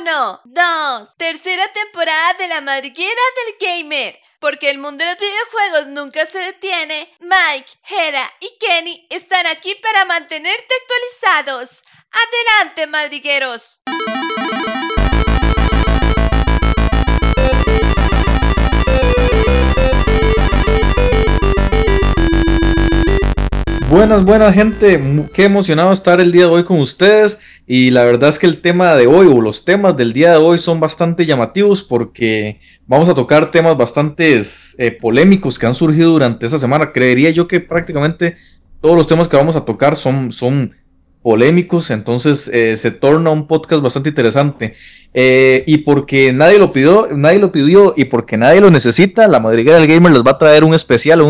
Uno, 0.00 0.40
dos, 0.44 1.14
tercera 1.18 1.70
temporada 1.72 2.32
de 2.38 2.48
la 2.48 2.62
madriguera 2.62 3.20
del 3.36 3.68
gamer. 3.68 4.18
Porque 4.38 4.70
el 4.70 4.78
mundo 4.78 5.04
de 5.04 5.10
los 5.10 5.20
videojuegos 5.20 5.88
nunca 5.88 6.24
se 6.24 6.38
detiene, 6.38 7.12
Mike, 7.20 7.70
Hera 7.86 8.32
y 8.40 8.56
Kenny 8.58 9.06
están 9.10 9.46
aquí 9.46 9.74
para 9.74 10.06
mantenerte 10.06 10.74
actualizados. 10.80 11.82
Adelante, 12.10 12.86
madrigueros. 12.86 13.82
Buenas, 23.90 24.24
buenas 24.24 24.54
gente, 24.54 25.02
qué 25.34 25.42
emocionado 25.46 25.90
estar 25.90 26.20
el 26.20 26.30
día 26.30 26.42
de 26.42 26.52
hoy 26.52 26.62
con 26.62 26.78
ustedes 26.78 27.40
y 27.66 27.90
la 27.90 28.04
verdad 28.04 28.30
es 28.30 28.38
que 28.38 28.46
el 28.46 28.60
tema 28.60 28.94
de 28.94 29.08
hoy 29.08 29.26
o 29.26 29.40
los 29.40 29.64
temas 29.64 29.96
del 29.96 30.12
día 30.12 30.30
de 30.30 30.36
hoy 30.36 30.58
son 30.58 30.78
bastante 30.78 31.26
llamativos 31.26 31.82
porque 31.82 32.60
vamos 32.86 33.08
a 33.08 33.16
tocar 33.16 33.50
temas 33.50 33.76
bastante 33.76 34.40
eh, 34.78 34.92
polémicos 34.92 35.58
que 35.58 35.66
han 35.66 35.74
surgido 35.74 36.12
durante 36.12 36.46
esta 36.46 36.58
semana. 36.58 36.92
Creería 36.92 37.30
yo 37.30 37.48
que 37.48 37.58
prácticamente 37.58 38.36
todos 38.80 38.94
los 38.94 39.08
temas 39.08 39.26
que 39.26 39.36
vamos 39.36 39.56
a 39.56 39.64
tocar 39.64 39.96
son, 39.96 40.30
son 40.30 40.70
polémicos, 41.20 41.90
entonces 41.90 42.46
eh, 42.46 42.76
se 42.76 42.92
torna 42.92 43.30
un 43.30 43.48
podcast 43.48 43.82
bastante 43.82 44.10
interesante. 44.10 44.76
Eh, 45.12 45.64
y 45.66 45.78
porque 45.78 46.32
nadie 46.32 46.58
lo 46.58 46.72
pidió, 46.72 47.06
nadie 47.16 47.40
lo 47.40 47.50
pidió 47.50 47.92
y 47.96 48.04
porque 48.04 48.36
nadie 48.36 48.60
lo 48.60 48.70
necesita, 48.70 49.26
la 49.26 49.40
madriguera 49.40 49.78
del 49.78 49.88
gamer 49.88 50.12
les 50.12 50.22
va 50.22 50.32
a 50.32 50.38
traer 50.38 50.62
un 50.62 50.72
especial, 50.72 51.20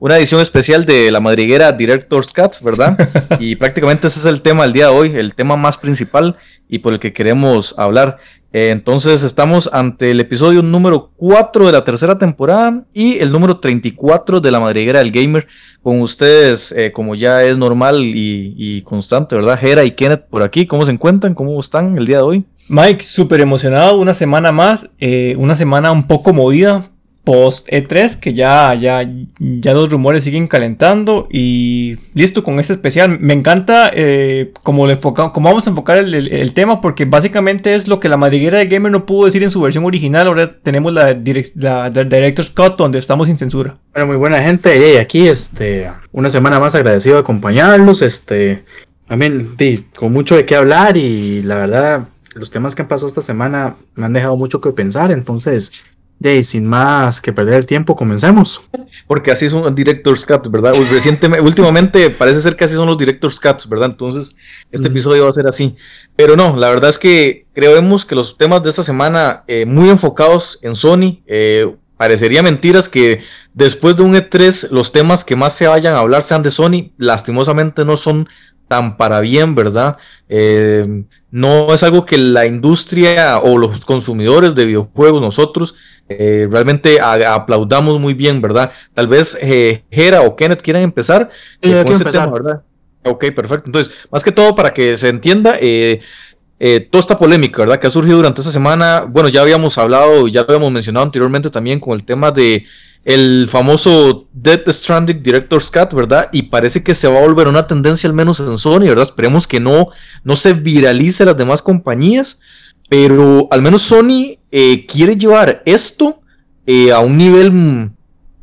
una 0.00 0.18
edición 0.18 0.40
especial 0.40 0.84
de 0.84 1.12
la 1.12 1.20
madriguera 1.20 1.70
Director's 1.70 2.32
Cuts, 2.32 2.60
¿verdad? 2.60 2.98
y 3.40 3.54
prácticamente 3.54 4.08
ese 4.08 4.18
es 4.20 4.24
el 4.24 4.40
tema 4.40 4.64
del 4.64 4.72
día 4.72 4.86
de 4.86 4.92
hoy, 4.92 5.12
el 5.14 5.36
tema 5.36 5.56
más 5.56 5.78
principal 5.78 6.36
y 6.68 6.80
por 6.80 6.92
el 6.92 6.98
que 6.98 7.12
queremos 7.12 7.74
hablar. 7.78 8.18
Eh, 8.52 8.70
entonces 8.70 9.22
estamos 9.22 9.70
ante 9.72 10.10
el 10.10 10.18
episodio 10.18 10.64
número 10.64 11.12
4 11.14 11.66
de 11.66 11.72
la 11.72 11.84
tercera 11.84 12.18
temporada 12.18 12.84
y 12.92 13.18
el 13.18 13.30
número 13.30 13.58
34 13.58 14.40
de 14.40 14.50
la 14.50 14.58
madriguera 14.58 14.98
del 14.98 15.12
gamer 15.12 15.46
con 15.84 16.00
ustedes 16.00 16.72
eh, 16.72 16.90
como 16.90 17.14
ya 17.14 17.44
es 17.44 17.56
normal 17.56 18.02
y, 18.02 18.54
y, 18.58 18.82
constante, 18.82 19.36
¿verdad? 19.36 19.56
Jera 19.56 19.84
y 19.84 19.92
Kenneth 19.92 20.24
por 20.28 20.42
aquí, 20.42 20.66
¿cómo 20.66 20.84
se 20.84 20.90
encuentran? 20.90 21.32
¿Cómo 21.32 21.60
están 21.60 21.96
el 21.96 22.06
día 22.06 22.16
de 22.16 22.22
hoy? 22.24 22.44
Mike, 22.70 23.02
súper 23.02 23.40
emocionado, 23.40 23.98
una 23.98 24.14
semana 24.14 24.52
más, 24.52 24.90
eh, 25.00 25.34
una 25.36 25.56
semana 25.56 25.90
un 25.90 26.06
poco 26.06 26.32
movida, 26.32 26.84
post 27.24 27.68
E3, 27.68 28.18
que 28.20 28.32
ya, 28.32 28.74
ya, 28.74 29.02
ya 29.38 29.74
los 29.74 29.90
rumores 29.90 30.22
siguen 30.22 30.46
calentando 30.46 31.26
y 31.30 31.96
listo 32.14 32.44
con 32.44 32.60
este 32.60 32.72
especial. 32.72 33.18
Me 33.18 33.34
encanta 33.34 33.90
eh, 33.92 34.52
cómo, 34.62 34.86
le 34.86 34.98
cómo 34.98 35.48
vamos 35.48 35.66
a 35.66 35.70
enfocar 35.70 35.98
el, 35.98 36.54
tema 36.54 36.80
porque 36.80 37.06
básicamente 37.06 37.74
es 37.74 37.88
lo 37.88 37.98
que 37.98 38.08
la 38.08 38.16
madriguera 38.16 38.58
de 38.58 38.66
Gamer 38.66 38.92
no 38.92 39.04
pudo 39.04 39.26
decir 39.26 39.42
en 39.42 39.50
su 39.50 39.60
versión 39.60 39.84
original. 39.84 40.28
Ahora 40.28 40.48
tenemos 40.48 40.92
la, 40.92 41.16
la, 41.56 41.90
Director's 41.90 42.50
Cut 42.50 42.76
donde 42.76 43.00
estamos 43.00 43.26
sin 43.26 43.36
censura. 43.36 43.76
Bueno, 43.92 44.06
muy 44.06 44.16
buena 44.16 44.40
gente. 44.42 44.94
Y 44.94 44.96
aquí 44.96 45.26
este, 45.26 45.90
una 46.12 46.30
semana 46.30 46.60
más 46.60 46.76
agradecido 46.76 47.16
de 47.16 47.22
acompañarlos. 47.22 48.02
Este, 48.02 48.62
también 49.08 49.56
con 49.96 50.12
mucho 50.12 50.36
de 50.36 50.46
qué 50.46 50.54
hablar 50.54 50.96
y 50.96 51.42
la 51.42 51.56
verdad 51.56 52.06
los 52.34 52.50
temas 52.50 52.74
que 52.74 52.82
han 52.82 52.88
pasado 52.88 53.08
esta 53.08 53.22
semana 53.22 53.76
me 53.94 54.06
han 54.06 54.12
dejado 54.12 54.36
mucho 54.36 54.60
que 54.60 54.70
pensar, 54.70 55.10
entonces, 55.10 55.84
de 56.20 56.42
sin 56.42 56.66
más 56.66 57.20
que 57.20 57.32
perder 57.32 57.54
el 57.54 57.66
tiempo, 57.66 57.96
comencemos. 57.96 58.60
Porque 59.06 59.30
así 59.30 59.48
son 59.48 59.74
Director's 59.74 60.24
Cuts, 60.26 60.50
¿verdad? 60.50 60.74
Recientemente, 60.90 61.40
últimamente 61.44 62.10
parece 62.10 62.42
ser 62.42 62.56
que 62.56 62.64
así 62.64 62.74
son 62.74 62.86
los 62.86 62.98
Director's 62.98 63.40
Cuts, 63.40 63.68
¿verdad? 63.68 63.90
Entonces, 63.90 64.36
este 64.70 64.88
episodio 64.88 65.24
va 65.24 65.30
a 65.30 65.32
ser 65.32 65.46
así. 65.46 65.74
Pero 66.16 66.36
no, 66.36 66.56
la 66.56 66.68
verdad 66.68 66.90
es 66.90 66.98
que 66.98 67.46
creemos 67.54 68.04
que 68.04 68.14
los 68.14 68.36
temas 68.36 68.62
de 68.62 68.70
esta 68.70 68.82
semana, 68.82 69.44
eh, 69.48 69.64
muy 69.66 69.88
enfocados 69.88 70.58
en 70.62 70.76
Sony, 70.76 71.22
eh, 71.26 71.74
parecería 71.96 72.42
mentiras 72.42 72.88
que 72.88 73.22
después 73.54 73.96
de 73.96 74.02
un 74.02 74.14
E3 74.14 74.70
los 74.70 74.92
temas 74.92 75.24
que 75.24 75.36
más 75.36 75.54
se 75.54 75.66
vayan 75.66 75.94
a 75.94 76.00
hablar 76.00 76.22
sean 76.22 76.42
de 76.42 76.50
Sony, 76.50 76.92
lastimosamente 76.98 77.84
no 77.84 77.96
son 77.96 78.26
tan 78.70 78.96
para 78.96 79.18
bien, 79.18 79.56
¿verdad? 79.56 79.96
Eh, 80.28 81.04
no 81.32 81.74
es 81.74 81.82
algo 81.82 82.06
que 82.06 82.16
la 82.18 82.46
industria 82.46 83.38
o 83.40 83.58
los 83.58 83.84
consumidores 83.84 84.54
de 84.54 84.64
videojuegos, 84.64 85.20
nosotros, 85.20 85.74
eh, 86.08 86.46
realmente 86.48 87.00
aplaudamos 87.00 87.98
muy 87.98 88.14
bien, 88.14 88.40
¿verdad? 88.40 88.70
Tal 88.94 89.08
vez 89.08 89.36
eh, 89.42 89.82
Jera 89.90 90.22
o 90.22 90.36
Kenneth 90.36 90.62
quieran 90.62 90.82
empezar 90.82 91.28
con 91.60 91.88
ese 91.88 92.04
tema, 92.04 92.30
¿verdad? 92.30 92.62
Ok, 93.04 93.32
perfecto. 93.34 93.64
Entonces, 93.66 94.06
más 94.12 94.22
que 94.22 94.30
todo 94.30 94.54
para 94.54 94.72
que 94.72 94.96
se 94.96 95.08
entienda, 95.08 95.54
toda 95.54 97.00
esta 97.00 97.18
polémica, 97.18 97.62
¿verdad? 97.62 97.80
Que 97.80 97.88
ha 97.88 97.90
surgido 97.90 98.18
durante 98.18 98.40
esta 98.40 98.52
semana, 98.52 99.04
bueno, 99.08 99.28
ya 99.28 99.40
habíamos 99.40 99.78
hablado, 99.78 100.28
ya 100.28 100.42
lo 100.42 100.46
habíamos 100.46 100.70
mencionado 100.70 101.06
anteriormente 101.06 101.50
también 101.50 101.80
con 101.80 101.94
el 101.94 102.04
tema 102.04 102.30
de 102.30 102.64
el 103.04 103.46
famoso 103.48 104.28
Death 104.32 104.68
Stranding 104.68 105.22
Director's 105.22 105.70
Cut, 105.70 105.92
¿verdad? 105.94 106.28
Y 106.32 106.42
parece 106.42 106.82
que 106.82 106.94
se 106.94 107.08
va 107.08 107.18
a 107.18 107.22
volver 107.22 107.48
una 107.48 107.66
tendencia 107.66 108.08
al 108.08 108.14
menos 108.14 108.40
en 108.40 108.58
Sony, 108.58 108.80
¿verdad? 108.80 109.06
Esperemos 109.06 109.46
que 109.46 109.60
no, 109.60 109.88
no 110.24 110.36
se 110.36 110.54
viralice 110.54 111.24
las 111.24 111.36
demás 111.36 111.62
compañías, 111.62 112.40
pero 112.88 113.48
al 113.50 113.62
menos 113.62 113.82
Sony 113.82 114.36
eh, 114.50 114.84
quiere 114.86 115.16
llevar 115.16 115.62
esto 115.64 116.20
eh, 116.66 116.92
a 116.92 117.00
un 117.00 117.16
nivel 117.16 117.52
mm, 117.52 117.94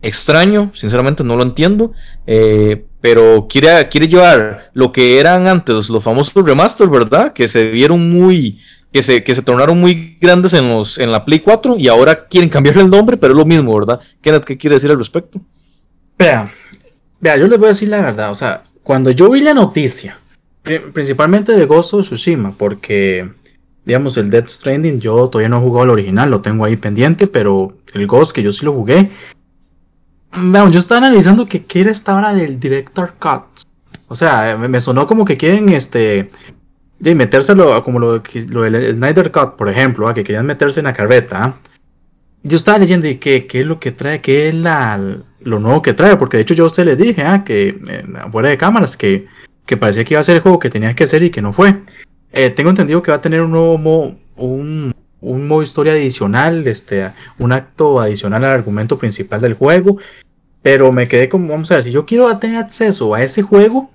extraño, 0.01 0.71
sinceramente 0.73 1.23
no 1.23 1.35
lo 1.35 1.43
entiendo, 1.43 1.93
eh, 2.25 2.85
pero 2.99 3.47
quiere, 3.47 3.87
quiere 3.89 4.07
llevar 4.07 4.71
lo 4.73 4.91
que 4.91 5.19
eran 5.19 5.47
antes 5.47 5.89
los 5.89 6.03
famosos 6.03 6.33
remasters, 6.43 6.89
¿verdad? 6.89 7.31
Que 7.33 7.47
se 7.47 7.69
vieron 7.69 8.09
muy 8.09 8.59
que 8.91 9.01
se, 9.03 9.23
que 9.23 9.35
se 9.35 9.41
tornaron 9.41 9.79
muy 9.79 10.17
grandes 10.19 10.53
en, 10.53 10.69
los, 10.69 10.97
en 10.97 11.11
la 11.11 11.25
Play 11.25 11.39
4 11.39 11.75
y 11.77 11.87
ahora 11.87 12.27
quieren 12.27 12.49
cambiarle 12.49 12.83
el 12.83 12.89
nombre, 12.89 13.17
pero 13.17 13.33
es 13.33 13.37
lo 13.37 13.45
mismo, 13.45 13.77
¿verdad? 13.77 13.99
Kenneth, 14.21 14.45
¿qué 14.45 14.57
quiere 14.57 14.75
decir 14.75 14.89
al 14.89 14.97
respecto? 14.97 15.41
Vea, 16.17 16.49
vea, 17.19 17.37
yo 17.37 17.47
les 17.47 17.59
voy 17.59 17.67
a 17.67 17.69
decir 17.69 17.89
la 17.89 18.01
verdad, 18.01 18.31
o 18.31 18.35
sea, 18.35 18.63
cuando 18.83 19.11
yo 19.11 19.29
vi 19.29 19.41
la 19.41 19.53
noticia, 19.53 20.17
principalmente 20.93 21.53
de 21.53 21.65
Ghost 21.65 21.93
of 21.93 22.05
Tsushima, 22.05 22.53
porque, 22.57 23.29
digamos, 23.85 24.17
el 24.17 24.29
Death 24.29 24.47
Stranding, 24.47 24.99
yo 24.99 25.29
todavía 25.29 25.49
no 25.49 25.57
he 25.57 25.61
jugado 25.61 25.85
el 25.85 25.89
original, 25.91 26.29
lo 26.29 26.41
tengo 26.41 26.65
ahí 26.65 26.77
pendiente, 26.77 27.27
pero 27.27 27.77
el 27.93 28.07
Ghost, 28.07 28.33
que 28.33 28.43
yo 28.43 28.51
sí 28.51 28.65
lo 28.65 28.73
jugué, 28.73 29.09
veamos, 30.31 30.71
yo 30.71 30.79
estaba 30.79 31.05
analizando 31.05 31.45
que 31.45 31.63
quiere 31.63 31.91
esta 31.91 32.15
hora 32.15 32.33
del 32.33 32.59
Director 32.59 33.15
Cut. 33.19 33.65
O 34.07 34.15
sea, 34.15 34.57
me 34.57 34.79
sonó 34.79 35.05
como 35.05 35.25
que 35.25 35.37
quieren 35.37 35.69
este 35.69 36.31
de 36.99 37.15
metérselo 37.15 37.81
como 37.83 37.99
lo, 37.99 38.23
lo 38.49 38.61
del 38.63 38.95
Snyder 38.95 39.31
Cut, 39.31 39.55
por 39.55 39.69
ejemplo, 39.69 40.11
que 40.13 40.23
querían 40.23 40.45
meterse 40.45 40.79
en 40.79 40.85
la 40.85 40.93
carreta. 40.93 41.55
Yo 42.43 42.55
estaba 42.55 42.79
leyendo 42.79 43.07
y 43.07 43.15
qué, 43.15 43.45
qué 43.45 43.61
es 43.61 43.65
lo 43.65 43.79
que 43.79 43.91
trae, 43.91 44.21
qué 44.21 44.49
es 44.49 44.55
la, 44.55 44.99
lo 45.41 45.59
nuevo 45.59 45.81
que 45.81 45.93
trae, 45.93 46.17
porque 46.17 46.37
de 46.37 46.43
hecho 46.43 46.53
yo 46.53 46.63
a 46.63 46.67
usted 46.67 46.85
le 46.85 46.95
dije, 46.95 47.23
ah, 47.23 47.43
que 47.43 47.79
fuera 48.31 48.49
de 48.49 48.57
cámaras, 48.57 48.95
que, 48.95 49.27
que 49.65 49.77
parecía 49.77 50.05
que 50.05 50.13
iba 50.13 50.21
a 50.21 50.23
ser 50.23 50.37
el 50.37 50.41
juego 50.41 50.59
que 50.59 50.69
tenía 50.69 50.95
que 50.95 51.07
ser 51.07 51.23
y 51.23 51.29
que 51.29 51.41
no 51.41 51.51
fue. 51.53 51.81
Eh, 52.31 52.49
tengo 52.49 52.69
entendido 52.69 53.01
que 53.01 53.11
va 53.11 53.17
a 53.17 53.21
tener 53.21 53.41
un 53.41 53.51
nuevo 53.51 53.77
modo, 53.77 54.15
un, 54.35 54.93
un 55.19 55.47
modo 55.47 55.61
historia 55.61 55.93
adicional, 55.93 56.67
este, 56.67 57.11
un 57.37 57.51
acto 57.51 57.99
adicional 57.99 58.43
al 58.43 58.51
argumento 58.51 58.97
principal 58.97 59.41
del 59.41 59.53
juego. 59.53 59.97
Pero 60.61 60.91
me 60.91 61.07
quedé 61.07 61.29
como, 61.29 61.49
vamos 61.49 61.71
a 61.71 61.75
ver, 61.75 61.83
si 61.83 61.91
yo 61.91 62.05
quiero 62.05 62.35
tener 62.37 62.57
acceso 62.57 63.13
a 63.13 63.23
ese 63.23 63.41
juego, 63.41 63.91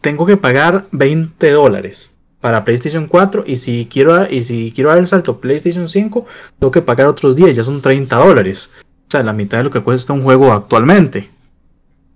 tengo 0.00 0.26
que 0.26 0.36
pagar 0.36 0.86
20 0.92 1.50
dólares 1.50 2.19
para 2.40 2.64
PlayStation 2.64 3.06
4 3.06 3.44
y 3.46 3.56
si 3.56 3.86
quiero 3.90 4.30
y 4.30 4.42
si 4.42 4.72
quiero 4.72 4.90
dar 4.90 4.98
el 4.98 5.06
salto 5.06 5.40
PlayStation 5.40 5.88
5 5.88 6.26
tengo 6.58 6.70
que 6.70 6.82
pagar 6.82 7.06
otros 7.06 7.36
10, 7.36 7.56
ya 7.56 7.64
son 7.64 7.80
30 7.80 8.16
dólares. 8.16 8.72
O 8.82 9.10
sea, 9.10 9.22
la 9.22 9.32
mitad 9.32 9.58
de 9.58 9.64
lo 9.64 9.70
que 9.70 9.82
cuesta 9.82 10.12
un 10.12 10.22
juego 10.22 10.52
actualmente. 10.52 11.28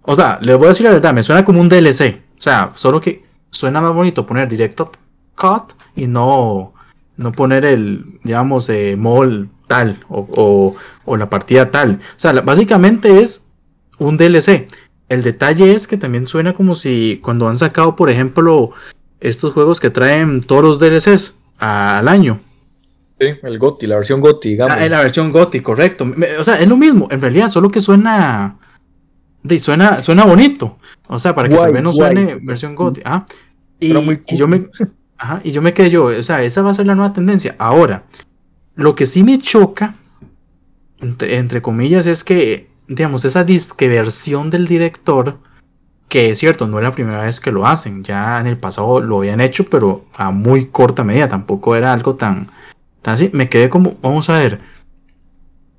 O 0.03 0.15
sea, 0.15 0.39
les 0.43 0.57
voy 0.57 0.67
a 0.67 0.69
decir 0.69 0.87
la 0.87 0.93
verdad, 0.93 1.13
me 1.13 1.23
suena 1.23 1.45
como 1.45 1.61
un 1.61 1.69
DLC. 1.69 2.23
O 2.39 2.43
sea, 2.43 2.73
solo 2.75 3.01
que 3.01 3.25
suena 3.51 3.81
más 3.81 3.93
bonito 3.93 4.27
poner 4.27 4.49
directo 4.49 4.93
cut 5.35 5.73
y 5.97 6.07
no, 6.07 6.75
no 7.17 7.33
poner 7.33 7.65
el, 7.65 8.19
digamos, 8.23 8.69
eh, 8.69 8.97
mall 8.97 9.49
tal 9.67 10.05
o, 10.09 10.77
o, 11.05 11.17
la 11.17 11.31
partida 11.31 11.71
tal. 11.71 12.01
O 12.17 12.19
sea, 12.19 12.33
básicamente 12.33 13.21
es 13.21 13.51
un 13.99 14.17
DLC. 14.17 14.69
El 15.09 15.23
detalle 15.23 15.73
es 15.73 15.87
que 15.87 15.97
también 15.97 16.27
suena 16.27 16.53
como 16.55 16.75
si 16.75 17.21
cuando 17.23 17.49
han 17.49 17.57
sacado, 17.57 17.97
por 17.97 18.11
ejemplo, 18.11 18.71
estos 19.25 19.55
juegos 19.55 19.81
que 19.81 19.91
traen 19.91 20.43
todos 20.43 20.63
los 20.63 20.79
DLCs 20.79 21.35
al 21.59 22.09
año. 22.09 22.41
Sí, 23.19 23.29
el 23.43 23.59
GOTI, 23.59 23.87
la 23.87 23.97
versión 23.97 24.21
GOTI, 24.21 24.51
digamos. 24.51 24.77
Ah, 24.77 24.87
la 24.89 25.01
versión 25.01 25.33
GOTI, 25.33 25.61
correcto. 25.61 26.07
O 26.39 26.45
sea, 26.45 26.61
es 26.61 26.69
lo 26.69 26.77
mismo, 26.77 27.09
en 27.11 27.21
realidad, 27.21 27.49
solo 27.49 27.71
que 27.71 27.81
suena. 27.81 28.59
Suena, 29.59 30.03
suena 30.03 30.25
bonito. 30.25 30.79
O 31.07 31.19
sea, 31.19 31.35
para 31.35 31.49
que 31.49 31.57
al 31.57 31.73
menos 31.73 31.97
suene 31.97 32.39
versión 32.43 32.75
GOTI. 32.75 33.01
Ah, 33.05 33.25
y, 33.81 33.93
yo 34.37 34.49
me. 34.49 34.69
Ajá, 35.19 35.41
y 35.43 35.53
yo 35.53 35.63
me 35.63 35.73
quedé 35.73 35.91
yo. 35.91 36.05
O 36.07 36.23
sea, 36.23 36.43
esa 36.43 36.63
va 36.63 36.71
a 36.71 36.75
ser 36.75 36.87
la 36.87 36.95
nueva 36.95 37.13
tendencia. 37.13 37.55
Ahora, 37.59 38.05
lo 38.75 38.95
que 38.95 39.07
sí 39.07 39.23
me 39.23 39.39
choca, 39.39 39.95
entre, 41.01 41.63
comillas, 41.63 42.07
es 42.07 42.25
que, 42.25 42.69
digamos, 42.89 43.25
esa 43.25 43.45
disque 43.45 43.89
versión 43.89 44.51
del 44.51 44.67
director 44.67 45.39
que 46.15 46.31
es 46.31 46.39
cierto, 46.39 46.69
no 46.69 46.79
es 46.79 46.85
la 46.85 46.93
primera 46.93 47.25
vez 47.25 47.41
que 47.41 47.51
lo 47.51 47.67
hacen, 47.67 48.05
ya 48.05 48.39
en 48.39 48.47
el 48.47 48.57
pasado 48.57 49.01
lo 49.01 49.19
habían 49.19 49.41
hecho, 49.41 49.65
pero 49.65 50.05
a 50.15 50.31
muy 50.31 50.67
corta 50.67 51.03
medida, 51.03 51.29
tampoco 51.29 51.75
era 51.75 51.93
algo 51.93 52.15
tan, 52.15 52.53
Así 53.03 53.31
me 53.33 53.49
quedé 53.49 53.69
como, 53.69 53.97
vamos 54.01 54.31
a 54.31 54.39
ver, 54.39 54.61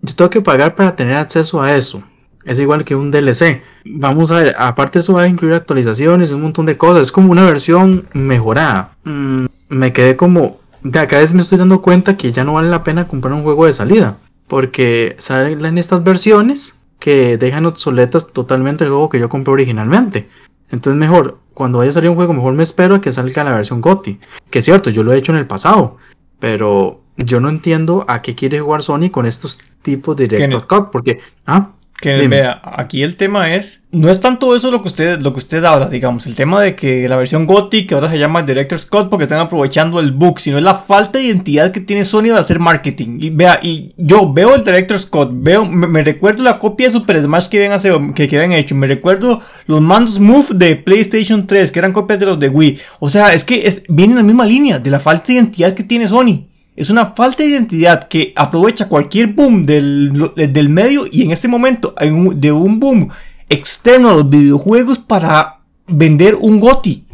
yo 0.02 0.14
tengo 0.14 0.30
que 0.30 0.42
pagar 0.42 0.76
para 0.76 0.94
tener 0.94 1.16
acceso 1.16 1.62
a 1.62 1.78
eso. 1.78 2.04
Es 2.44 2.60
igual 2.60 2.84
que 2.84 2.98
un 2.98 3.12
DLC. 3.12 3.64
Vamos 3.86 4.30
a 4.30 4.40
ver, 4.42 4.56
aparte 4.60 5.00
eso 5.00 5.14
va 5.14 5.22
a 5.22 5.28
incluir 5.30 5.54
actualizaciones 5.54 6.32
un 6.32 6.42
montón 6.42 6.66
de 6.66 6.76
cosas. 6.76 7.04
Es 7.04 7.12
como 7.14 7.31
una 7.31 7.46
versión 7.46 8.06
mejorada. 8.12 8.92
Mm, 9.06 9.46
me 9.70 9.94
quedé 9.94 10.18
como, 10.18 10.60
de 10.84 11.08
cada 11.08 11.22
vez 11.22 11.34
me 11.34 11.42
estoy 11.42 11.58
dando 11.58 11.81
cuenta 11.81 12.18
que 12.18 12.34
ya 12.34 12.44
no 12.44 12.56
vale 12.56 12.70
la 12.70 12.84
pena 12.84 13.08
comprar 13.08 13.34
un 13.34 13.44
juego 13.44 13.68
de 13.68 13.72
salida. 13.72 14.18
Porque 14.50 15.16
salen 15.18 15.78
estas 15.78 16.04
versiones 16.04 16.78
que 17.06 17.38
dejan 17.38 17.68
obsoletas 17.68 18.34
totalmente 18.34 18.84
el 18.84 18.90
juego 18.90 19.10
que 19.10 19.19
yo 19.19 19.30
compré 19.30 19.54
originalmente. 19.54 20.28
Entonces 20.72 21.00
mejor, 21.00 21.38
cuando 21.54 21.78
vaya 21.78 21.92
a 21.92 21.94
salir 21.94 22.10
un 22.10 22.16
juego, 22.16 22.34
mejor 22.34 22.56
me 22.56 22.63
espero 22.63 22.96
a 22.96 23.02
que 23.02 23.12
salga 23.12 23.44
la 23.44 23.54
versión 23.54 23.80
GOTI. 23.80 24.19
Que 24.50 24.57
es 24.57 24.66
cierto, 24.66 24.90
yo 24.90 25.04
lo 25.04 25.13
he 25.13 25.18
hecho 25.19 25.31
en 25.31 25.38
el 25.38 25.46
pasado. 25.46 25.98
Pero 26.40 27.02
yo 27.16 27.40
no 27.40 27.50
entiendo 27.50 28.06
a 28.07 28.24
qué 28.24 28.34
quiere 28.34 28.60
jugar 28.60 28.81
Sony 28.81 29.12
con 29.12 29.28
estos 29.28 29.60
tipos 29.84 30.16
de 30.16 30.28
Director 30.28 30.66
Cut. 30.66 30.90
Porque, 30.90 31.19
ah, 31.46 31.74
que 32.01 32.27
vea, 32.27 32.62
aquí 32.63 33.03
el 33.03 33.15
tema 33.15 33.56
es, 33.56 33.83
no 33.92 34.09
es 34.09 34.19
tanto 34.19 34.56
eso 34.56 34.69
lo 34.69 34.81
que 34.81 34.89
usted, 34.89 35.21
lo 35.21 35.31
que 35.31 35.39
usted 35.39 35.63
habla, 35.63 35.89
digamos, 35.89 36.27
el 36.27 36.36
tema 36.36 36.62
de 36.62 36.75
que 36.75 37.07
la 37.07 37.15
versión 37.15 37.45
Gothic 37.45 37.94
ahora 37.94 38.09
se 38.09 38.19
llama 38.19 38.44
Director 38.44 38.77
Scott 38.77 39.09
porque 39.09 39.24
están 39.24 39.39
aprovechando 39.39 40.00
el 40.00 40.12
bug, 40.12 40.39
sino 40.39 40.57
es 40.57 40.63
la 40.63 40.75
falta 40.75 41.19
de 41.19 41.25
identidad 41.25 41.71
que 41.71 41.80
tiene 41.80 42.03
Sony 42.03 42.24
de 42.24 42.38
hacer 42.38 42.59
marketing. 42.59 43.18
Y 43.21 43.30
vea, 43.30 43.59
y 43.63 43.94
yo 43.97 44.31
veo 44.31 44.56
el 44.56 44.63
Director 44.63 45.00
Scott, 45.00 45.31
veo, 45.33 45.65
me, 45.65 46.03
recuerdo 46.03 46.44
la 46.44 46.59
copia 46.59 46.88
de 46.88 46.94
Super 46.94 47.21
Smash 47.21 47.47
que 47.47 47.65
habían, 47.65 48.13
que, 48.13 48.27
que 48.27 48.38
habían 48.38 48.53
hecho, 48.53 48.75
me 48.75 48.88
recuerdo 48.88 49.42
los 49.65 49.81
mandos 49.81 50.19
Move 50.19 50.47
de 50.53 50.75
PlayStation 50.75 51.47
3, 51.47 51.71
que 51.71 51.80
eran 51.80 51.94
copias 51.94 52.19
de 52.19 52.25
los 52.25 52.39
de 52.39 52.50
Wii. 52.50 52.80
O 53.00 53.09
sea, 53.09 53.33
es 53.33 53.45
que 53.45 53.68
es, 53.68 53.83
viene 53.88 54.13
en 54.13 54.18
la 54.18 54.24
misma 54.24 54.45
línea 54.45 54.80
de 54.80 54.89
la 54.89 55.00
falta 55.00 55.27
de 55.27 55.33
identidad 55.36 55.74
que 55.74 55.83
tiene 55.83 56.07
Sony. 56.07 56.47
Es 56.75 56.89
una 56.89 57.06
falta 57.07 57.44
de 57.44 57.50
identidad 57.50 58.07
que 58.07 58.33
aprovecha 58.36 58.89
cualquier 58.89 59.27
boom 59.27 59.63
del, 59.63 60.31
del 60.36 60.69
medio 60.69 61.04
y 61.10 61.24
en 61.24 61.31
este 61.31 61.48
momento 61.48 61.95
de 62.36 62.51
un 62.51 62.80
boom 62.80 63.10
externo 63.48 64.10
a 64.10 64.13
los 64.13 64.30
videojuegos 64.30 65.00
para 65.00 65.60
vender 65.88 66.36
un 66.36 66.60
GOTI. 66.60 67.06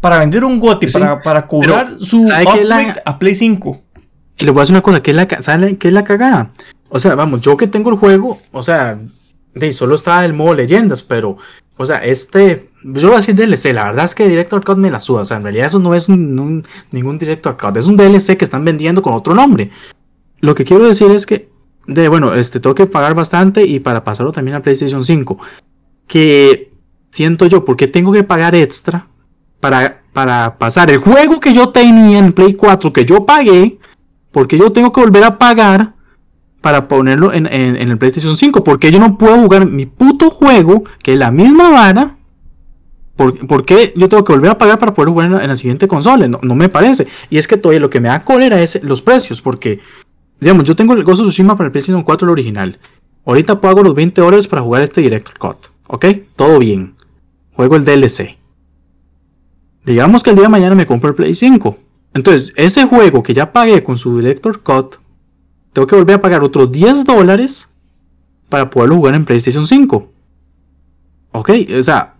Para 0.00 0.18
vender 0.18 0.44
un 0.44 0.60
GOTI, 0.60 0.86
para, 0.88 1.20
para, 1.20 1.46
cobrar 1.46 1.90
su 1.98 2.20
upgrade 2.20 2.94
a 3.04 3.18
Play 3.18 3.34
5. 3.34 3.82
Y 4.38 4.44
le 4.44 4.52
voy 4.52 4.60
a 4.60 4.62
decir 4.62 4.74
una 4.74 4.82
cosa, 4.82 5.02
¿qué 5.02 5.10
es 5.10 5.16
la, 5.16 5.26
qué 5.26 5.88
es 5.88 5.92
la 5.92 6.04
cagada? 6.04 6.52
O 6.88 7.00
sea, 7.00 7.16
vamos, 7.16 7.40
yo 7.40 7.56
que 7.56 7.66
tengo 7.66 7.90
el 7.90 7.96
juego, 7.96 8.40
o 8.52 8.62
sea, 8.62 8.98
de, 9.54 9.72
solo 9.72 9.96
está 9.96 10.24
el 10.24 10.32
modo 10.32 10.54
leyendas, 10.54 11.02
pero, 11.02 11.36
o 11.76 11.84
sea, 11.84 11.98
este, 12.04 12.67
yo 12.82 13.08
voy 13.08 13.16
a 13.16 13.20
decir 13.20 13.34
DLC, 13.34 13.72
la 13.74 13.84
verdad 13.84 14.04
es 14.04 14.14
que 14.14 14.28
Director 14.28 14.64
Cut 14.64 14.78
me 14.78 14.90
la 14.90 15.00
suda, 15.00 15.22
o 15.22 15.24
sea, 15.24 15.36
en 15.36 15.42
realidad 15.42 15.66
eso 15.66 15.78
no 15.78 15.94
es 15.94 16.08
ningún 16.08 16.64
Director 17.18 17.56
Cut, 17.56 17.76
es 17.76 17.86
un 17.86 17.96
DLC 17.96 18.36
que 18.36 18.44
están 18.44 18.64
vendiendo 18.64 19.02
con 19.02 19.14
otro 19.14 19.34
nombre. 19.34 19.70
Lo 20.40 20.54
que 20.54 20.64
quiero 20.64 20.86
decir 20.86 21.10
es 21.10 21.26
que, 21.26 21.50
de, 21.86 22.08
bueno, 22.08 22.34
este, 22.34 22.60
tengo 22.60 22.74
que 22.74 22.86
pagar 22.86 23.14
bastante 23.14 23.64
y 23.64 23.80
para 23.80 24.04
pasarlo 24.04 24.32
también 24.32 24.56
a 24.56 24.62
PlayStation 24.62 25.04
5, 25.04 25.38
que 26.06 26.72
siento 27.10 27.46
yo, 27.46 27.64
porque 27.64 27.88
tengo 27.88 28.12
que 28.12 28.22
pagar 28.22 28.54
extra 28.54 29.08
para, 29.60 30.02
para 30.12 30.58
pasar 30.58 30.90
el 30.90 30.98
juego 30.98 31.40
que 31.40 31.52
yo 31.52 31.70
tenía 31.70 32.18
en 32.18 32.32
Play 32.32 32.54
4, 32.54 32.92
que 32.92 33.04
yo 33.04 33.26
pagué, 33.26 33.78
porque 34.30 34.58
yo 34.58 34.70
tengo 34.72 34.92
que 34.92 35.00
volver 35.00 35.24
a 35.24 35.38
pagar 35.38 35.94
para 36.60 36.88
ponerlo 36.88 37.32
en, 37.32 37.46
el 37.46 37.98
PlayStation 37.98 38.36
5. 38.36 38.64
Porque 38.64 38.90
yo 38.90 38.98
no 38.98 39.16
puedo 39.18 39.36
jugar 39.36 39.66
mi 39.66 39.86
puto 39.86 40.30
juego, 40.30 40.84
que 41.02 41.14
es 41.14 41.18
la 41.18 41.30
misma 41.30 41.70
vara. 41.70 42.17
¿Por, 43.18 43.64
qué 43.64 43.92
yo 43.96 44.08
tengo 44.08 44.22
que 44.22 44.32
volver 44.32 44.52
a 44.52 44.58
pagar 44.58 44.78
para 44.78 44.94
poder 44.94 45.10
jugar 45.10 45.42
en 45.42 45.48
la, 45.48 45.56
siguiente 45.56 45.88
consola? 45.88 46.28
No, 46.28 46.54
me 46.54 46.68
parece. 46.68 47.08
Y 47.30 47.38
es 47.38 47.48
que 47.48 47.56
todavía 47.56 47.80
lo 47.80 47.90
que 47.90 47.98
me 47.98 48.08
da 48.08 48.22
cólera 48.24 48.62
es 48.62 48.80
los 48.84 49.02
precios. 49.02 49.42
Porque, 49.42 49.80
digamos, 50.38 50.62
yo 50.62 50.76
tengo 50.76 50.94
el 50.94 51.02
Ghost 51.02 51.22
of 51.22 51.26
Tsushima 51.26 51.56
para 51.56 51.66
el 51.66 51.72
PlayStation 51.72 52.04
4, 52.04 52.26
el 52.26 52.30
original. 52.30 52.78
Ahorita 53.26 53.60
pago 53.60 53.82
los 53.82 53.92
20 53.96 54.20
dólares 54.20 54.46
para 54.46 54.62
jugar 54.62 54.82
este 54.82 55.00
Director 55.00 55.36
Cut. 55.36 55.66
¿Ok? 55.88 56.06
Todo 56.36 56.60
bien. 56.60 56.94
Juego 57.54 57.74
el 57.74 57.84
DLC. 57.84 58.38
Digamos 59.84 60.22
que 60.22 60.30
el 60.30 60.36
día 60.36 60.44
de 60.44 60.50
mañana 60.50 60.76
me 60.76 60.86
compro 60.86 61.08
el 61.08 61.16
Play 61.16 61.34
5. 61.34 61.76
Entonces, 62.14 62.52
ese 62.54 62.84
juego 62.84 63.24
que 63.24 63.34
ya 63.34 63.52
pagué 63.52 63.82
con 63.82 63.98
su 63.98 64.16
Director 64.16 64.62
Cut 64.62 64.96
tengo 65.72 65.88
que 65.88 65.96
volver 65.96 66.16
a 66.16 66.22
pagar 66.22 66.44
otros 66.44 66.70
10 66.70 67.04
dólares 67.04 67.74
para 68.48 68.70
poderlo 68.70 68.96
jugar 68.96 69.16
en 69.16 69.24
PlayStation 69.24 69.66
5. 69.66 70.12
Ok, 71.32 71.50
o 71.78 71.82
sea, 71.82 72.14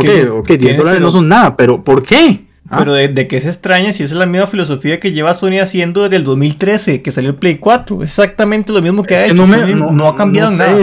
ok, 0.00 0.08
ok, 0.40 0.48
10 0.52 0.76
dólares 0.76 1.00
no 1.00 1.10
son 1.10 1.28
nada, 1.28 1.56
pero 1.56 1.82
¿por 1.82 2.02
qué? 2.02 2.46
¿Ah? 2.68 2.78
Pero 2.78 2.94
de, 2.94 3.28
qué 3.28 3.40
se 3.40 3.48
extraña 3.48 3.92
si 3.92 4.02
esa 4.02 4.14
es 4.14 4.18
la 4.18 4.26
misma 4.26 4.46
filosofía 4.46 4.98
que 4.98 5.12
lleva 5.12 5.34
Sony 5.34 5.60
haciendo 5.60 6.02
desde 6.02 6.16
el 6.16 6.24
2013, 6.24 7.02
que 7.02 7.12
salió 7.12 7.30
el 7.30 7.36
Play 7.36 7.58
4. 7.58 8.02
Exactamente 8.02 8.72
lo 8.72 8.82
mismo 8.82 9.04
que 9.04 9.14
ha 9.14 9.26
hecho. 9.26 9.34
No, 9.34 10.08
ha 10.08 10.16
cambiado 10.16 10.50
nada. 10.50 10.76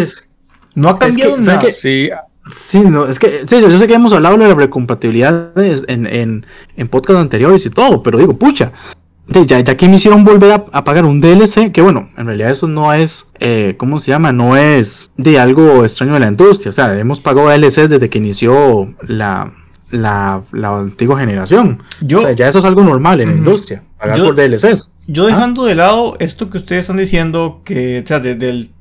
no 0.75 0.89
ha 0.89 0.99
cambiado 0.99 1.37
nada. 1.37 1.63
sí. 1.71 2.09
Sí, 2.51 2.81
no, 2.81 3.05
es 3.05 3.19
que 3.19 3.43
sí, 3.47 3.61
yo 3.61 3.79
sé 3.79 3.87
que 3.87 3.93
hemos 3.93 4.11
hablado 4.11 4.37
de 4.37 4.49
la 4.49 4.53
recompatibilidad 4.53 5.57
en, 5.57 6.05
en, 6.05 6.45
en 6.75 6.87
podcast 6.89 7.19
anteriores 7.19 7.65
y 7.65 7.69
todo, 7.69 8.03
pero 8.03 8.17
digo, 8.17 8.37
pucha, 8.37 8.73
ya, 9.27 9.59
ya 9.59 9.77
que 9.77 9.87
me 9.87 9.95
hicieron 9.95 10.23
volver 10.23 10.51
a, 10.71 10.83
pagar 10.83 11.05
un 11.05 11.21
DLC, 11.21 11.71
que 11.71 11.81
bueno, 11.81 12.09
en 12.17 12.25
realidad 12.25 12.51
eso 12.51 12.67
no 12.67 12.93
es, 12.93 13.31
eh, 13.39 13.75
¿cómo 13.77 13.99
se 13.99 14.11
llama? 14.11 14.31
No 14.31 14.57
es 14.57 15.11
de 15.17 15.39
algo 15.39 15.83
extraño 15.83 16.13
de 16.13 16.19
la 16.19 16.27
industria. 16.27 16.69
O 16.69 16.73
sea, 16.73 16.97
hemos 16.97 17.19
pagado 17.19 17.49
DLC 17.49 17.87
desde 17.87 18.09
que 18.09 18.17
inició 18.17 18.93
la, 19.01 19.51
la, 19.93 20.41
la 20.51 20.77
antigua 20.77 21.19
generación. 21.19 21.81
Yo, 22.01 22.17
o 22.17 22.21
sea, 22.21 22.31
ya 22.31 22.47
eso 22.47 22.59
es 22.59 22.65
algo 22.65 22.83
normal 22.83 23.21
en 23.21 23.29
la 23.29 23.35
industria, 23.35 23.83
pagar 23.97 24.21
por 24.21 24.35
DLCs. 24.35 24.91
Yo 25.07 25.27
dejando 25.27 25.65
de 25.65 25.75
lado 25.75 26.15
esto 26.19 26.49
que 26.49 26.57
ustedes 26.57 26.81
están 26.81 26.97
diciendo, 26.97 27.61
que, 27.63 28.01
o 28.03 28.07
sea, 28.07 28.19
desde 28.19 28.49
el, 28.49 28.71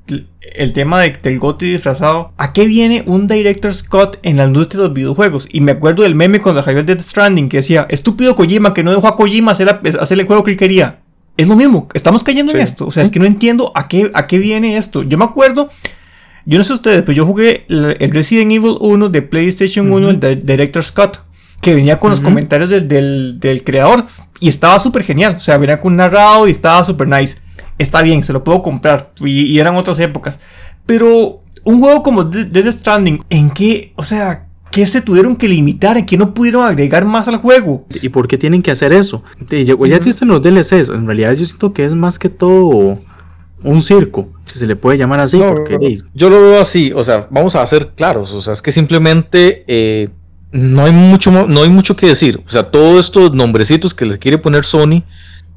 el 0.41 0.73
tema 0.73 1.01
del 1.01 1.39
GOTY 1.39 1.71
disfrazado, 1.71 2.33
¿a 2.37 2.53
qué 2.53 2.65
viene 2.65 3.03
un 3.05 3.27
Director 3.27 3.73
Scott 3.73 4.17
en 4.23 4.37
la 4.37 4.45
industria 4.45 4.81
de 4.81 4.87
los 4.87 4.95
videojuegos? 4.95 5.47
Y 5.51 5.61
me 5.61 5.71
acuerdo 5.71 6.03
del 6.03 6.15
meme 6.15 6.41
cuando 6.41 6.63
salió 6.63 6.79
el 6.79 6.85
Death 6.85 7.01
Stranding 7.01 7.49
que 7.49 7.57
decía, 7.57 7.85
estúpido 7.89 8.35
Kojima 8.35 8.73
que 8.73 8.83
no 8.83 8.91
dejó 8.91 9.07
a 9.07 9.15
Kojima 9.15 9.51
hacer, 9.51 9.69
hacer 9.99 10.19
el 10.19 10.25
juego 10.25 10.43
que 10.43 10.51
él 10.51 10.57
quería. 10.57 10.99
Es 11.35 11.47
lo 11.47 11.55
mismo, 11.55 11.87
estamos 11.93 12.23
cayendo 12.23 12.53
en 12.53 12.59
esto. 12.59 12.85
O 12.85 12.91
sea, 12.91 13.01
es 13.01 13.09
que 13.09 13.19
no 13.19 13.25
entiendo 13.25 13.71
a 13.75 13.87
qué, 13.87 14.11
a 14.13 14.27
qué 14.27 14.37
viene 14.37 14.77
esto. 14.77 15.01
Yo 15.01 15.17
me 15.17 15.25
acuerdo 15.25 15.69
yo 16.45 16.57
no 16.57 16.63
sé 16.63 16.73
ustedes, 16.73 17.01
pero 17.03 17.13
yo 17.13 17.25
jugué 17.25 17.65
el 17.69 18.11
Resident 18.11 18.51
Evil 18.51 18.75
1 18.79 19.09
de 19.09 19.21
PlayStation 19.21 19.91
1, 19.91 20.09
el 20.09 20.19
de 20.19 20.35
Director 20.35 20.83
Scott, 20.83 21.19
que 21.61 21.73
venía 21.73 21.97
con 21.97 22.11
los 22.11 22.19
comentarios 22.19 22.69
del, 22.69 23.39
del, 23.39 23.63
creador 23.63 24.05
y 24.41 24.49
estaba 24.49 24.79
súper 24.79 25.03
genial. 25.03 25.35
O 25.37 25.39
sea, 25.39 25.57
venía 25.57 25.79
con 25.79 25.93
un 25.93 25.97
narrado 25.97 26.47
y 26.47 26.51
estaba 26.51 26.83
súper 26.83 27.07
nice. 27.07 27.37
Está 27.77 28.01
bien, 28.01 28.21
se 28.23 28.33
lo 28.33 28.43
puedo 28.43 28.61
comprar. 28.61 29.13
Y, 29.21 29.57
eran 29.57 29.75
otras 29.75 29.97
épocas. 29.99 30.39
Pero 30.85 31.41
un 31.63 31.79
juego 31.79 32.03
como 32.03 32.25
Death 32.25 32.79
Stranding, 32.79 33.23
¿en 33.29 33.49
qué? 33.49 33.93
O 33.95 34.03
sea, 34.03 34.47
¿qué 34.71 34.85
se 34.85 35.01
tuvieron 35.01 35.37
que 35.37 35.47
limitar? 35.47 35.97
¿En 35.97 36.05
qué 36.05 36.17
no 36.17 36.33
pudieron 36.33 36.65
agregar 36.65 37.05
más 37.05 37.29
al 37.29 37.37
juego? 37.37 37.85
¿Y 38.01 38.09
por 38.09 38.27
qué 38.27 38.37
tienen 38.37 38.61
que 38.61 38.71
hacer 38.71 38.91
eso? 38.91 39.23
Ya 39.49 39.95
existen 39.95 40.27
los 40.27 40.41
DLCs. 40.41 40.89
En 40.89 41.05
realidad 41.05 41.31
yo 41.31 41.45
siento 41.45 41.71
que 41.71 41.85
es 41.85 41.93
más 41.93 42.19
que 42.19 42.27
todo 42.27 42.99
un 43.63 43.81
circo, 43.81 44.29
si 44.45 44.59
se 44.59 44.67
le 44.67 44.75
puede 44.75 44.97
llamar 44.97 45.19
así. 45.19 45.39
yo 46.13 46.29
lo 46.29 46.41
veo 46.41 46.61
así, 46.61 46.91
o 46.95 47.03
sea, 47.03 47.27
vamos 47.31 47.55
a 47.55 47.65
ser 47.65 47.91
claros, 47.95 48.33
o 48.33 48.41
sea, 48.41 48.53
es 48.53 48.61
que 48.61 48.71
simplemente 48.71 49.63
eh, 49.67 50.09
no, 50.51 50.83
hay 50.83 50.91
mucho, 50.91 51.31
no 51.31 51.63
hay 51.63 51.69
mucho 51.69 51.95
que 51.95 52.07
decir, 52.07 52.41
o 52.45 52.49
sea, 52.49 52.63
todos 52.63 53.05
estos 53.05 53.33
nombrecitos 53.33 53.93
que 53.93 54.05
les 54.05 54.17
quiere 54.17 54.37
poner 54.37 54.65
Sony 54.65 55.03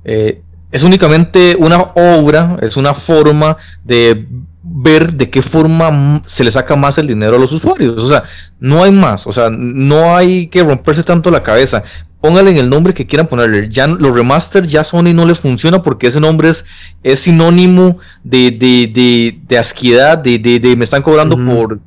eh, 0.04 0.40
es 0.70 0.84
únicamente 0.84 1.56
una 1.58 1.80
obra, 1.96 2.56
es 2.62 2.76
una 2.76 2.94
forma 2.94 3.56
de 3.84 4.26
ver 4.62 5.14
de 5.14 5.30
qué 5.30 5.42
forma 5.42 6.22
se 6.26 6.44
le 6.44 6.50
saca 6.50 6.76
más 6.76 6.98
el 6.98 7.06
dinero 7.06 7.36
a 7.36 7.38
los 7.38 7.52
usuarios. 7.52 8.02
O 8.02 8.08
sea, 8.08 8.25
no 8.58 8.82
hay 8.82 8.90
más. 8.90 9.26
O 9.26 9.32
sea, 9.32 9.48
no 9.50 10.14
hay 10.16 10.48
que 10.48 10.62
romperse 10.62 11.02
tanto 11.02 11.30
la 11.30 11.42
cabeza 11.42 11.84
póngale 12.26 12.50
en 12.50 12.59
el 12.59 12.68
nombre 12.68 12.92
que 12.92 13.06
quieran 13.06 13.28
ponerle. 13.28 13.68
Ya 13.68 13.87
los 13.87 14.12
remaster 14.12 14.66
ya 14.66 14.83
Sony 14.83 15.14
no 15.14 15.26
les 15.26 15.38
funciona 15.38 15.80
porque 15.80 16.09
ese 16.09 16.18
nombre 16.18 16.49
es, 16.49 16.66
es 17.04 17.21
sinónimo 17.21 17.99
de, 18.25 18.50
de, 18.50 18.90
de, 18.92 19.38
de 19.47 19.59
asquidad, 19.59 20.18
de, 20.18 20.38
de, 20.40 20.76
me 20.76 20.83
están 20.83 21.02
cobrando 21.02 21.37
por 21.37 21.78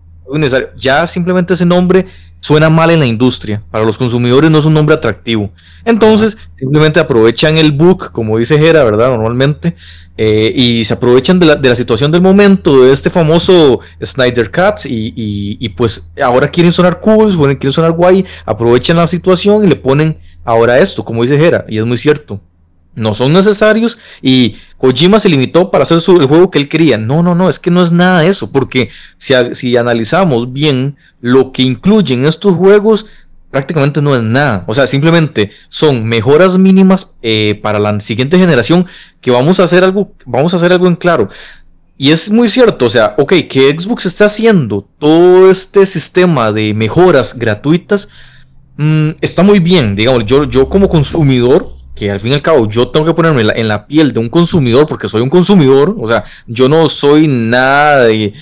Ya 0.77 1.05
simplemente 1.08 1.55
ese 1.55 1.65
nombre 1.65 2.05
suena 2.39 2.69
mal 2.69 2.89
en 2.89 3.01
la 3.01 3.05
industria. 3.05 3.62
Para 3.69 3.84
los 3.84 3.98
consumidores 3.98 4.50
no 4.50 4.60
es 4.60 4.65
un 4.65 4.74
nombre 4.74 4.96
atractivo. 4.96 5.51
Entonces, 5.84 6.38
simplemente 6.55 7.01
aprovechan 7.01 7.58
el 7.58 7.74
book, 7.74 8.13
como 8.13 8.38
dice 8.38 8.58
Jera, 8.58 8.86
¿verdad? 8.86 9.10
Normalmente. 9.10 9.75
Eh, 10.15 10.53
y 10.55 10.86
se 10.86 10.93
aprovechan 10.93 11.39
de 11.39 11.48
la, 11.48 11.55
de 11.58 11.69
la, 11.69 11.75
situación 11.75 12.12
del 12.12 12.22
momento, 12.22 12.84
de 12.84 12.91
este 12.93 13.10
famoso 13.10 13.79
Snyder 14.03 14.51
Cats, 14.51 14.86
y, 14.86 15.13
y, 15.15 15.58
y, 15.60 15.69
pues 15.69 16.12
ahora 16.22 16.50
quieren 16.50 16.74
sonar 16.74 17.00
cool, 17.00 17.34
quieren 17.58 17.72
sonar 17.72 17.93
guay, 17.93 18.25
aprovechan 18.46 18.98
la 18.98 19.08
situación 19.08 19.63
y 19.63 19.67
le 19.67 19.77
ponen 19.77 20.17
ahora 20.43 20.79
esto, 20.79 21.03
como 21.03 21.24
dice 21.24 21.39
Jera, 21.39 21.65
y 21.67 21.77
es 21.77 21.86
muy 21.86 21.98
cierto. 21.98 22.41
No 22.96 23.13
son 23.13 23.34
necesarios 23.34 23.98
y 24.22 24.58
Kojima 24.77 25.19
se 25.19 25.29
limitó 25.29 25.72
para 25.72 25.84
hacer 25.84 26.00
su, 26.00 26.19
el 26.19 26.27
juego 26.27 26.51
que 26.51 26.60
él 26.60 26.67
quería. 26.67 26.98
No, 26.98 27.24
no, 27.24 27.36
no, 27.36 27.48
es 27.48 27.60
que 27.60 27.72
no 27.72 27.81
es 27.81 27.91
nada 27.91 28.22
de 28.22 28.27
eso, 28.27 28.51
porque 28.51 28.89
si, 29.17 29.77
analizamos 29.77 30.51
bien 30.51 30.98
lo 31.22 31.51
que 31.51 31.63
incluyen 31.63 32.25
estos 32.25 32.55
juegos, 32.55 33.05
prácticamente 33.51 34.01
no 34.01 34.15
es 34.15 34.24
nada. 34.24 34.63
O 34.67 34.74
sea, 34.74 34.88
simplemente 34.88 35.51
son 35.69 36.03
mejoras 36.05 36.58
mínimas 36.58 37.15
eh, 37.22 37.60
para 37.62 37.79
la 37.79 38.00
siguiente 38.00 38.38
generación 38.38 38.86
que 39.22 39.31
vamos 39.31 39.60
a 39.60 39.63
hacer 39.63 39.84
algo, 39.84 40.12
vamos 40.25 40.53
a 40.53 40.58
hacer 40.58 40.72
algo 40.72 40.88
en 40.88 40.96
claro. 40.96 41.29
Y 42.01 42.12
es 42.12 42.29
muy 42.29 42.48
cierto, 42.48 42.86
o 42.86 42.89
sea, 42.89 43.13
ok, 43.17 43.34
que 43.50 43.75
Xbox 43.77 44.05
está 44.05 44.25
haciendo 44.25 44.88
todo 45.00 45.51
este 45.51 45.86
sistema 45.86 46.50
de 46.53 46.74
mejoras 46.74 47.38
gratuitas, 47.38 48.08
mm, 48.79 49.09
está 49.21 49.43
muy 49.43 49.59
bien, 49.59 49.95
digamos, 49.95 50.25
yo, 50.25 50.45
yo 50.45 50.69
como 50.69 50.88
consumidor, 50.88 51.75
que 51.95 52.09
al 52.09 52.19
fin 52.19 52.31
y 52.31 52.36
al 52.36 52.41
cabo 52.41 52.67
yo 52.67 52.88
tengo 52.88 53.05
que 53.05 53.13
ponerme 53.13 53.41
en 53.41 53.67
la, 53.67 53.86
piel 53.86 54.13
de 54.13 54.19
un 54.21 54.29
consumidor, 54.29 54.88
porque 54.88 55.09
soy 55.09 55.21
un 55.21 55.29
consumidor, 55.29 55.95
o 56.00 56.07
sea, 56.07 56.24
yo 56.48 56.69
no 56.69 56.88
soy 56.88 57.27
nada 57.27 58.05
de, 58.05 58.33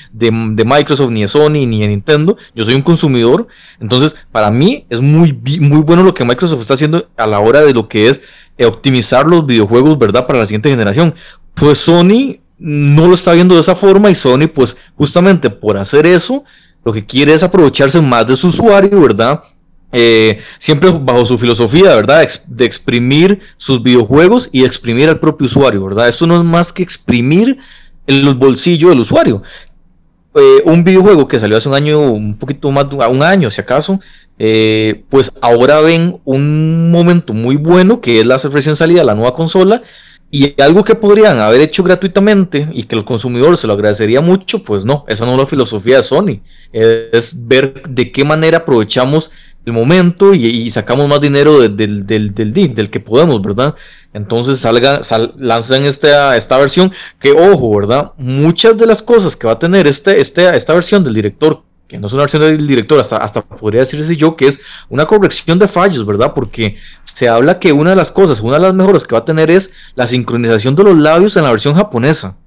Microsoft, 0.64 1.10
ni 1.10 1.22
de 1.22 1.28
Sony, 1.28 1.66
ni 1.66 1.82
de 1.82 1.88
Nintendo, 1.88 2.38
yo 2.54 2.64
soy 2.64 2.76
un 2.76 2.84
consumidor, 2.84 3.48
entonces 3.80 4.16
para 4.32 4.52
mí 4.52 4.86
es 4.90 5.02
muy, 5.02 5.34
muy 5.60 5.82
bueno 5.82 6.04
lo 6.04 6.14
que 6.14 6.24
Microsoft 6.24 6.62
está 6.62 6.76
haciendo 6.76 7.10
a 7.18 7.26
la 7.26 7.40
hora 7.40 7.62
de 7.64 7.74
lo 7.74 7.90
que 7.90 8.08
es 8.08 8.22
eh, 8.60 8.66
optimizar 8.66 9.26
los 9.26 9.46
videojuegos, 9.46 9.98
¿verdad? 9.98 10.28
Para 10.28 10.40
la 10.40 10.46
siguiente 10.46 10.70
generación. 10.70 11.14
Pues 11.56 11.80
Sony 11.80 12.38
no 12.60 13.08
lo 13.08 13.14
está 13.14 13.34
viendo 13.34 13.56
de 13.56 13.62
esa 13.62 13.76
forma 13.76 14.10
y 14.10 14.16
Sony 14.16 14.48
pues 14.54 14.78
justamente 14.96 15.50
por 15.50 15.78
hacer 15.78 16.06
eso 16.06 16.44
lo 16.84 16.94
que 16.94 17.06
quiere 17.06 17.34
es 17.34 17.44
aprovecharse 17.44 18.02
más 18.02 18.28
de 18.28 18.38
su 18.38 18.48
usuario, 18.48 19.00
¿verdad? 19.00 19.42
Eh, 19.92 20.40
siempre 20.60 20.92
bajo 21.02 21.26
su 21.26 21.38
filosofía, 21.38 21.96
¿verdad? 21.96 22.28
de 22.48 22.66
exprimir 22.66 23.40
sus 23.56 23.82
videojuegos 23.82 24.50
y 24.52 24.66
exprimir 24.66 25.08
al 25.08 25.20
propio 25.20 25.46
usuario, 25.46 25.84
¿verdad? 25.86 26.10
Esto 26.10 26.28
no 26.28 26.36
es 26.36 26.44
más 26.44 26.74
que 26.74 26.84
exprimir 26.84 27.58
el 28.06 28.34
bolsillo 28.34 28.90
del 28.90 29.00
usuario. 29.00 29.42
Eh, 30.36 30.62
un 30.66 30.84
videojuego 30.84 31.28
que 31.28 31.40
salió 31.40 31.58
hace 31.58 31.70
un 31.70 31.76
año, 31.76 32.00
un 32.00 32.38
poquito 32.38 32.70
más 32.70 32.90
de 32.90 32.96
un 32.96 33.24
año, 33.24 33.50
si 33.50 33.62
acaso, 33.62 34.00
eh, 34.38 35.04
pues 35.10 35.32
ahora 35.42 35.82
ven 35.82 36.20
un 36.26 36.92
momento 36.92 37.34
muy 37.34 37.56
bueno 37.56 38.02
que 38.02 38.20
es 38.20 38.26
la 38.26 38.38
recién 38.38 38.76
salida 38.76 39.00
de 39.00 39.06
la 39.06 39.16
nueva 39.16 39.34
consola 39.34 39.82
y 40.30 40.62
algo 40.62 40.84
que 40.84 40.94
podrían 40.94 41.40
haber 41.40 41.62
hecho 41.62 41.84
gratuitamente 41.84 42.68
y 42.74 42.84
que 42.84 42.96
el 42.96 43.06
consumidor 43.06 43.58
se 43.58 43.66
lo 43.66 43.74
agradecería 43.74 44.20
mucho, 44.20 44.62
pues 44.64 44.84
no, 44.84 45.06
esa 45.08 45.26
no 45.26 45.32
es 45.32 45.38
la 45.40 45.46
filosofía 45.46 45.98
de 45.98 46.04
Sony. 46.04 46.42
Es 46.74 47.48
ver 47.48 47.82
de 47.90 48.12
qué 48.12 48.26
manera 48.26 48.60
aprovechamos 48.60 49.32
el 49.68 49.74
momento 49.74 50.34
y, 50.34 50.70
sacamos 50.70 51.10
más 51.10 51.20
dinero 51.20 51.60
del, 51.60 52.06
del, 52.06 52.34
del, 52.34 52.90
que 52.90 53.02
podemos, 53.02 53.42
¿verdad? 53.42 53.76
Entonces 54.14 54.60
salga, 54.60 55.02
lanzan 55.36 55.84
esta, 55.84 56.38
esta 56.38 56.58
versión 56.58 56.90
que, 57.20 57.34
ojo, 57.34 57.76
¿verdad? 57.76 58.14
Muchas 58.18 58.78
de 58.78 58.86
las 58.86 59.04
cosas 59.04 59.36
que 59.36 59.46
va 59.46 59.54
a 59.54 59.60
tener 59.60 59.86
este, 59.86 60.22
este, 60.22 60.56
esta 60.56 60.74
versión 60.74 61.04
del 61.04 61.16
director 61.16 61.64
que 61.86 62.00
no 62.00 62.08
es 62.08 62.14
una 62.14 62.24
versión 62.24 62.44
del 62.44 62.66
director, 62.66 63.00
hasta, 63.00 63.18
hasta 63.18 63.42
podría 63.42 63.82
decirse 63.82 64.16
yo 64.16 64.36
que 64.38 64.48
es 64.48 64.60
una 64.90 65.06
corrección 65.06 65.60
de 65.60 65.68
fallos, 65.68 66.06
¿verdad? 66.06 66.34
Porque 66.34 66.78
se 67.04 67.28
habla 67.28 67.60
que 67.60 67.74
una 67.74 67.90
de 67.90 67.96
las 67.98 68.12
cosas, 68.12 68.40
una 68.40 68.56
de 68.56 68.62
las 68.62 68.74
mejores 68.74 69.04
que 69.04 69.16
va 69.16 69.20
a 69.20 69.26
tener 69.26 69.52
es 69.52 69.72
la 69.96 70.08
sincronización 70.08 70.76
de 70.76 70.84
los 70.84 70.98
labios 70.98 71.36
en 71.36 71.44
la 71.44 71.52
versión 71.52 71.76
japonesa. 71.76 72.38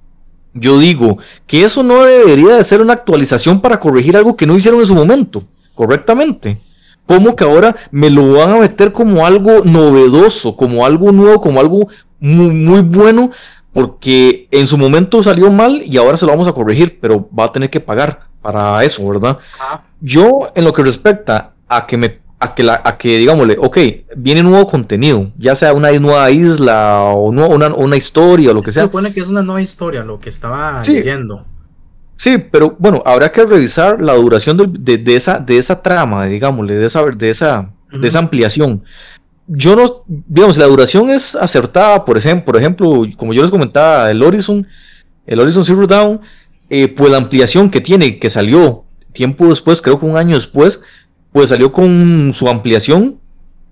Yo 0.54 0.78
digo 0.78 1.18
que 1.46 1.64
eso 1.64 1.82
no 1.82 2.02
debería 2.02 2.56
de 2.56 2.64
ser 2.64 2.80
una 2.80 2.94
actualización 2.94 3.60
para 3.60 3.78
corregir 3.78 4.16
algo 4.16 4.36
que 4.36 4.46
no 4.46 4.56
hicieron 4.56 4.80
en 4.80 4.86
su 4.86 4.94
momento, 4.94 5.44
correctamente. 5.74 6.58
¿Cómo 7.07 7.35
que 7.35 7.45
ahora 7.45 7.75
me 7.90 8.09
lo 8.11 8.33
van 8.35 8.52
a 8.52 8.59
meter 8.59 8.92
como 8.92 9.26
algo 9.26 9.52
novedoso, 9.64 10.57
como 10.57 10.87
algo 10.87 11.11
nuevo, 11.12 11.40
como 11.40 11.61
algo 11.61 11.88
muy, 12.21 12.50
muy 12.50 12.80
bueno? 12.83 13.30
Porque 13.73 14.49
en 14.50 14.66
su 14.66 14.78
momento 14.78 15.23
salió 15.23 15.50
mal 15.50 15.83
y 15.85 15.97
ahora 15.97 16.16
se 16.16 16.26
lo 16.26 16.33
vamos 16.33 16.49
a 16.49 16.52
corregir, 16.52 16.99
pero 17.00 17.28
va 17.37 17.45
a 17.45 17.52
tener 17.52 17.71
que 17.71 17.80
pagar 17.80 18.26
para 18.42 18.83
eso, 18.85 19.07
¿verdad? 19.09 19.38
Yo, 20.00 20.38
en 20.54 20.64
lo 20.64 20.73
que 20.73 20.83
respecta 20.83 21.54
a 21.69 21.87
que 21.87 21.97
me 21.97 22.21
a 22.40 22.54
que, 22.54 22.62
la, 22.62 22.80
a 22.83 22.97
que 22.97 23.19
digámosle, 23.19 23.57
ok, 23.61 23.78
viene 24.16 24.42
nuevo 24.42 24.66
contenido, 24.66 25.26
ya 25.37 25.54
sea 25.54 25.75
una 25.75 25.92
nueva 25.92 26.30
isla 26.30 27.02
o 27.02 27.28
una, 27.28 27.69
una, 27.75 27.97
historia 27.99 28.50
o 28.50 28.54
lo 28.54 28.62
que 28.62 28.71
sea. 28.71 28.85
Se 28.85 28.87
supone 28.88 29.12
que 29.12 29.21
es 29.21 29.28
una 29.28 29.42
nueva 29.42 29.61
historia 29.61 30.02
lo 30.02 30.19
que 30.21 30.30
estaba 30.30 30.80
sí, 30.80 30.95
leyendo. 30.95 31.45
Sí, 32.20 32.36
pero 32.36 32.76
bueno, 32.78 33.02
habrá 33.06 33.32
que 33.32 33.46
revisar 33.46 34.02
la 34.02 34.12
duración 34.12 34.58
de, 34.58 34.98
de, 34.98 35.16
esa, 35.16 35.38
de 35.38 35.56
esa 35.56 35.80
trama, 35.80 36.26
digámosle, 36.26 36.74
de 36.74 36.84
esa, 36.84 37.02
de 37.06 37.30
esa, 37.30 37.72
de 37.90 38.06
esa 38.06 38.18
ampliación. 38.18 38.84
Yo 39.46 39.74
no, 39.74 40.04
digamos, 40.06 40.58
la 40.58 40.66
duración 40.66 41.08
es 41.08 41.34
acertada, 41.34 42.04
por 42.04 42.18
ejemplo, 42.18 42.44
por 42.44 42.56
ejemplo, 42.58 43.06
como 43.16 43.32
yo 43.32 43.40
les 43.40 43.50
comentaba, 43.50 44.10
el 44.10 44.22
Horizon, 44.22 44.66
el 45.26 45.40
Horizon 45.40 45.64
Zero 45.64 45.86
Dawn, 45.86 46.20
eh, 46.68 46.88
pues 46.88 47.10
la 47.10 47.16
ampliación 47.16 47.70
que 47.70 47.80
tiene, 47.80 48.18
que 48.18 48.28
salió 48.28 48.84
tiempo 49.14 49.48
después, 49.48 49.80
creo 49.80 49.98
que 49.98 50.04
un 50.04 50.18
año 50.18 50.34
después, 50.34 50.82
pues 51.32 51.48
salió 51.48 51.72
con 51.72 52.34
su 52.34 52.50
ampliación 52.50 53.18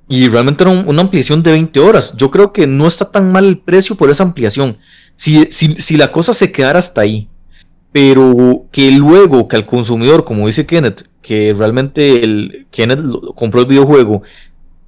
y 0.09 0.27
realmente 0.29 0.65
era 0.65 0.73
una 0.73 1.03
ampliación 1.03 1.43
de 1.43 1.51
20 1.51 1.81
horas. 1.81 2.15
Yo 2.17 2.31
creo 2.31 2.55
que 2.55 2.67
no 2.67 2.87
está 2.87 3.11
tan 3.11 3.31
mal 3.31 3.45
el 3.45 3.59
precio 3.59 3.95
por 3.95 4.09
esa 4.09 4.23
ampliación. 4.23 4.79
Si, 5.17 5.45
si, 5.51 5.99
la 5.99 6.11
cosa 6.11 6.33
se 6.33 6.51
quedara 6.51 6.79
hasta 6.79 7.03
ahí, 7.03 7.29
pero 7.93 8.67
que 8.71 8.91
luego 8.91 9.49
que 9.49 9.57
al 9.57 9.67
consumidor, 9.67 10.25
como 10.25 10.47
dice 10.47 10.67
Kenneth, 10.67 11.09
que 11.23 11.55
realmente 11.57 12.23
el, 12.23 12.67
Kenneth 12.71 13.01
compró 13.35 13.61
el 13.61 13.67
videojuego 13.67 14.23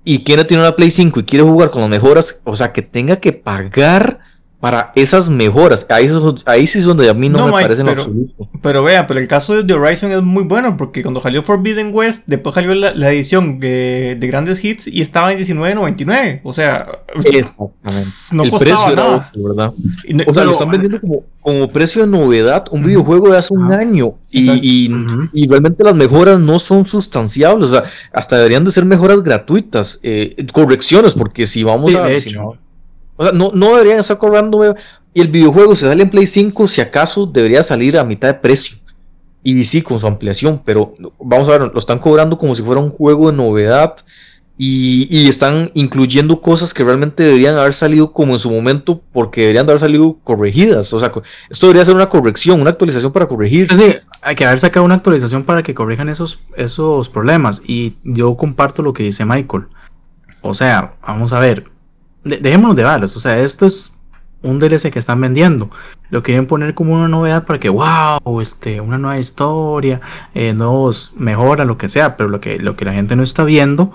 y 0.04 0.19
Kenneth 0.19 0.49
tiene 0.49 0.62
una 0.62 0.76
Play 0.76 0.90
5 0.90 1.21
y 1.21 1.25
quiere 1.25 1.45
jugar 1.45 1.71
con 1.71 1.83
las 1.83 1.90
mejoras, 1.90 2.42
o 2.45 2.57
sea, 2.57 2.73
que 2.73 2.83
tenga 2.83 3.16
que 3.16 3.33
pagar 3.33 4.21
para 4.61 4.93
esas 4.95 5.31
mejoras. 5.31 5.87
Ahí, 5.88 6.07
ahí 6.45 6.67
sí 6.67 6.79
es 6.81 6.85
donde 6.85 7.09
a 7.09 7.14
mí 7.14 7.31
no, 7.31 7.47
me 7.47 7.52
parece 7.52 7.81
en 7.81 7.88
pero, 7.88 8.00
absoluto. 8.00 8.49
Pero 8.61 8.85
vea, 8.85 9.07
pero 9.07 9.19
el 9.19 9.26
caso 9.26 9.62
de 9.62 9.75
Horizon 9.75 10.12
es 10.12 10.23
muy 10.23 10.45
bueno 10.45 10.76
porque 10.76 11.02
cuando 11.02 11.23
salió 11.23 11.43
Forbidden 11.43 11.90
West, 11.95 12.25
después 12.26 12.55
salió 12.55 12.75
la, 12.75 13.11
edición 13.11 13.59
de, 13.59 14.19
grandes 14.21 14.62
hits 14.62 14.87
y 14.87 15.00
estaba 15.00 15.33
en 15.33 15.38
19.99. 15.38 16.40
O 16.45 16.52
sea, 16.52 17.00
exactamente. 17.25 18.11
No 18.33 18.45
el 18.45 18.50
precio 18.50 18.95
nada. 18.95 19.33
Era 19.35 19.43
¿verdad? 19.49 19.73
o 20.26 20.35
sea, 20.35 20.45
lo 20.45 20.52
están 20.52 20.71
vendiendo 20.71 21.00
como, 21.00 21.25
como 21.40 21.69
precio 21.69 22.02
de 22.02 22.09
novedad 22.09 22.64
un 22.71 22.85
videojuego 22.85 23.31
de 23.31 23.38
hace 23.38 23.55
un 23.55 23.73
año 23.73 24.14
y, 24.31 24.88
y, 25.33 25.49
realmente 25.49 25.83
las 25.83 25.95
mejoras 25.95 26.38
no 26.38 26.59
son 26.59 26.87
sustanciables. 26.87 27.71
O 27.71 27.73
sea, 27.73 27.85
hasta 28.12 28.37
deberían 28.37 28.64
de 28.64 28.71
ser 28.71 28.85
mejoras 28.85 29.23
gratuitas, 29.23 30.00
eh, 30.02 30.37
correcciones, 30.52 31.14
porque 31.14 31.47
si 31.47 31.64
vamos 31.64 31.95
a. 31.97 32.09
O 33.21 33.23
sea, 33.23 33.33
no, 33.35 33.50
no 33.53 33.77
deberían 33.77 33.99
estar 34.00 34.17
cobrando. 34.17 34.75
Y 35.12 35.21
el 35.21 35.29
videojuego 35.29 35.77
se 35.77 35.87
sale 35.87 36.03
en 36.03 36.09
Play 36.09 36.27
5, 36.27 36.67
si 36.67 36.81
acaso 36.81 37.27
debería 37.27 37.62
salir 37.62 37.99
a 37.99 38.05
mitad 38.05 38.29
de 38.29 38.35
precio. 38.35 38.79
Y 39.43 39.62
sí, 39.65 39.83
con 39.83 39.99
su 39.99 40.07
ampliación, 40.07 40.62
pero 40.65 40.95
vamos 41.19 41.47
a 41.49 41.59
ver, 41.59 41.71
lo 41.71 41.79
están 41.79 41.99
cobrando 41.99 42.39
como 42.39 42.55
si 42.55 42.62
fuera 42.62 42.81
un 42.81 42.89
juego 42.89 43.31
de 43.31 43.37
novedad. 43.37 43.95
Y, 44.57 45.29
están 45.29 45.71
incluyendo 45.75 46.41
cosas 46.41 46.73
que 46.73 46.85
realmente 46.85 47.23
deberían 47.23 47.57
haber 47.57 47.73
salido 47.75 48.12
como 48.12 48.35
en 48.35 48.39
su 48.39 48.50
momento, 48.50 49.03
porque 49.12 49.43
deberían 49.43 49.67
de 49.67 49.73
haber 49.73 49.81
salido 49.81 50.19
corregidas. 50.25 50.93
O 50.95 51.00
sea, 51.00 51.12
esto 51.50 51.67
debería 51.67 51.85
ser 51.85 51.95
una 51.95 52.09
corrección, 52.09 52.61
una 52.61 52.71
actualización 52.71 53.12
para 53.12 53.27
corregir. 53.27 53.69
Sí, 53.75 53.97
hay 54.23 54.35
que 54.35 54.45
haber 54.47 54.59
sacado 54.59 54.85
una 54.85 54.97
actualización 54.97 55.45
para 55.45 55.62
que 55.62 55.75
corrijan 55.75 56.09
esos, 56.09 56.41
esos 56.57 57.11
problemas. 57.11 57.61
Y 57.67 57.95
yo 58.03 58.37
comparto 58.37 58.83
lo 58.83 58.95
que 58.95 59.03
dice 59.03 59.27
Michael. 59.27 59.65
O 60.43 60.55
sea, 60.55 60.95
vamos 61.07 61.33
a 61.33 61.39
ver, 61.39 61.65
dejémonos 62.25 62.77
de 62.77 62.85
balas, 62.85 63.17
o 63.17 63.21
sea, 63.21 63.39
esto 63.39 63.67
es 63.67 63.95
un 64.43 64.59
DLC 64.59 64.91
que 64.91 64.99
están 64.99 65.21
vendiendo. 65.21 65.71
Lo 66.11 66.23
quieren 66.23 66.47
poner 66.47 66.75
como 66.75 66.95
una 66.95 67.09
novedad 67.09 67.45
para 67.45 67.59
que, 67.59 67.69
wow, 67.69 68.41
este, 68.41 68.81
una 68.81 68.99
nueva 68.99 69.19
historia, 69.19 70.00
eh, 70.35 70.53
nuevos 70.55 71.12
mejora, 71.17 71.65
lo 71.65 71.77
que 71.77 71.89
sea, 71.89 72.17
pero 72.17 72.29
lo 72.29 72.41
que, 72.41 72.59
lo 72.59 72.77
que 72.77 72.85
la 72.85 72.93
gente 72.93 73.17
no 73.17 73.23
está 73.23 73.45
viendo 73.45 73.93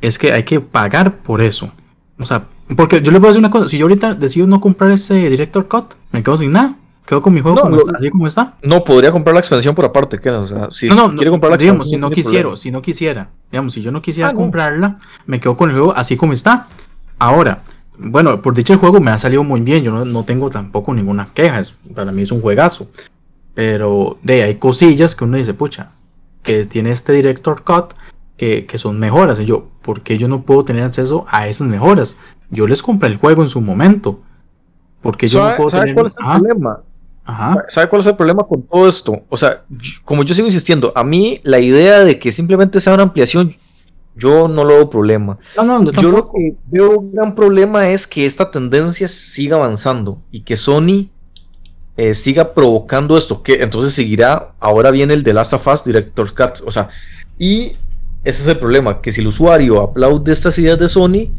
es 0.00 0.18
que 0.18 0.32
hay 0.32 0.42
que 0.42 0.60
pagar 0.60 1.18
por 1.18 1.40
eso. 1.40 1.72
O 2.18 2.26
sea, 2.26 2.46
porque 2.76 3.02
yo 3.02 3.10
le 3.10 3.18
puedo 3.18 3.32
decir 3.32 3.40
una 3.40 3.50
cosa, 3.50 3.68
si 3.68 3.78
yo 3.78 3.84
ahorita 3.86 4.14
decido 4.14 4.46
no 4.46 4.60
comprar 4.60 4.90
ese 4.90 5.14
Director 5.14 5.66
Cut, 5.68 5.94
me 6.12 6.22
quedo 6.22 6.36
sin 6.36 6.52
nada. 6.52 6.76
Quedo 7.06 7.20
con 7.20 7.34
mi 7.34 7.42
juego 7.42 7.60
como 7.60 7.76
está, 7.76 7.92
así 7.98 8.08
como 8.08 8.26
está. 8.26 8.54
No, 8.62 8.82
podría 8.82 9.12
comprar 9.12 9.34
la 9.34 9.40
expansión 9.40 9.74
por 9.74 9.84
aparte, 9.84 10.18
¿qué? 10.18 10.30
O 10.30 10.46
sea, 10.46 10.70
si 10.70 10.88
no, 10.88 10.94
no, 10.94 11.14
quiere 11.14 11.30
comprar 11.30 11.52
la 11.52 11.58
digamos, 11.58 11.90
si 11.90 11.98
no 11.98 12.08
quisiera, 12.10 12.56
si 12.56 12.70
no 12.70 12.80
quisiera, 12.80 13.30
digamos, 13.52 13.74
si 13.74 13.82
yo 13.82 13.92
no 13.92 14.00
quisiera 14.00 14.30
ah, 14.30 14.34
comprarla, 14.34 14.96
me 15.26 15.38
quedo 15.38 15.54
con 15.54 15.68
el 15.68 15.76
juego 15.76 15.94
así 15.94 16.16
como 16.16 16.32
está. 16.32 16.66
Ahora, 17.18 17.62
bueno, 17.98 18.42
por 18.42 18.54
dicho 18.54 18.72
el 18.72 18.78
juego 18.78 19.00
me 19.00 19.10
ha 19.10 19.18
salido 19.18 19.44
muy 19.44 19.60
bien. 19.60 19.82
Yo 19.82 20.04
no, 20.04 20.24
tengo 20.24 20.50
tampoco 20.50 20.94
ninguna 20.94 21.28
queja. 21.32 21.62
para 21.94 22.12
mí 22.12 22.22
es 22.22 22.32
un 22.32 22.40
juegazo. 22.40 22.88
Pero 23.54 24.18
de 24.22 24.42
hay 24.42 24.56
cosillas 24.56 25.14
que 25.14 25.24
uno 25.24 25.36
dice, 25.36 25.54
pucha, 25.54 25.90
que 26.42 26.64
tiene 26.64 26.90
este 26.90 27.12
Director 27.12 27.62
Cut 27.62 27.94
que, 28.36 28.66
son 28.76 28.98
mejoras. 28.98 29.38
Y 29.38 29.44
yo, 29.44 29.68
¿por 29.82 30.02
qué 30.02 30.18
yo 30.18 30.28
no 30.28 30.42
puedo 30.42 30.64
tener 30.64 30.82
acceso 30.82 31.24
a 31.28 31.48
esas 31.48 31.68
mejoras? 31.68 32.16
Yo 32.50 32.66
les 32.66 32.82
compré 32.82 33.08
el 33.08 33.16
juego 33.16 33.42
en 33.42 33.48
su 33.48 33.60
momento. 33.60 34.20
Porque 35.00 35.28
yo 35.28 35.48
no 35.48 35.56
puedo 35.56 35.68
¿sabe 35.68 35.94
cuál 35.94 36.06
es 36.06 36.16
el 36.18 36.24
problema? 36.24 36.80
¿Sabe 37.68 37.88
cuál 37.88 38.00
es 38.00 38.06
el 38.06 38.16
problema 38.16 38.42
con 38.44 38.62
todo 38.62 38.88
esto? 38.88 39.22
O 39.28 39.36
sea, 39.36 39.64
como 40.04 40.24
yo 40.24 40.34
sigo 40.34 40.46
insistiendo, 40.46 40.92
a 40.94 41.04
mí 41.04 41.40
la 41.42 41.58
idea 41.58 42.00
de 42.00 42.18
que 42.18 42.32
simplemente 42.32 42.80
sea 42.80 42.94
una 42.94 43.04
ampliación, 43.04 43.54
yo 44.16 44.48
no 44.48 44.64
lo 44.64 44.74
veo 44.74 44.90
problema. 44.90 45.38
yo 45.56 46.10
lo 46.10 46.30
que 46.30 46.56
veo 46.66 46.98
un 46.98 47.12
gran 47.12 47.34
problema 47.34 47.88
es 47.88 48.06
que 48.06 48.26
esta 48.26 48.50
tendencia 48.50 49.08
siga 49.08 49.56
avanzando 49.56 50.22
y 50.30 50.40
que 50.40 50.56
Sony 50.56 51.08
eh, 51.96 52.14
siga 52.14 52.54
provocando 52.54 53.16
esto. 53.16 53.42
Que 53.42 53.62
entonces 53.62 53.92
seguirá. 53.92 54.54
Ahora 54.60 54.90
viene 54.90 55.14
el 55.14 55.22
de 55.22 55.34
Last 55.34 55.52
of 55.52 55.66
Us 55.66 55.84
Director's 55.84 56.32
Cut. 56.32 56.60
O 56.66 56.70
sea, 56.70 56.88
y 57.38 57.72
ese 58.24 58.42
es 58.42 58.46
el 58.46 58.58
problema, 58.58 59.02
que 59.02 59.12
si 59.12 59.20
el 59.20 59.26
usuario 59.26 59.80
aplaude 59.82 60.32
estas 60.32 60.58
ideas 60.58 60.78
de 60.78 60.88
Sony, 60.88 61.30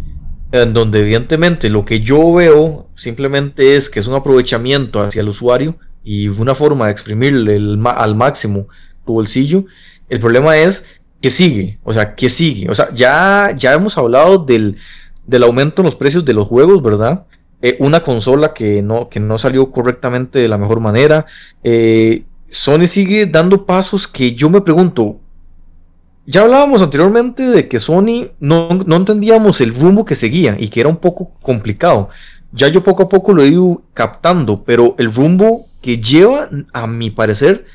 en 0.52 0.74
donde 0.74 1.00
evidentemente 1.00 1.70
lo 1.70 1.84
que 1.84 2.00
yo 2.00 2.34
veo 2.34 2.88
simplemente 2.96 3.76
es 3.76 3.90
que 3.90 4.00
es 4.00 4.08
un 4.08 4.14
aprovechamiento 4.14 5.02
hacia 5.02 5.22
el 5.22 5.30
usuario 5.30 5.78
y 6.04 6.28
una 6.28 6.54
forma 6.54 6.86
de 6.86 6.92
exprimirle 6.92 7.56
al 7.56 8.16
máximo 8.16 8.68
tu 9.04 9.14
bolsillo, 9.14 9.66
el 10.10 10.20
problema 10.20 10.56
es 10.58 10.95
que 11.26 11.32
sigue, 11.32 11.80
o 11.84 11.92
sea, 11.92 12.14
que 12.14 12.30
sigue, 12.30 12.70
o 12.70 12.76
sea, 12.76 12.94
ya, 12.94 13.52
ya 13.58 13.74
hemos 13.74 13.98
hablado 13.98 14.38
del, 14.38 14.76
del 15.26 15.42
aumento 15.42 15.82
en 15.82 15.86
los 15.86 15.96
precios 15.96 16.24
de 16.24 16.34
los 16.34 16.46
juegos, 16.46 16.84
¿verdad? 16.84 17.26
Eh, 17.64 17.78
una 17.80 18.02
consola 18.02 18.54
que 18.54 18.84
no, 18.84 19.10
que 19.10 19.20
no 19.20 19.40
salió 19.40 19.72
correctamente 19.72 20.38
de 20.38 20.48
la 20.48 20.60
mejor 20.60 20.82
manera. 20.82 21.26
Eh, 21.64 22.26
Sony 22.52 22.86
sigue 22.86 23.26
dando 23.26 23.66
pasos 23.66 24.08
que 24.08 24.36
yo 24.36 24.52
me 24.52 24.62
pregunto, 24.62 25.18
ya 26.28 26.42
hablábamos 26.42 26.84
anteriormente 26.84 27.42
de 27.42 27.68
que 27.68 27.80
Sony 27.80 28.28
no, 28.40 28.70
entendíamos 28.96 29.62
el 29.62 29.74
rumbo 29.74 30.06
que 30.06 30.14
seguía 30.14 30.56
y 30.60 30.68
que 30.68 30.82
era 30.82 30.90
un 30.90 30.98
poco 30.98 31.32
complicado. 31.42 32.10
Ya 32.52 32.68
yo 32.68 32.84
poco 32.84 33.02
a 33.02 33.10
poco 33.10 33.34
lo 33.34 33.42
he 33.42 33.48
ido 33.48 33.82
captando, 33.96 34.64
pero 34.64 34.94
el 35.00 35.12
rumbo 35.12 35.66
que 35.82 35.98
lleva, 35.98 36.48
a 36.72 36.86
mi 36.86 37.10
parecer, 37.10 37.66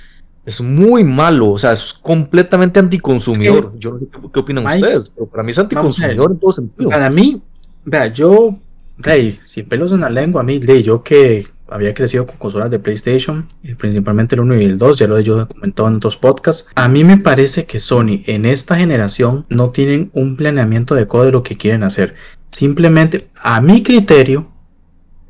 es 0.45 0.61
muy 0.61 1.05
malo. 1.05 1.51
O 1.51 1.59
sea, 1.59 1.73
es 1.73 1.95
completamente 1.95 2.81
anticonsumidor. 2.81 3.73
Yo 3.79 3.93
no 3.93 3.99
sé 3.99 4.07
qué, 4.33 4.41
opinan 4.41 4.67
ustedes, 4.67 5.11
pero 5.11 5.27
para 5.27 5.43
mí 5.43 5.51
es 5.51 5.59
anticonsumidor 5.59 6.33
en 6.33 6.39
todo 6.39 6.53
sentido. 6.53 6.91
Para 6.91 7.11
mí, 7.11 7.43
vea, 7.85 8.07
yo, 8.09 8.59
hey, 9.05 9.39
sin 9.45 9.67
pelos 9.67 9.93
en 9.93 10.01
la 10.01 10.11
lengua, 10.11 10.43
a 10.43 10.45
mí, 10.45 10.59
de 10.59 10.83
yo 10.83 11.03
que 11.03 11.47
había 11.69 11.95
crecido 11.95 12.27
con 12.27 12.37
consolas 12.37 12.71
de 12.71 12.81
PlayStation, 12.81 13.47
principalmente 13.79 14.35
el 14.35 14.41
1 14.41 14.61
y 14.61 14.65
el 14.65 14.79
2, 14.79 14.99
ya 14.99 15.07
lo 15.07 15.17
he 15.17 15.23
yo 15.23 15.47
comentado 15.47 15.89
en 15.89 15.97
otros 15.97 16.17
podcasts. 16.17 16.69
A 16.75 16.89
mí 16.89 17.05
me 17.05 17.17
parece 17.17 17.65
que 17.65 17.79
Sony 17.79 18.23
en 18.27 18.45
esta 18.45 18.77
generación 18.77 19.47
no 19.49 19.71
tienen 19.71 20.11
un 20.13 20.37
planeamiento 20.37 20.95
de 20.95 21.07
de 21.11 21.33
lo 21.33 21.43
que 21.43 21.57
quieren 21.57 21.85
hacer. 21.85 22.15
Simplemente, 22.49 23.29
a 23.41 23.61
mi 23.61 23.83
criterio, 23.83 24.51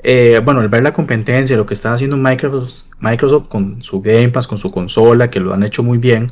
eh, 0.03 0.41
bueno, 0.45 0.61
al 0.61 0.69
ver 0.69 0.83
la 0.83 0.93
competencia, 0.93 1.57
lo 1.57 1.67
que 1.67 1.75
está 1.75 1.93
haciendo 1.93 2.17
Microsoft, 2.17 2.87
Microsoft 3.01 3.49
con 3.49 3.83
su 3.83 4.01
Game 4.01 4.31
Pass, 4.31 4.47
con 4.47 4.59
su 4.59 4.71
consola, 4.71 5.31
que 5.31 5.41
lo 5.41 5.53
han 5.53 5.63
hecho 5.63 5.83
muy 5.83 5.99
bien, 5.99 6.29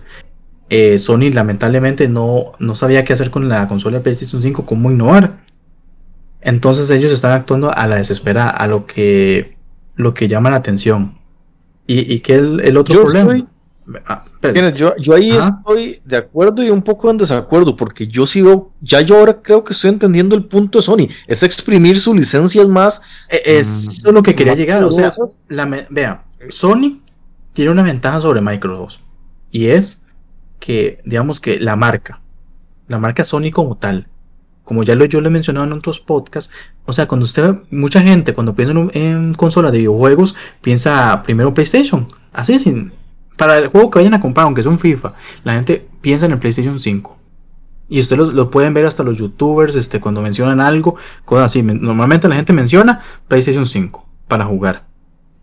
eh, 0.71 0.99
Sony 0.99 1.31
lamentablemente 1.33 2.09
no, 2.09 2.53
no 2.59 2.75
sabía 2.75 3.05
qué 3.05 3.13
hacer 3.13 3.31
con 3.31 3.49
la 3.49 3.69
consola 3.69 3.99
de 3.99 4.03
PlayStation 4.03 4.43
5, 4.43 4.67
cómo 4.67 4.91
innovar. 4.91 5.45
Entonces 6.41 6.91
ellos 6.91 7.13
están 7.13 7.33
actuando 7.33 7.73
a 7.75 7.87
la 7.87 7.97
desesperada, 7.97 8.51
a 8.51 8.67
lo 8.67 8.87
que 8.87 9.57
lo 9.97 10.15
que 10.15 10.29
llama 10.29 10.51
la 10.51 10.57
atención. 10.57 11.19
¿Y, 11.87 12.13
y 12.13 12.21
qué 12.21 12.37
el, 12.37 12.61
el 12.61 12.77
otro 12.77 13.03
problema? 13.03 13.49
Ah, 14.07 14.25
yo, 14.75 14.95
yo, 14.99 15.15
ahí 15.15 15.31
estoy 15.31 16.01
de 16.05 16.19
acuerdo 16.19 16.63
y 16.63 16.69
un 16.69 16.83
poco 16.83 17.11
en 17.11 17.17
desacuerdo, 17.17 17.75
porque 17.75 18.07
yo 18.07 18.27
sigo, 18.27 18.73
ya 18.83 19.01
yo 19.01 19.17
ahora 19.17 19.41
creo 19.41 19.65
que 19.65 19.73
estoy 19.73 19.91
entendiendo 19.91 20.37
el 20.37 20.45
punto 20.45 20.79
de 20.79 20.83
Sony, 20.83 21.09
es 21.27 21.43
exprimir 21.43 21.99
sus 21.99 22.15
licencias 22.15 22.69
más. 22.69 23.01
E, 23.31 23.41
eso 23.59 23.91
es 23.91 24.03
lo 24.05 24.23
que 24.23 24.35
quería 24.35 24.55
llegar, 24.55 24.85
o 24.85 24.93
sea, 24.93 25.11
vea, 25.89 26.25
Sony 26.51 27.01
tiene 27.55 27.71
una 27.71 27.83
ventaja 27.83 28.21
sobre 28.21 28.43
Microsoft, 28.43 28.99
y 29.51 29.69
es 29.69 30.03
que, 30.61 31.01
digamos 31.07 31.41
que 31.41 31.59
la 31.59 31.75
marca, 31.75 32.21
la 32.89 32.99
marca 32.99 33.25
Sony 33.25 33.51
como 33.51 33.79
tal, 33.79 34.07
como 34.65 34.83
ya 34.83 34.95
lo, 34.97 35.07
yo 35.07 35.23
lo 35.23 35.29
he 35.29 35.33
mencionado 35.33 35.67
en 35.67 35.73
otros 35.73 35.99
podcasts, 35.99 36.53
o 36.85 36.93
sea, 36.93 37.09
cuando 37.09 37.25
usted, 37.25 37.55
mucha 37.71 38.03
gente 38.03 38.35
cuando 38.35 38.55
piensa 38.55 38.73
en, 38.73 38.91
en 38.93 39.35
consola 39.35 39.71
de 39.71 39.79
videojuegos, 39.79 40.35
piensa 40.61 41.23
primero 41.23 41.55
PlayStation, 41.55 42.07
así 42.35 42.59
sin, 42.59 42.93
para 43.39 43.57
el 43.57 43.69
juego 43.69 43.91
que 43.91 44.01
vayan 44.01 44.15
a 44.15 44.21
comprar, 44.21 44.45
aunque 44.45 44.63
sea 44.63 44.71
un 44.71 44.79
FIFA, 44.79 45.15
la 45.45 45.55
gente 45.55 45.87
piensa 46.03 46.27
en 46.27 46.33
el 46.33 46.39
PlayStation 46.39 46.79
5. 46.79 47.17
Y 47.89 48.01
ustedes 48.01 48.35
lo, 48.35 48.51
pueden 48.51 48.75
ver 48.75 48.85
hasta 48.85 49.03
los 49.03 49.17
youtubers, 49.17 49.75
este, 49.75 50.01
cuando 50.01 50.21
mencionan 50.21 50.61
algo, 50.61 50.97
cosas 51.25 51.47
así. 51.47 51.63
Normalmente 51.63 52.29
la 52.29 52.35
gente 52.35 52.53
menciona 52.53 53.01
PlayStation 53.29 53.67
5 53.67 54.05
para 54.27 54.45
jugar. 54.45 54.87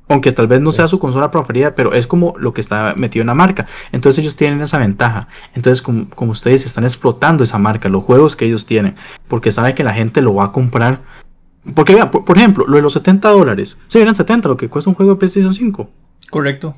Aunque 0.07 0.31
tal 0.31 0.45
vez 0.45 0.61
no 0.61 0.71
sea 0.71 0.87
su 0.87 0.99
consola 0.99 1.31
preferida, 1.31 1.73
pero 1.73 1.93
es 1.93 2.05
como 2.05 2.35
lo 2.37 2.53
que 2.53 2.61
está 2.61 2.93
metido 2.95 3.21
en 3.21 3.27
la 3.27 3.33
marca. 3.33 3.65
Entonces 3.91 4.19
ellos 4.19 4.35
tienen 4.35 4.61
esa 4.61 4.77
ventaja. 4.77 5.27
Entonces, 5.55 5.81
como, 5.81 6.31
ustedes 6.31 6.67
están 6.67 6.83
explotando 6.83 7.43
esa 7.43 7.57
marca, 7.57 7.89
los 7.89 8.03
juegos 8.03 8.35
que 8.35 8.45
ellos 8.45 8.67
tienen, 8.67 8.95
porque 9.27 9.51
saben 9.51 9.73
que 9.73 9.83
la 9.83 9.93
gente 9.93 10.21
lo 10.21 10.35
va 10.35 10.45
a 10.45 10.51
comprar. 10.51 11.01
Porque 11.73 11.95
vean, 11.95 12.11
por, 12.11 12.37
ejemplo, 12.37 12.65
lo 12.67 12.75
de 12.75 12.83
los 12.83 12.93
70 12.93 13.27
dólares. 13.29 13.79
Si 13.87 13.97
eran 13.97 14.15
70 14.15 14.49
lo 14.49 14.57
que 14.57 14.69
cuesta 14.69 14.91
un 14.91 14.95
juego 14.95 15.13
de 15.13 15.17
PlayStation 15.17 15.53
5. 15.53 15.89
Correcto. 16.29 16.75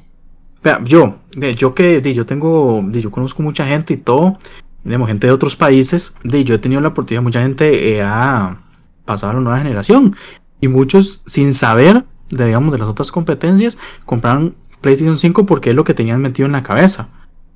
Yo, 0.83 1.19
yo 1.55 1.73
que 1.73 2.13
yo 2.13 2.25
tengo, 2.25 2.83
yo 2.91 3.11
conozco 3.11 3.41
mucha 3.41 3.65
gente 3.65 3.93
y 3.93 3.97
todo, 3.97 4.37
tenemos 4.83 5.07
gente 5.07 5.27
de 5.27 5.33
otros 5.33 5.55
países, 5.55 6.13
yo 6.23 6.55
he 6.55 6.57
tenido 6.59 6.81
la 6.81 6.89
oportunidad, 6.89 7.21
mucha 7.21 7.41
gente 7.41 7.95
eh, 7.95 8.01
ha 8.01 8.61
pasado 9.05 9.31
a 9.31 9.35
la 9.35 9.41
nueva 9.41 9.59
generación 9.59 10.15
y 10.59 10.67
muchos 10.67 11.21
sin 11.25 11.53
saber 11.53 12.05
de, 12.29 12.45
digamos, 12.45 12.71
de 12.71 12.79
las 12.79 12.89
otras 12.89 13.11
competencias, 13.11 13.77
compraron 14.05 14.55
PlayStation 14.81 15.17
5 15.17 15.45
porque 15.45 15.71
es 15.71 15.75
lo 15.75 15.83
que 15.83 15.93
tenían 15.93 16.21
metido 16.21 16.45
en 16.45 16.51
la 16.51 16.63
cabeza. 16.63 17.09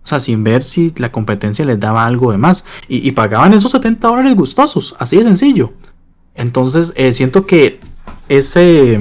O 0.04 0.08
sea, 0.08 0.20
sin 0.20 0.44
ver 0.44 0.64
si 0.64 0.94
la 0.98 1.12
competencia 1.12 1.64
les 1.64 1.80
daba 1.80 2.06
algo 2.06 2.32
de 2.32 2.38
más. 2.38 2.66
Y, 2.88 3.12
pagaban 3.12 3.54
esos 3.54 3.72
70 3.72 4.08
dólares 4.08 4.36
gustosos, 4.36 4.96
así 4.98 5.18
de 5.18 5.24
sencillo. 5.24 5.74
Entonces, 6.34 6.94
eh, 6.96 7.14
siento 7.14 7.46
que 7.46 7.80
ese, 8.28 9.00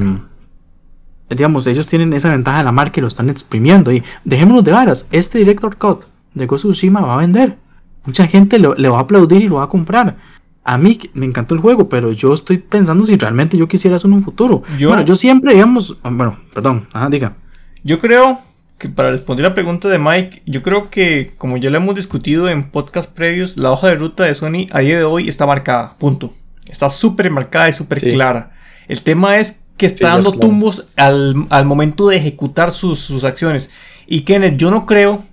digamos, 1.30 1.66
ellos 1.66 1.86
tienen 1.86 2.12
esa 2.12 2.30
ventaja 2.30 2.58
de 2.58 2.64
la 2.64 2.72
marca 2.72 2.98
y 2.98 3.02
lo 3.02 3.08
están 3.08 3.30
exprimiendo. 3.30 3.92
Y 3.92 4.02
dejémonos 4.24 4.64
de 4.64 4.72
varas, 4.72 5.06
este 5.10 5.38
Director 5.38 5.76
Cut 5.76 6.04
de 6.34 6.46
Ghost 6.46 6.64
of 6.64 6.72
Tsushima 6.72 7.00
va 7.00 7.14
a 7.14 7.18
vender. 7.18 7.56
Mucha 8.04 8.26
gente 8.26 8.58
le 8.58 8.88
va 8.88 8.98
a 8.98 9.02
aplaudir 9.02 9.42
y 9.42 9.48
lo 9.48 9.56
va 9.56 9.64
a 9.64 9.68
comprar 9.68 10.16
a 10.64 10.78
mí 10.78 11.00
me 11.14 11.26
encantó 11.26 11.54
el 11.54 11.60
juego, 11.60 11.88
pero 11.88 12.12
yo 12.12 12.34
estoy 12.34 12.58
pensando 12.58 13.06
si 13.06 13.16
realmente 13.16 13.56
yo 13.56 13.68
quisiera 13.68 13.96
eso 13.96 14.06
en 14.06 14.14
un 14.14 14.22
futuro. 14.22 14.62
Yo, 14.78 14.88
bueno, 14.88 15.04
yo 15.04 15.14
siempre, 15.14 15.54
digamos, 15.54 15.96
bueno, 16.02 16.38
perdón, 16.54 16.86
ajá, 16.92 17.08
diga. 17.08 17.34
Yo 17.82 17.98
creo 17.98 18.40
que 18.78 18.88
para 18.88 19.10
responder 19.10 19.44
la 19.44 19.54
pregunta 19.54 19.88
de 19.88 19.98
Mike, 19.98 20.42
yo 20.46 20.62
creo 20.62 20.90
que 20.90 21.32
como 21.38 21.56
ya 21.56 21.70
lo 21.70 21.78
hemos 21.78 21.94
discutido 21.94 22.48
en 22.48 22.70
podcast 22.70 23.10
previos, 23.10 23.56
la 23.56 23.72
hoja 23.72 23.88
de 23.88 23.96
ruta 23.96 24.24
de 24.24 24.34
Sony 24.34 24.68
a 24.72 24.80
día 24.80 24.98
de 24.98 25.04
hoy 25.04 25.28
está 25.28 25.46
marcada, 25.46 25.96
punto. 25.98 26.34
Está 26.68 26.88
súper 26.88 27.30
marcada 27.30 27.68
y 27.68 27.72
súper 27.72 28.00
clara. 28.00 28.52
El 28.86 29.02
tema 29.02 29.38
es 29.38 29.60
que 29.80 29.86
está 29.86 30.10
dando 30.10 30.32
tumbos 30.32 30.84
al, 30.96 31.46
al, 31.48 31.64
momento 31.64 32.08
de 32.08 32.18
ejecutar 32.18 32.70
sus, 32.70 32.98
sus 32.98 33.24
acciones. 33.24 33.70
Y 34.06 34.20
Kenneth, 34.20 34.58
yo 34.58 34.70
no 34.70 34.84
creo 34.84 35.24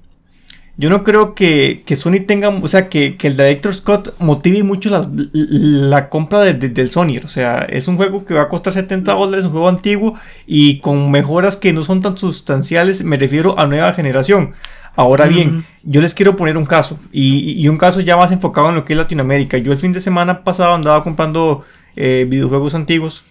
yo 0.79 0.91
no 0.91 1.03
creo 1.03 1.33
que, 1.33 1.83
Sony 1.95 2.25
tenga, 2.27 2.49
o 2.49 2.67
sea, 2.67 2.87
que, 2.87 3.17
el 3.19 3.35
Director 3.35 3.73
Scott 3.73 4.13
motive 4.19 4.61
mucho 4.61 4.91
la 5.33 6.07
compra 6.07 6.41
de, 6.41 6.53
del 6.53 6.89
Sony. 6.89 7.17
O 7.25 7.27
sea, 7.27 7.65
es 7.67 7.87
un 7.87 7.97
juego 7.97 8.25
que 8.25 8.35
va 8.35 8.43
a 8.43 8.47
costar 8.47 8.71
70 8.71 9.11
dólares, 9.11 9.45
un 9.45 9.51
juego 9.51 9.69
antiguo 9.69 10.13
y 10.45 10.79
con 10.79 11.09
mejoras 11.09 11.57
que 11.57 11.73
no 11.73 11.83
son 11.83 12.01
tan 12.01 12.15
sustanciales, 12.15 13.03
me 13.03 13.17
refiero 13.17 13.59
a 13.59 13.65
nueva 13.65 13.91
generación. 13.93 14.53
Ahora 14.95 15.25
bien, 15.25 15.65
yo 15.83 15.99
les 15.99 16.13
quiero 16.13 16.35
poner 16.35 16.57
un 16.57 16.65
caso 16.65 16.99
y, 17.11 17.67
un 17.67 17.77
caso 17.77 17.99
ya 18.01 18.15
más 18.15 18.31
enfocado 18.31 18.69
en 18.69 18.75
lo 18.75 18.85
que 18.85 18.93
es 18.93 18.97
Latinoamérica. 18.97 19.57
Yo 19.57 19.71
el 19.71 19.77
fin 19.79 19.93
de 19.93 19.99
semana 19.99 20.41
pasado 20.41 20.75
andaba 20.75 21.03
comprando 21.03 21.63
eh, 21.95 22.27
videojuegos 22.29 22.75
antiguos, 22.75 23.23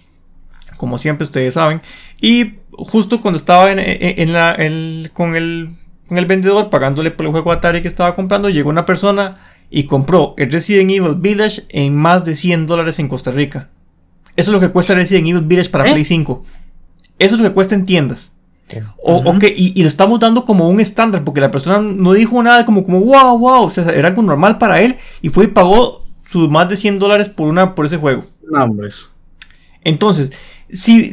como 0.77 0.99
siempre 0.99 1.25
ustedes 1.25 1.55
saben, 1.55 1.81
y 2.21 2.55
justo 2.73 3.21
cuando 3.21 3.39
estaba 3.39 3.71
en, 3.73 4.33
la, 4.33 4.57
con 5.13 5.37
el 5.37 5.71
con 6.09 6.19
el 6.19 6.27
vendedor 6.27 6.71
pagándole 6.71 7.11
por 7.11 7.27
el 7.27 7.33
juego 7.33 7.53
Atari 7.53 7.83
que 7.83 7.89
estaba 7.89 8.15
comprando, 8.15 8.49
llegó 8.49 8.71
una 8.71 8.87
persona 8.87 9.39
y 9.71 9.85
compró 9.85 10.35
el 10.37 10.53
Resident 10.53 10.91
Evil 10.91 11.17
Village 11.17 11.63
en 11.71 11.97
más 11.97 12.25
de 12.25 12.37
100 12.37 12.67
dólares 12.67 12.99
en 12.99 13.09
Costa 13.09 13.31
Rica. 13.31 13.71
Eso 14.37 14.51
es 14.51 14.55
lo 14.55 14.61
que 14.61 14.73
cuesta 14.73 14.95
Resident 14.95 15.29
Evil 15.29 15.43
Village 15.43 15.71
para 15.71 15.89
¿Eh? 15.89 15.93
Play 15.93 16.05
5. 16.05 16.45
Eso 17.19 17.35
es 17.35 17.41
lo 17.41 17.49
que 17.49 17.55
cuesta 17.55 17.75
en 17.75 17.85
tiendas. 17.85 18.33
O, 19.03 19.23
y, 19.43 19.81
lo 19.81 19.89
estamos 19.89 20.19
dando 20.19 20.45
como 20.45 20.69
un 20.69 20.81
estándar, 20.81 21.23
porque 21.23 21.41
la 21.41 21.53
persona 21.53 21.79
no 21.79 22.13
dijo 22.13 22.43
nada 22.43 22.67
como, 22.67 22.83
como 22.83 23.01
wow, 23.01 23.39
wow, 23.39 23.63
o 23.63 23.71
sea, 23.71 23.85
era 23.91 24.09
algo 24.09 24.23
normal 24.23 24.59
para 24.59 24.81
él 24.81 24.97
y 25.23 25.29
fue 25.29 25.45
y 25.45 25.49
pagó 25.49 26.05
sus 26.29 26.51
más 26.51 26.69
de 26.69 26.77
100 26.77 26.99
dólares 26.99 27.29
por, 27.29 27.47
una, 27.49 27.77
por 27.77 27.87
ese 27.87 27.97
juego. 27.97 28.25
Entonces, 29.85 30.33
si, 30.71 31.13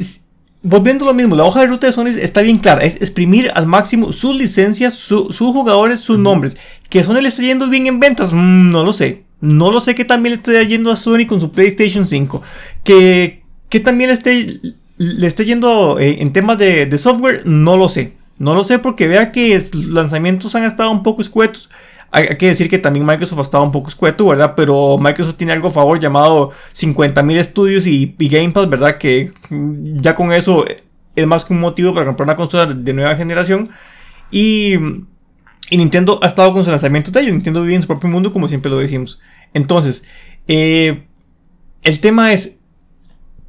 volviendo 0.62 1.06
a 1.06 1.10
lo 1.10 1.14
mismo, 1.14 1.36
la 1.36 1.44
hoja 1.44 1.62
de 1.62 1.68
ruta 1.68 1.88
de 1.88 1.94
Sony 1.94 2.08
está 2.08 2.42
bien 2.42 2.58
clara. 2.58 2.84
Es 2.84 2.96
exprimir 2.96 3.52
al 3.54 3.68
máximo 3.68 4.12
sus 4.12 4.36
licencias, 4.36 4.94
sus 4.94 5.38
jugadores, 5.38 6.00
sus 6.00 6.18
nombres. 6.18 6.58
¿Que 6.90 7.04
Sony 7.04 7.22
le 7.22 7.28
está 7.28 7.44
yendo 7.44 7.70
bien 7.70 7.88
en 7.88 8.00
ventas? 8.00 8.34
Mm, 8.34 8.72
no 8.72 8.84
lo 8.84 8.94
sé. 8.94 9.24
No 9.42 9.72
lo 9.72 9.82
sé 9.82 9.94
que 9.94 10.06
también 10.06 10.36
le 10.36 10.38
esté 10.38 10.66
yendo 10.68 10.92
a 10.92 10.96
Sony 10.96 11.28
con 11.28 11.42
su 11.42 11.52
PlayStation 11.52 12.08
5. 12.08 12.42
Que, 12.84 13.44
que 13.70 13.80
también 13.82 14.10
le 14.10 14.14
esté, 14.14 14.60
le 14.98 15.28
esté 15.28 15.44
yendo 15.46 16.00
eh, 16.00 16.22
en 16.22 16.32
temas 16.32 16.58
de, 16.58 16.86
de, 16.86 16.98
software. 16.98 17.42
No 17.46 17.76
lo 17.76 17.90
sé. 17.90 18.14
No 18.40 18.56
lo 18.56 18.64
sé 18.64 18.80
porque 18.80 19.08
vea 19.08 19.32
que 19.32 19.54
los 19.56 19.86
lanzamientos 19.86 20.56
han 20.56 20.64
estado 20.64 20.92
un 20.92 21.04
poco 21.04 21.22
escuetos. 21.22 21.70
Hay, 22.16 22.38
que 22.38 22.46
decir 22.46 22.70
que 22.70 22.78
también 22.78 23.08
Microsoft 23.08 23.40
ha 23.40 23.42
estado 23.42 23.64
un 23.64 23.72
poco 23.72 23.90
escueto, 23.90 24.28
¿verdad? 24.28 24.54
Pero 24.56 25.00
Microsoft 25.00 25.36
tiene 25.36 25.52
algo 25.52 25.70
a 25.70 25.72
favor 25.72 26.00
llamado 26.00 26.52
50.000 26.74 27.38
estudios 27.38 27.88
y, 27.88 28.16
Game 28.20 28.52
Pass, 28.52 28.70
¿verdad? 28.70 29.00
Que 29.00 29.32
ya 29.50 30.14
con 30.14 30.32
eso 30.32 30.64
es 31.16 31.28
más 31.28 31.44
que 31.44 31.54
un 31.54 31.60
motivo 31.60 31.92
para 31.92 32.06
comprar 32.06 32.28
una 32.28 32.36
consola 32.36 32.72
de 32.72 32.94
nueva 32.94 33.16
generación. 33.16 33.72
Y 34.30 34.76
Nintendo 35.72 36.20
ha 36.22 36.28
estado 36.28 36.54
con 36.54 36.64
su 36.64 36.70
lanzamiento 36.70 37.10
de 37.10 37.22
ellos. 37.22 37.34
Nintendo 37.34 37.64
vive 37.64 37.76
en 37.76 37.82
su 37.82 37.88
propio 37.88 38.10
mundo, 38.10 38.32
como 38.32 38.48
siempre 38.48 38.70
lo 38.70 38.78
decimos. 38.78 39.20
Entonces, 39.56 40.04
eh, 40.48 41.08
el 41.82 42.00
tema 42.00 42.32
es: 42.32 42.60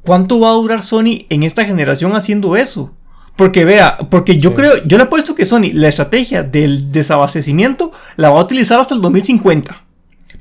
¿cuánto 0.01 0.39
va 0.39 0.49
a 0.49 0.53
durar 0.53 0.81
Sony 0.81 1.27
en 1.29 1.43
esta 1.43 1.65
generación 1.65 2.15
haciendo 2.15 2.55
eso? 2.55 2.95
Porque 3.35 3.65
vea, 3.65 3.97
porque 4.09 4.37
yo 4.37 4.53
creo, 4.53 4.71
yo 4.85 4.97
le 4.97 5.03
he 5.03 5.07
puesto 5.07 5.35
que 5.35 5.45
Sony, 5.45 5.71
la 5.73 5.89
estrategia 5.89 6.43
del 6.43 6.91
desabastecimiento 6.91 7.91
la 8.15 8.29
va 8.29 8.39
a 8.39 8.43
utilizar 8.43 8.79
hasta 8.79 8.95
el 8.95 9.01
2050. 9.01 9.83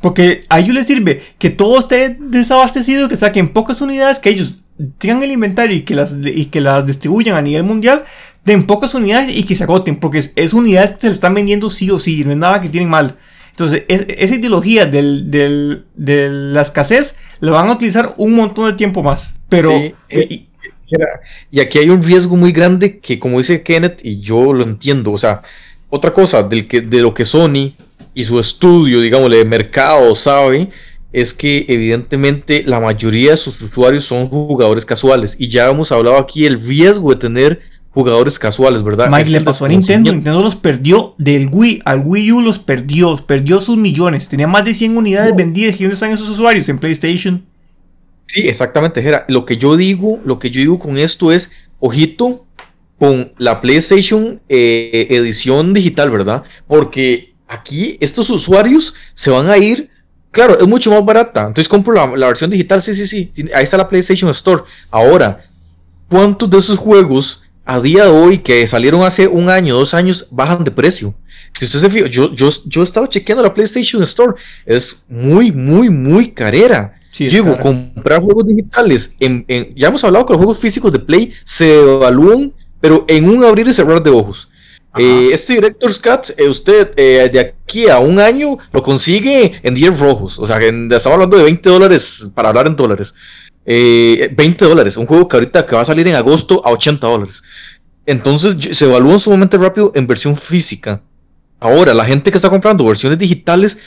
Porque 0.00 0.44
a 0.48 0.60
ellos 0.60 0.74
les 0.74 0.86
sirve 0.86 1.22
que 1.38 1.50
todo 1.50 1.78
esté 1.78 2.16
desabastecido, 2.20 3.08
que 3.08 3.16
saquen 3.16 3.48
pocas 3.48 3.80
unidades, 3.80 4.18
que 4.18 4.30
ellos 4.30 4.58
tengan 4.98 5.22
el 5.22 5.32
inventario 5.32 5.76
y 5.76 5.80
que 5.80 5.94
las, 5.94 6.14
y 6.24 6.46
que 6.46 6.60
las 6.60 6.86
distribuyan 6.86 7.36
a 7.36 7.42
nivel 7.42 7.64
mundial, 7.64 8.04
den 8.44 8.66
pocas 8.66 8.94
unidades 8.94 9.36
y 9.36 9.44
que 9.44 9.56
se 9.56 9.64
agoten, 9.64 9.96
porque 9.96 10.22
es, 10.34 10.52
unidades 10.52 10.92
que 10.92 11.00
se 11.00 11.06
le 11.08 11.12
están 11.14 11.34
vendiendo 11.34 11.70
sí 11.70 11.90
o 11.90 11.98
sí, 11.98 12.24
no 12.24 12.32
es 12.32 12.36
nada 12.36 12.60
que 12.60 12.68
tienen 12.68 12.90
mal. 12.90 13.16
Entonces, 13.50 13.84
esa 13.88 14.34
ideología 14.34 14.84
del, 14.84 15.30
del, 15.30 15.86
de 15.94 16.28
la 16.28 16.62
escasez 16.62 17.14
la 17.40 17.52
van 17.52 17.68
a 17.68 17.72
utilizar 17.72 18.14
un 18.16 18.34
montón 18.34 18.66
de 18.66 18.72
tiempo 18.74 19.02
más. 19.02 19.36
Pero... 19.48 19.72
Eh, 19.72 19.94
y 20.10 20.48
aquí 21.60 21.78
hay 21.78 21.90
un 21.90 22.02
riesgo 22.02 22.36
muy 22.36 22.52
grande 22.52 22.98
que, 22.98 23.18
como 23.18 23.38
dice 23.38 23.62
Kenneth, 23.62 24.00
y 24.02 24.20
yo 24.20 24.52
lo 24.52 24.64
entiendo, 24.64 25.12
o 25.12 25.18
sea, 25.18 25.42
otra 25.90 26.12
cosa 26.12 26.42
del 26.42 26.66
que, 26.66 26.80
de 26.80 27.00
lo 27.00 27.14
que 27.14 27.24
Sony 27.24 27.72
y 28.14 28.24
su 28.24 28.38
estudio, 28.38 29.00
digámosle, 29.00 29.38
de 29.38 29.44
mercado 29.44 30.14
sabe, 30.14 30.68
es 31.12 31.32
que 31.32 31.64
evidentemente 31.68 32.64
la 32.66 32.80
mayoría 32.80 33.30
de 33.30 33.36
sus 33.36 33.62
usuarios 33.62 34.04
son 34.04 34.28
jugadores 34.28 34.84
casuales. 34.84 35.36
Y 35.38 35.48
ya 35.48 35.70
hemos 35.70 35.92
hablado 35.92 36.18
aquí 36.18 36.44
el 36.44 36.60
riesgo 36.60 37.10
de 37.10 37.16
tener 37.16 37.60
jugadores 37.90 38.40
casuales, 38.40 38.82
¿verdad? 38.82 39.08
Mike 39.08 39.30
le 39.30 39.40
pasó 39.40 39.66
a 39.66 39.68
Nintendo, 39.68 40.12
Nintendo 40.12 40.42
los 40.42 40.56
perdió 40.56 41.14
del 41.16 41.48
Wii 41.52 41.82
al 41.84 42.02
Wii 42.04 42.32
U, 42.32 42.40
los 42.40 42.58
perdió, 42.58 43.16
perdió 43.24 43.60
sus 43.60 43.76
millones. 43.76 44.28
Tenía 44.28 44.48
más 44.48 44.64
de 44.64 44.74
100 44.74 44.96
unidades 44.96 45.36
vendidas. 45.36 45.76
¿Y 45.78 45.84
dónde 45.84 45.94
están 45.94 46.10
esos 46.10 46.28
usuarios? 46.28 46.68
En 46.68 46.78
PlayStation. 46.78 47.44
Sí, 48.26 48.48
exactamente. 48.48 49.04
Lo 49.28 49.44
que 49.44 49.56
yo 49.56 49.76
digo, 49.76 50.20
lo 50.24 50.38
que 50.38 50.50
yo 50.50 50.60
digo 50.60 50.78
con 50.78 50.98
esto 50.98 51.32
es, 51.32 51.52
ojito 51.78 52.44
con 52.98 53.32
la 53.38 53.60
PlayStation 53.60 54.40
eh, 54.48 55.06
edición 55.10 55.74
digital, 55.74 56.10
¿verdad? 56.10 56.44
Porque 56.66 57.34
aquí 57.48 57.98
estos 58.00 58.30
usuarios 58.30 58.94
se 59.14 59.30
van 59.30 59.50
a 59.50 59.58
ir, 59.58 59.90
claro, 60.30 60.58
es 60.58 60.66
mucho 60.66 60.90
más 60.90 61.04
barata. 61.04 61.40
Entonces 61.40 61.68
compro 61.68 61.94
la, 61.94 62.26
versión 62.26 62.50
digital, 62.50 62.82
sí, 62.82 62.94
sí, 62.94 63.06
sí. 63.06 63.32
Ahí 63.54 63.64
está 63.64 63.76
la 63.76 63.88
PlayStation 63.88 64.30
Store. 64.30 64.62
Ahora, 64.90 65.44
¿cuántos 66.08 66.48
de 66.50 66.58
esos 66.58 66.78
juegos 66.78 67.44
a 67.64 67.80
día 67.80 68.04
de 68.04 68.10
hoy 68.10 68.38
que 68.38 68.66
salieron 68.66 69.02
hace 69.02 69.26
un 69.26 69.48
año, 69.48 69.74
dos 69.74 69.94
años, 69.94 70.28
bajan 70.30 70.64
de 70.64 70.70
precio? 70.70 71.14
Si 71.52 71.66
usted 71.66 71.80
se 71.80 71.90
fija, 71.90 72.06
yo, 72.06 72.32
yo, 72.34 72.48
yo 72.66 72.80
he 72.80 72.84
estado 72.84 73.06
chequeando 73.06 73.42
la 73.42 73.54
PlayStation 73.54 74.02
Store. 74.02 74.34
Es 74.66 75.04
muy, 75.08 75.52
muy, 75.52 75.88
muy 75.88 76.32
carera. 76.32 77.00
Digo, 77.18 77.58
comprar 77.58 78.20
juegos 78.20 78.46
digitales, 78.46 79.14
en, 79.20 79.46
ya 79.76 79.88
hemos 79.88 80.02
hablado 80.02 80.26
que 80.26 80.32
los 80.32 80.38
juegos 80.38 80.58
físicos 80.58 80.90
de 80.92 80.98
Play 80.98 81.32
se 81.44 81.78
evalúan, 81.78 82.52
pero 82.80 83.04
en 83.08 83.28
un 83.28 83.44
abrir 83.44 83.68
y 83.68 83.72
cerrar 83.72 84.02
de 84.02 84.10
ojos. 84.10 84.48
Eh, 84.96 85.30
este 85.32 85.54
Director's 85.54 85.98
Cut, 85.98 86.38
eh, 86.38 86.48
usted 86.48 86.92
eh, 86.96 87.28
de 87.32 87.40
aquí 87.40 87.88
a 87.88 87.98
un 87.98 88.20
año 88.20 88.56
lo 88.72 88.82
consigue 88.82 89.60
en 89.62 89.74
10 89.74 89.98
rojos. 89.98 90.38
O 90.38 90.46
sea, 90.46 90.58
estamos 90.58 91.06
hablando 91.06 91.36
de 91.36 91.44
20 91.44 91.68
dólares 91.68 92.28
para 92.34 92.50
hablar 92.50 92.66
en 92.66 92.76
dólares. 92.76 93.14
20 93.66 94.64
dólares, 94.66 94.96
un 94.96 95.06
juego 95.06 95.26
que 95.26 95.36
ahorita 95.36 95.64
que 95.66 95.74
va 95.74 95.80
a 95.80 95.86
salir 95.86 96.06
en 96.06 96.14
agosto 96.14 96.60
a 96.64 96.70
80 96.72 97.06
dólares. 97.06 97.42
Entonces 98.06 98.76
se 98.76 98.84
evalúan 98.84 99.18
sumamente 99.18 99.56
rápido 99.56 99.90
en 99.94 100.06
versión 100.06 100.36
física. 100.36 101.00
Ahora, 101.58 101.94
la 101.94 102.04
gente 102.04 102.30
que 102.30 102.36
está 102.36 102.50
comprando 102.50 102.84
versiones 102.84 103.18
digitales 103.18 103.80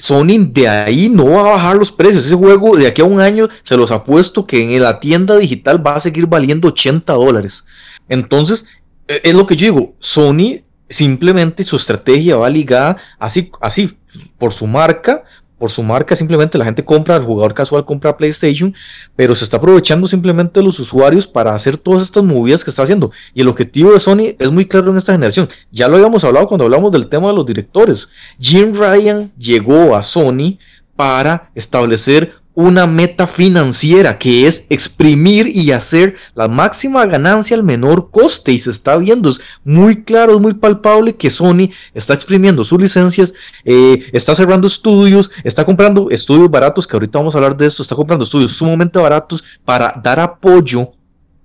Sony 0.00 0.38
de 0.48 0.66
ahí 0.66 1.10
no 1.10 1.26
va 1.26 1.40
a 1.40 1.56
bajar 1.56 1.76
los 1.76 1.92
precios. 1.92 2.24
Ese 2.24 2.34
juego 2.34 2.74
de 2.74 2.86
aquí 2.86 3.02
a 3.02 3.04
un 3.04 3.20
año 3.20 3.48
se 3.62 3.76
los 3.76 3.92
apuesto 3.92 4.46
que 4.46 4.74
en 4.74 4.82
la 4.82 4.98
tienda 4.98 5.36
digital 5.36 5.86
va 5.86 5.96
a 5.96 6.00
seguir 6.00 6.26
valiendo 6.26 6.68
80 6.68 7.12
dólares. 7.12 7.66
Entonces, 8.08 8.66
e, 9.06 9.20
es 9.24 9.34
lo 9.34 9.46
que 9.46 9.56
yo 9.56 9.66
digo. 9.66 9.94
Sony 10.00 10.62
simplemente 10.88 11.64
su 11.64 11.76
estrategia 11.76 12.36
va 12.36 12.48
ligada 12.48 12.96
así, 13.18 13.50
así 13.60 13.96
por 14.38 14.52
su 14.52 14.66
marca, 14.66 15.22
por 15.60 15.70
su 15.70 15.82
marca, 15.82 16.16
simplemente 16.16 16.56
la 16.56 16.64
gente 16.64 16.82
compra, 16.82 17.16
el 17.16 17.22
jugador 17.22 17.52
casual 17.52 17.84
compra 17.84 18.16
PlayStation, 18.16 18.74
pero 19.14 19.34
se 19.34 19.44
está 19.44 19.58
aprovechando 19.58 20.08
simplemente 20.08 20.62
los 20.62 20.80
usuarios 20.80 21.26
para 21.26 21.54
hacer 21.54 21.76
todas 21.76 22.02
estas 22.02 22.24
movidas 22.24 22.64
que 22.64 22.70
está 22.70 22.82
haciendo. 22.82 23.12
Y 23.34 23.42
el 23.42 23.48
objetivo 23.48 23.92
de 23.92 24.00
Sony 24.00 24.34
es 24.38 24.50
muy 24.50 24.64
claro 24.64 24.90
en 24.90 24.96
esta 24.96 25.12
generación. 25.12 25.50
Ya 25.70 25.86
lo 25.86 25.96
habíamos 25.96 26.24
hablado 26.24 26.48
cuando 26.48 26.64
hablamos 26.64 26.90
del 26.92 27.08
tema 27.08 27.28
de 27.28 27.34
los 27.34 27.44
directores. 27.44 28.08
Jim 28.40 28.72
Ryan 28.74 29.30
llegó 29.36 29.94
a 29.94 30.02
Sony 30.02 30.56
para 30.96 31.50
establecer 31.54 32.39
una 32.54 32.86
meta 32.86 33.26
financiera 33.26 34.18
que 34.18 34.46
es 34.46 34.66
exprimir 34.70 35.46
y 35.46 35.72
hacer 35.72 36.16
la 36.34 36.48
máxima 36.48 37.06
ganancia 37.06 37.56
al 37.56 37.62
menor 37.62 38.10
coste. 38.10 38.52
Y 38.52 38.58
se 38.58 38.70
está 38.70 38.96
viendo, 38.96 39.30
es 39.30 39.40
muy 39.64 40.04
claro, 40.04 40.34
es 40.34 40.40
muy 40.40 40.54
palpable 40.54 41.16
que 41.16 41.30
Sony 41.30 41.70
está 41.94 42.14
exprimiendo 42.14 42.64
sus 42.64 42.80
licencias, 42.80 43.32
eh, 43.64 44.04
está 44.12 44.34
cerrando 44.34 44.66
estudios, 44.66 45.30
está 45.44 45.64
comprando 45.64 46.10
estudios 46.10 46.50
baratos, 46.50 46.86
que 46.86 46.96
ahorita 46.96 47.18
vamos 47.18 47.34
a 47.34 47.38
hablar 47.38 47.56
de 47.56 47.66
esto, 47.66 47.82
está 47.82 47.94
comprando 47.94 48.24
estudios 48.24 48.52
sumamente 48.52 48.98
baratos 48.98 49.42
para 49.64 50.00
dar 50.02 50.18
apoyo 50.20 50.92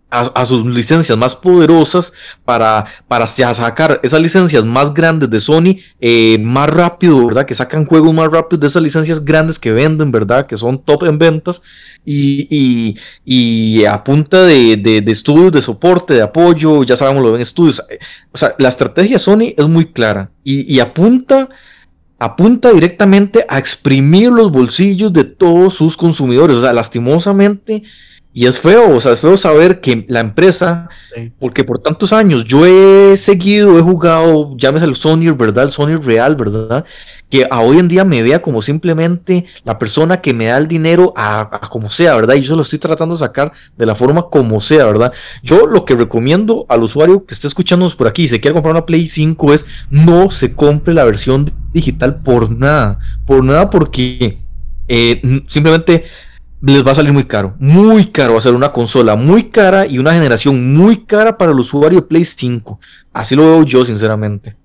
a, 0.09 0.45
sus 0.45 0.65
licencias 0.65 1.17
más 1.17 1.35
poderosas 1.35 2.13
para, 2.45 2.85
para 3.07 3.27
sacar 3.27 3.99
esas 4.03 4.21
licencias 4.21 4.63
más 4.63 4.93
grandes 4.93 5.29
de 5.29 5.39
Sony 5.39 5.77
eh, 5.99 6.37
más 6.39 6.69
rápido, 6.69 7.25
¿verdad? 7.27 7.45
Que 7.45 7.53
sacan 7.53 7.85
juegos 7.85 8.13
más 8.13 8.31
rápido 8.31 8.61
de 8.61 8.67
esas 8.67 8.81
licencias 8.81 9.23
grandes 9.23 9.59
que 9.59 9.71
venden, 9.71 10.11
¿verdad? 10.11 10.45
Que 10.45 10.57
son 10.57 10.81
top 10.83 11.03
en 11.03 11.17
ventas 11.17 11.61
y, 12.05 12.95
y, 13.25 13.85
a 13.85 14.03
punta 14.03 14.43
de, 14.43 14.77
de, 14.77 15.11
estudios 15.11 15.51
de 15.51 15.61
soporte, 15.61 16.13
de 16.13 16.21
apoyo, 16.21 16.83
ya 16.83 16.95
sabemos 16.95 17.23
lo 17.23 17.31
ven 17.33 17.41
estudios. 17.41 17.81
O 18.31 18.37
sea, 18.37 18.55
la 18.59 18.69
estrategia 18.69 19.19
Sony 19.19 19.53
es 19.57 19.67
muy 19.67 19.85
clara 19.85 20.31
y, 20.43 20.73
y 20.73 20.79
apunta 20.79 21.49
apunta 22.17 22.71
directamente 22.71 23.45
a 23.49 23.59
exprimir 23.59 24.31
los 24.31 24.49
bolsillos 24.49 25.11
de 25.11 25.25
todos 25.25 25.73
sus 25.73 25.97
consumidores. 25.97 26.57
O 26.57 26.61
sea, 26.61 26.73
lastimosamente 26.73 27.83
y 28.37 28.47
es 28.47 28.59
feo, 28.59 28.97
o 28.97 28.99
sea, 28.99 29.13
es 29.13 29.21
feo 29.21 29.37
saber 29.37 29.79
que 29.79 30.05
la 30.09 30.19
empresa, 30.19 30.89
porque 31.39 31.63
por 31.63 31.79
tantos 31.79 32.11
años 32.11 32.43
yo 32.43 32.65
he 32.65 33.15
seguido, 33.15 33.79
he 33.79 33.81
jugado, 33.81 34.57
llámese 34.57 34.83
el 34.83 34.95
Sony, 34.95 35.33
¿verdad? 35.37 35.63
El 35.63 35.71
Sony 35.71 35.95
real, 36.03 36.35
¿verdad? 36.35 36.83
Que 37.29 37.47
a 37.49 37.61
hoy 37.61 37.77
en 37.77 37.87
día 37.87 38.03
me 38.03 38.21
vea 38.23 38.41
como 38.41 38.61
simplemente 38.61 39.45
la 39.63 39.79
persona 39.79 40.19
que 40.19 40.33
me 40.33 40.47
da 40.47 40.57
el 40.57 40.67
dinero 40.67 41.13
a, 41.15 41.49
como 41.69 41.89
sea, 41.89 42.13
¿verdad? 42.15 42.35
Y 42.35 42.41
yo 42.41 42.57
lo 42.57 42.63
estoy 42.63 42.77
tratando 42.77 43.15
de 43.15 43.19
sacar 43.19 43.53
de 43.77 43.85
la 43.85 43.95
forma 43.95 44.23
como 44.23 44.59
sea, 44.59 44.85
¿verdad? 44.85 45.13
Yo 45.41 45.65
lo 45.65 45.85
que 45.85 45.95
recomiendo 45.95 46.65
al 46.67 46.83
usuario 46.83 47.25
que 47.25 47.33
esté 47.33 47.47
escuchándonos 47.47 47.95
por 47.95 48.09
aquí 48.09 48.23
y 48.23 48.27
se 48.27 48.41
quiere 48.41 48.53
comprar 48.53 48.73
una 48.73 48.85
Play 48.85 49.07
5 49.07 49.53
es 49.53 49.65
no 49.89 50.29
se 50.29 50.53
compre 50.53 50.93
la 50.93 51.05
versión 51.05 51.49
digital 51.71 52.17
por 52.17 52.51
nada, 52.51 52.99
por 53.25 53.45
nada 53.45 53.69
porque 53.69 54.39
eh, 54.89 55.21
simplemente 55.47 56.03
les 56.73 56.86
va 56.86 56.91
a 56.91 56.95
salir 56.95 57.13
muy 57.13 57.25
caro. 57.25 57.56
Muy 57.60 58.06
caro 58.08 58.34
va 58.34 58.39
a 58.39 58.41
ser 58.41 58.54
una 58.54 58.71
consola 58.71 59.15
muy 59.15 59.43
cara 59.43 59.86
y 59.86 59.99
una 59.99 60.13
generación 60.13 60.75
muy 60.75 60.97
cara 60.97 61.38
para 61.38 61.51
el 61.51 61.60
usuario 61.60 62.01
de 62.01 62.08
Play 62.08 62.25
5. 62.25 62.80
Así 63.13 63.36
lo 63.36 63.43
veo 63.43 63.63
yo, 63.63 63.86
sinceramente. 63.86 64.56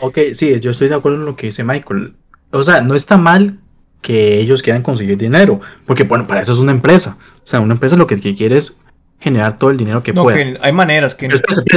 Ok, 0.00 0.18
sí, 0.34 0.58
yo 0.60 0.70
estoy 0.70 0.88
de 0.88 0.94
acuerdo 0.94 1.18
en 1.18 1.24
lo 1.24 1.36
que 1.36 1.46
dice 1.46 1.64
Michael. 1.64 2.14
O 2.50 2.62
sea, 2.64 2.82
no 2.82 2.94
está 2.94 3.16
mal 3.16 3.58
que 4.00 4.40
ellos 4.40 4.62
quieran 4.62 4.82
conseguir 4.82 5.16
dinero, 5.16 5.60
porque 5.86 6.04
bueno, 6.04 6.26
para 6.26 6.40
eso 6.40 6.52
es 6.52 6.58
una 6.58 6.72
empresa. 6.72 7.18
O 7.44 7.48
sea, 7.48 7.60
una 7.60 7.74
empresa 7.74 7.96
lo 7.96 8.06
que, 8.06 8.18
quiere 8.18 8.56
es 8.56 8.76
generar 9.20 9.58
todo 9.58 9.70
el 9.70 9.76
dinero 9.76 10.02
que 10.02 10.12
no, 10.12 10.24
pueda. 10.24 10.58
hay 10.60 10.72
maneras 10.72 11.14
que... 11.14 11.28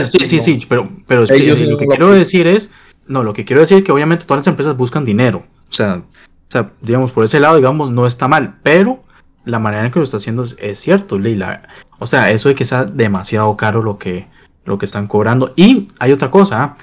sí, 0.03 0.25
sí, 0.25 0.39
sí, 0.39 0.65
pero, 0.67 0.89
pero 1.07 1.21
lo 1.21 1.77
que 1.77 1.85
quiero 1.87 2.11
decir 2.11 2.47
es, 2.47 2.71
no, 3.07 3.23
lo 3.23 3.33
que 3.33 3.45
quiero 3.45 3.61
decir 3.61 3.77
es 3.77 3.83
que 3.83 3.91
obviamente 3.91 4.25
todas 4.25 4.41
las 4.41 4.47
empresas 4.47 4.75
buscan 4.75 5.05
dinero. 5.05 5.45
O 5.69 5.73
sea, 5.73 6.01
o 6.47 6.51
sea, 6.51 6.71
digamos, 6.81 7.11
por 7.11 7.25
ese 7.25 7.39
lado, 7.39 7.55
digamos, 7.55 7.91
no 7.91 8.07
está 8.07 8.27
mal, 8.27 8.57
pero 8.63 9.01
la 9.45 9.59
manera 9.59 9.85
en 9.85 9.91
que 9.91 9.99
lo 9.99 10.05
está 10.05 10.17
haciendo 10.17 10.43
es, 10.43 10.79
cierto, 10.79 11.17
Leila. 11.19 11.61
O 11.99 12.07
sea, 12.07 12.31
eso 12.31 12.49
de 12.49 12.55
que 12.55 12.65
sea 12.65 12.85
demasiado 12.85 13.55
caro 13.55 13.81
lo 13.81 13.97
que, 13.97 14.27
lo 14.65 14.77
que 14.77 14.85
están 14.85 15.07
cobrando. 15.07 15.53
Y 15.55 15.87
hay 15.99 16.11
otra 16.11 16.31
cosa, 16.31 16.75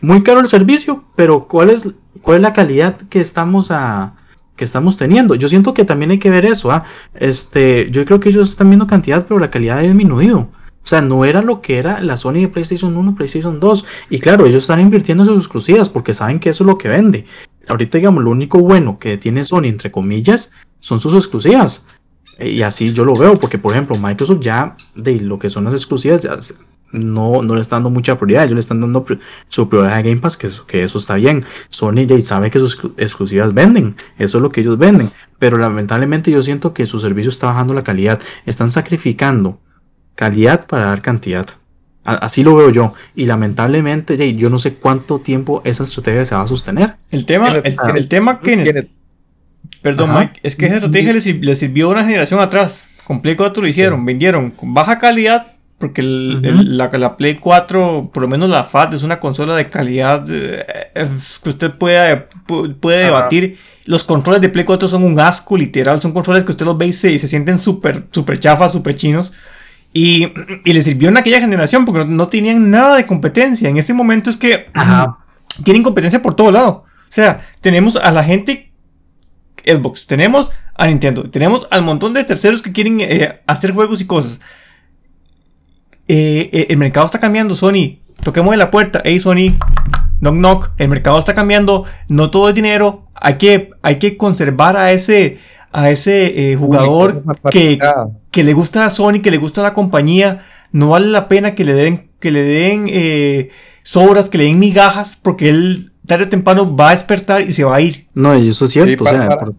muy 0.00 0.22
caro 0.22 0.40
el 0.40 0.48
servicio, 0.48 1.04
pero 1.16 1.48
¿cuál 1.48 1.70
es, 1.70 1.88
cuál 2.22 2.36
es 2.36 2.42
la 2.42 2.52
calidad 2.52 2.96
que 3.08 3.20
estamos 3.20 3.70
a 3.70 4.14
que 4.56 4.64
estamos 4.64 4.96
teniendo? 4.96 5.34
Yo 5.34 5.48
siento 5.48 5.74
que 5.74 5.84
también 5.84 6.12
hay 6.12 6.18
que 6.18 6.30
ver 6.30 6.44
eso, 6.44 6.70
¿ah? 6.70 6.84
Este, 7.14 7.90
yo 7.90 8.04
creo 8.04 8.20
que 8.20 8.28
ellos 8.28 8.48
están 8.50 8.68
viendo 8.68 8.86
cantidad, 8.86 9.26
pero 9.26 9.40
la 9.40 9.50
calidad 9.50 9.78
ha 9.78 9.82
disminuido. 9.82 10.48
O 10.84 10.86
sea, 10.86 11.00
no 11.00 11.24
era 11.24 11.40
lo 11.40 11.62
que 11.62 11.78
era 11.78 12.00
la 12.02 12.18
Sony 12.18 12.34
de 12.34 12.48
PlayStation 12.48 12.94
1, 12.94 13.14
PlayStation 13.14 13.58
2. 13.58 13.86
Y 14.10 14.18
claro, 14.20 14.44
ellos 14.44 14.64
están 14.64 14.80
invirtiendo 14.80 15.24
en 15.24 15.30
sus 15.30 15.38
exclusivas 15.38 15.88
porque 15.88 16.12
saben 16.12 16.38
que 16.38 16.50
eso 16.50 16.62
es 16.62 16.66
lo 16.66 16.76
que 16.76 16.88
vende. 16.88 17.24
Ahorita, 17.68 17.98
digamos, 17.98 18.22
lo 18.22 18.30
único 18.30 18.58
bueno 18.58 18.98
que 18.98 19.16
tiene 19.16 19.44
Sony, 19.44 19.64
entre 19.64 19.90
comillas, 19.90 20.52
son 20.80 21.00
sus 21.00 21.14
exclusivas. 21.14 21.86
Y 22.38 22.62
así 22.62 22.92
yo 22.92 23.04
lo 23.04 23.14
veo, 23.14 23.38
porque 23.38 23.58
por 23.58 23.72
ejemplo, 23.72 23.96
Microsoft 23.96 24.40
ya 24.40 24.76
de 24.94 25.20
lo 25.20 25.38
que 25.38 25.50
son 25.50 25.64
las 25.64 25.74
exclusivas, 25.74 26.26
no, 26.94 27.42
no 27.42 27.54
le 27.54 27.60
están 27.60 27.78
dando 27.78 27.90
mucha 27.90 28.16
prioridad, 28.16 28.44
ellos 28.44 28.54
le 28.54 28.60
están 28.60 28.80
dando 28.80 29.04
su 29.48 29.68
prioridad 29.68 29.96
a 29.96 30.02
Game 30.02 30.20
Pass, 30.20 30.36
que, 30.36 30.48
que 30.66 30.84
eso 30.84 30.98
está 30.98 31.14
bien. 31.14 31.42
Sony 31.68 32.06
ya 32.06 32.18
sabe 32.20 32.50
que 32.50 32.60
sus 32.60 32.78
exclusivas 32.96 33.52
venden, 33.52 33.96
eso 34.18 34.38
es 34.38 34.42
lo 34.42 34.50
que 34.50 34.60
ellos 34.60 34.78
venden, 34.78 35.10
pero 35.38 35.58
lamentablemente 35.58 36.30
yo 36.30 36.42
siento 36.42 36.72
que 36.72 36.86
su 36.86 37.00
servicio 37.00 37.30
está 37.30 37.48
bajando 37.48 37.74
la 37.74 37.84
calidad, 37.84 38.20
están 38.46 38.70
sacrificando 38.70 39.58
calidad 40.14 40.66
para 40.66 40.86
dar 40.86 41.02
cantidad. 41.02 41.46
Así 42.04 42.44
lo 42.44 42.54
veo 42.54 42.70
yo. 42.70 42.92
Y 43.14 43.24
lamentablemente, 43.24 44.34
yo 44.34 44.50
no 44.50 44.58
sé 44.58 44.74
cuánto 44.74 45.20
tiempo 45.20 45.62
esa 45.64 45.84
estrategia 45.84 46.24
se 46.26 46.34
va 46.34 46.42
a 46.42 46.46
sostener. 46.46 46.96
El 47.10 47.24
tema, 47.24 47.48
el, 47.48 48.08
tema 48.08 48.40
que. 48.40 48.88
Perdón, 49.80 50.14
Mike, 50.14 50.40
es 50.42 50.54
que 50.54 50.66
esa 50.66 50.76
estrategia 50.76 51.12
le, 51.12 51.54
sirvió 51.54 51.88
a 51.88 51.92
una 51.92 52.04
generación 52.04 52.40
atrás. 52.40 52.88
Con 53.04 53.22
Play 53.22 53.36
4 53.36 53.62
lo 53.62 53.68
hicieron, 53.68 54.04
vendieron 54.04 54.50
con 54.50 54.74
baja 54.74 54.98
calidad. 54.98 55.46
Porque 55.78 56.02
la, 56.02 57.16
Play 57.16 57.34
4, 57.36 58.10
por 58.12 58.22
lo 58.22 58.28
menos 58.28 58.48
la 58.48 58.64
FAT, 58.64 58.94
es 58.94 59.02
una 59.02 59.18
consola 59.18 59.56
de 59.56 59.68
calidad 59.68 60.24
eh, 60.30 60.64
que 61.42 61.48
usted 61.48 61.70
puede, 61.72 62.26
puede 62.80 63.04
debatir. 63.04 63.58
Los 63.86 64.04
controles 64.04 64.40
de 64.40 64.48
Play 64.50 64.64
4 64.64 64.88
son 64.88 65.04
un 65.04 65.18
asco, 65.18 65.56
literal. 65.56 66.00
Son 66.00 66.12
controles 66.12 66.44
que 66.44 66.52
usted 66.52 66.64
los 66.64 66.78
ve 66.78 66.86
y 66.86 66.92
se, 66.92 67.18
se 67.18 67.28
sienten 67.28 67.58
súper 67.58 68.04
super 68.10 68.38
chafas, 68.38 68.72
súper 68.72 68.94
chinos. 68.94 69.32
Y, 69.96 70.32
y 70.64 70.72
le 70.72 70.82
sirvió 70.82 71.08
en 71.08 71.16
aquella 71.16 71.40
generación 71.40 71.84
porque 71.84 72.04
no, 72.04 72.26
tenían 72.26 72.68
nada 72.70 72.96
de 72.96 73.06
competencia. 73.06 73.68
En 73.68 73.78
este 73.78 73.94
momento 73.94 74.28
es 74.28 74.36
que 74.36 74.66
tienen 75.62 75.84
competencia 75.84 76.20
por 76.20 76.34
todo 76.34 76.50
lado. 76.50 76.84
O 77.08 77.12
sea, 77.14 77.42
tenemos 77.60 77.94
a 77.94 78.10
la 78.10 78.24
gente 78.24 78.72
Xbox, 79.64 80.06
tenemos 80.06 80.50
a 80.74 80.86
Nintendo, 80.86 81.30
tenemos 81.30 81.66
al 81.70 81.82
montón 81.82 82.12
de 82.12 82.24
terceros 82.24 82.60
que 82.60 82.72
quieren 82.72 83.00
eh, 83.00 83.40
hacer 83.46 83.72
juegos 83.72 84.00
y 84.00 84.06
cosas. 84.06 84.40
Eh, 86.06 86.50
eh, 86.52 86.66
el 86.68 86.76
mercado 86.76 87.06
está 87.06 87.20
cambiando, 87.20 87.54
Sony. 87.54 88.00
Toquemos 88.22 88.52
en 88.52 88.58
la 88.58 88.70
puerta. 88.70 89.00
Hey, 89.04 89.20
Sony. 89.20 89.56
Knock 90.20 90.34
knock. 90.34 90.70
El 90.76 90.88
mercado 90.88 91.18
está 91.18 91.34
cambiando. 91.34 91.84
No 92.08 92.30
todo 92.30 92.48
es 92.48 92.54
dinero. 92.54 93.08
Hay 93.14 93.38
que, 93.38 93.70
hay 93.82 93.98
que 93.98 94.16
conservar 94.16 94.76
a 94.76 94.92
ese 94.92 95.38
a 95.74 95.90
ese 95.90 96.52
eh, 96.52 96.56
jugador 96.56 97.18
que, 97.50 97.80
que, 98.30 98.44
le 98.44 98.54
gusta 98.54 98.86
a 98.86 98.90
Sony, 98.90 99.20
que 99.20 99.32
le 99.32 99.38
gusta 99.38 99.60
a 99.60 99.64
la 99.64 99.74
compañía, 99.74 100.40
no 100.70 100.90
vale 100.90 101.08
la 101.08 101.26
pena 101.26 101.56
que 101.56 101.64
le 101.64 101.74
den, 101.74 102.10
que 102.20 102.30
le 102.30 102.44
den 102.44 102.86
eh, 102.88 103.50
sobras, 103.82 104.28
que 104.28 104.38
le 104.38 104.44
den 104.44 104.60
migajas, 104.60 105.18
porque 105.20 105.48
él 105.48 105.90
tarde 106.06 106.26
o 106.26 106.28
temprano 106.28 106.76
va 106.76 106.90
a 106.90 106.90
despertar 106.92 107.42
y 107.42 107.52
se 107.52 107.64
va 107.64 107.74
a 107.74 107.80
ir. 107.80 108.06
No, 108.14 108.38
y 108.38 108.50
eso 108.50 108.66
es 108.66 108.70
cierto. 108.70 109.02
para, 109.02 109.28
para, 109.28 109.50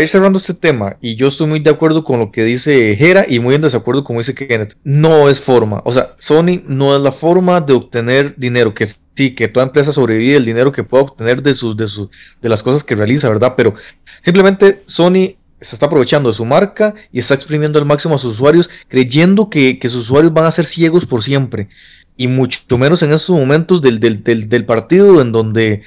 ir 0.00 0.08
cerrando 0.08 0.38
este 0.38 0.54
tema, 0.54 0.96
y 1.00 1.14
yo 1.14 1.28
estoy 1.28 1.46
muy 1.46 1.60
de 1.60 1.70
acuerdo 1.70 2.04
con 2.04 2.20
lo 2.20 2.32
que 2.32 2.44
dice 2.44 2.92
Hera 2.92 3.26
y 3.28 3.38
muy 3.38 3.54
en 3.54 3.62
desacuerdo 3.62 4.02
con 4.02 4.16
dice 4.16 4.34
Kenneth, 4.34 4.76
no 4.84 5.28
es 5.28 5.40
forma, 5.40 5.82
o 5.84 5.92
sea, 5.92 6.14
Sony 6.18 6.62
no 6.66 6.96
es 6.96 7.02
la 7.02 7.12
forma 7.12 7.60
de 7.60 7.74
obtener 7.74 8.34
dinero, 8.36 8.72
que 8.74 8.86
sí, 8.86 9.34
que 9.34 9.48
toda 9.48 9.66
empresa 9.66 9.92
sobrevive 9.92 10.36
el 10.36 10.44
dinero 10.44 10.72
que 10.72 10.84
pueda 10.84 11.04
obtener 11.04 11.42
de, 11.42 11.54
sus, 11.54 11.76
de, 11.76 11.86
sus, 11.86 12.08
de 12.40 12.48
las 12.48 12.62
cosas 12.62 12.82
que 12.82 12.94
realiza, 12.94 13.28
¿verdad? 13.28 13.54
Pero 13.56 13.74
simplemente 14.22 14.82
Sony 14.86 15.36
se 15.60 15.76
está 15.76 15.86
aprovechando 15.86 16.30
de 16.30 16.34
su 16.34 16.44
marca 16.44 16.94
y 17.12 17.18
está 17.18 17.34
exprimiendo 17.34 17.78
al 17.78 17.84
máximo 17.84 18.14
a 18.14 18.18
sus 18.18 18.36
usuarios, 18.36 18.70
creyendo 18.88 19.50
que, 19.50 19.78
que 19.78 19.88
sus 19.88 20.04
usuarios 20.04 20.32
van 20.32 20.46
a 20.46 20.52
ser 20.52 20.64
ciegos 20.64 21.04
por 21.04 21.22
siempre. 21.22 21.68
Y 22.16 22.28
mucho 22.28 22.78
menos 22.78 23.02
en 23.02 23.12
estos 23.12 23.36
momentos 23.36 23.82
del, 23.82 24.00
del, 24.00 24.22
del, 24.22 24.48
del 24.48 24.64
partido 24.64 25.20
en 25.20 25.32
donde 25.32 25.82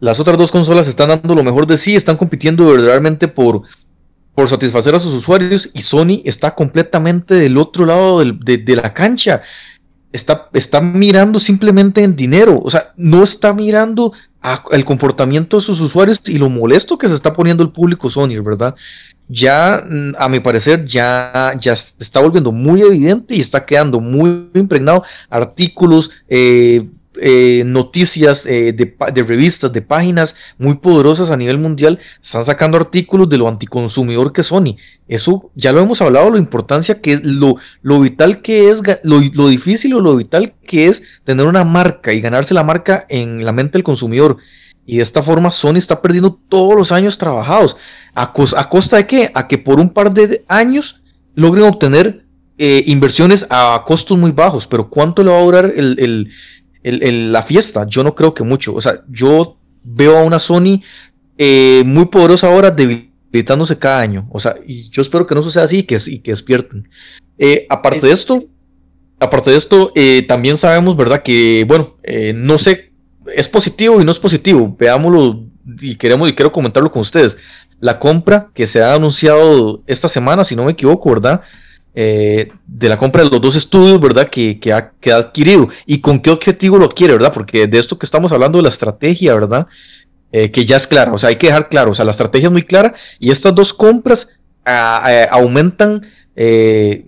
las 0.00 0.18
otras 0.18 0.38
dos 0.38 0.50
consolas 0.50 0.88
están 0.88 1.10
dando 1.10 1.34
lo 1.34 1.44
mejor 1.44 1.66
de 1.66 1.76
sí, 1.76 1.94
están 1.94 2.16
compitiendo 2.16 2.66
verdaderamente 2.66 3.28
por, 3.28 3.62
por 4.34 4.48
satisfacer 4.48 4.94
a 4.94 5.00
sus 5.00 5.14
usuarios 5.14 5.68
y 5.74 5.82
Sony 5.82 6.22
está 6.24 6.54
completamente 6.54 7.34
del 7.34 7.58
otro 7.58 7.84
lado 7.84 8.24
de, 8.24 8.76
la 8.76 8.94
cancha. 8.94 9.42
Está, 10.12 10.48
está, 10.54 10.80
mirando 10.80 11.38
simplemente 11.38 12.02
en 12.02 12.16
dinero, 12.16 12.60
o 12.64 12.70
sea, 12.70 12.92
no 12.96 13.22
está 13.22 13.52
mirando 13.52 14.12
el 14.72 14.84
comportamiento 14.84 15.58
de 15.58 15.62
sus 15.62 15.80
usuarios 15.80 16.20
y 16.26 16.38
lo 16.38 16.48
molesto 16.48 16.98
que 16.98 17.06
se 17.06 17.14
está 17.14 17.32
poniendo 17.34 17.62
el 17.62 17.70
público 17.70 18.08
Sony, 18.08 18.42
¿verdad? 18.42 18.74
Ya, 19.28 19.84
a 20.18 20.28
mi 20.28 20.40
parecer, 20.40 20.84
ya, 20.84 21.52
ya 21.60 21.74
está 21.74 22.20
volviendo 22.20 22.50
muy 22.50 22.80
evidente 22.80 23.36
y 23.36 23.40
está 23.40 23.64
quedando 23.64 24.00
muy 24.00 24.48
impregnado 24.54 25.04
artículos, 25.28 26.10
eh, 26.28 26.88
eh, 27.22 27.62
noticias 27.66 28.46
eh, 28.46 28.72
de, 28.72 29.22
revistas, 29.22 29.72
de 29.72 29.82
páginas 29.82 30.36
muy 30.58 30.76
poderosas 30.76 31.30
a 31.30 31.36
nivel 31.36 31.58
mundial, 31.58 31.98
están 32.22 32.44
sacando 32.44 32.78
artículos 32.78 33.28
de 33.28 33.36
lo 33.36 33.46
anticonsumidor 33.46 34.32
que 34.32 34.42
Sony. 34.42 34.76
Eso 35.06 35.50
ya 35.54 35.72
lo 35.72 35.82
hemos 35.82 36.00
hablado, 36.00 36.30
la 36.30 36.38
importancia 36.38 37.00
que 37.00 37.12
es, 37.12 37.24
lo, 37.24 37.56
lo 37.82 38.00
vital 38.00 38.42
que 38.42 38.70
es, 38.70 38.80
lo, 39.02 39.48
difícil 39.48 39.94
o 39.94 40.00
lo 40.00 40.16
vital 40.16 40.54
que 40.64 40.86
es 40.86 41.02
tener 41.24 41.46
una 41.46 41.64
marca 41.64 42.12
y 42.12 42.20
ganarse 42.20 42.54
la 42.54 42.64
marca 42.64 43.06
en 43.08 43.44
la 43.44 43.52
mente 43.52 43.72
del 43.72 43.84
consumidor. 43.84 44.38
Y 44.86 44.96
de 44.96 45.02
esta 45.02 45.22
forma 45.22 45.50
Sony 45.50 45.76
está 45.76 46.00
perdiendo 46.00 46.40
todos 46.48 46.74
los 46.74 46.90
años 46.90 47.18
trabajados. 47.18 47.76
¿A, 48.14 48.32
costa 48.32 48.96
de 48.96 49.06
qué? 49.06 49.30
A 49.34 49.46
que 49.46 49.58
por 49.58 49.78
un 49.78 49.90
par 49.90 50.12
de 50.12 50.44
años 50.48 51.02
logren 51.34 51.66
obtener 51.66 52.24
eh, 52.58 52.84
inversiones 52.86 53.46
a 53.50 53.82
costos 53.86 54.18
muy 54.18 54.32
bajos. 54.32 54.66
Pero 54.66 54.88
¿cuánto 54.90 55.22
le 55.22 55.30
va 55.30 55.38
a 55.38 55.44
durar 55.44 55.72
el, 55.76 56.30
la 56.82 57.42
fiesta. 57.42 57.86
Yo 57.86 58.04
no 58.04 58.14
creo 58.14 58.34
que 58.34 58.42
mucho. 58.42 58.74
O 58.74 58.80
sea, 58.80 59.04
yo 59.08 59.56
veo 59.82 60.18
a 60.18 60.24
una 60.24 60.38
Sony 60.38 60.80
eh, 61.38 61.82
muy 61.86 62.06
poderosa 62.06 62.48
ahora 62.48 62.70
debilitándose 62.70 63.78
cada 63.78 64.00
año. 64.00 64.26
O 64.30 64.40
sea, 64.40 64.56
y 64.66 64.88
yo 64.90 65.02
espero 65.02 65.26
que 65.26 65.34
no 65.34 65.42
suceda 65.42 65.64
así 65.64 65.78
y 65.78 65.82
que, 65.84 65.98
y 66.06 66.20
que 66.20 66.32
despierten. 66.32 66.88
Eh, 67.38 67.66
aparte 67.70 68.06
de 68.06 68.12
esto, 68.12 68.44
aparte 69.18 69.50
de 69.50 69.56
esto, 69.56 69.92
eh, 69.94 70.24
también 70.28 70.56
sabemos, 70.56 70.96
¿verdad? 70.96 71.22
Que, 71.22 71.64
bueno, 71.66 71.96
no 72.34 72.58
sé, 72.58 72.92
es 73.34 73.48
positivo 73.48 74.00
y 74.00 74.04
no 74.04 74.10
es 74.10 74.18
positivo. 74.18 74.74
Veámoslo 74.78 75.44
y 75.80 75.96
queremos 75.96 76.28
y 76.28 76.34
quiero 76.34 76.52
comentarlo 76.52 76.90
con 76.90 77.02
ustedes. 77.02 77.38
La 77.80 77.98
compra 77.98 78.50
que 78.54 78.66
se 78.66 78.82
ha 78.82 78.94
anunciado 78.94 79.82
esta 79.86 80.08
semana, 80.08 80.44
si 80.44 80.56
no 80.56 80.64
me 80.64 80.72
equivoco, 80.72 81.10
¿verdad? 81.10 81.40
Eh, 81.92 82.52
de 82.68 82.88
la 82.88 82.96
compra 82.96 83.24
de 83.24 83.30
los 83.30 83.40
dos 83.40 83.56
estudios, 83.56 84.00
¿verdad? 84.00 84.28
Que, 84.30 84.60
que, 84.60 84.72
ha, 84.72 84.92
que, 85.00 85.10
ha, 85.10 85.16
adquirido 85.16 85.68
y 85.86 86.00
con 86.00 86.20
qué 86.20 86.30
objetivo 86.30 86.78
lo 86.78 86.84
adquiere, 86.84 87.14
¿verdad? 87.14 87.32
Porque 87.32 87.66
de 87.66 87.78
esto 87.78 87.98
que 87.98 88.06
estamos 88.06 88.30
hablando 88.30 88.58
de 88.58 88.62
la 88.62 88.68
estrategia, 88.68 89.34
¿verdad? 89.34 89.66
Eh, 90.30 90.52
que 90.52 90.64
ya 90.64 90.76
es 90.76 90.86
clara, 90.86 91.12
o 91.12 91.18
sea, 91.18 91.30
hay 91.30 91.36
que 91.36 91.48
dejar 91.48 91.68
claro, 91.68 91.90
o 91.90 91.94
sea, 91.94 92.04
la 92.04 92.12
estrategia 92.12 92.46
es 92.46 92.52
muy 92.52 92.62
clara 92.62 92.94
y 93.18 93.32
estas 93.32 93.56
dos 93.56 93.74
compras 93.74 94.36
aumentan 95.32 96.06
eh, 96.36 97.06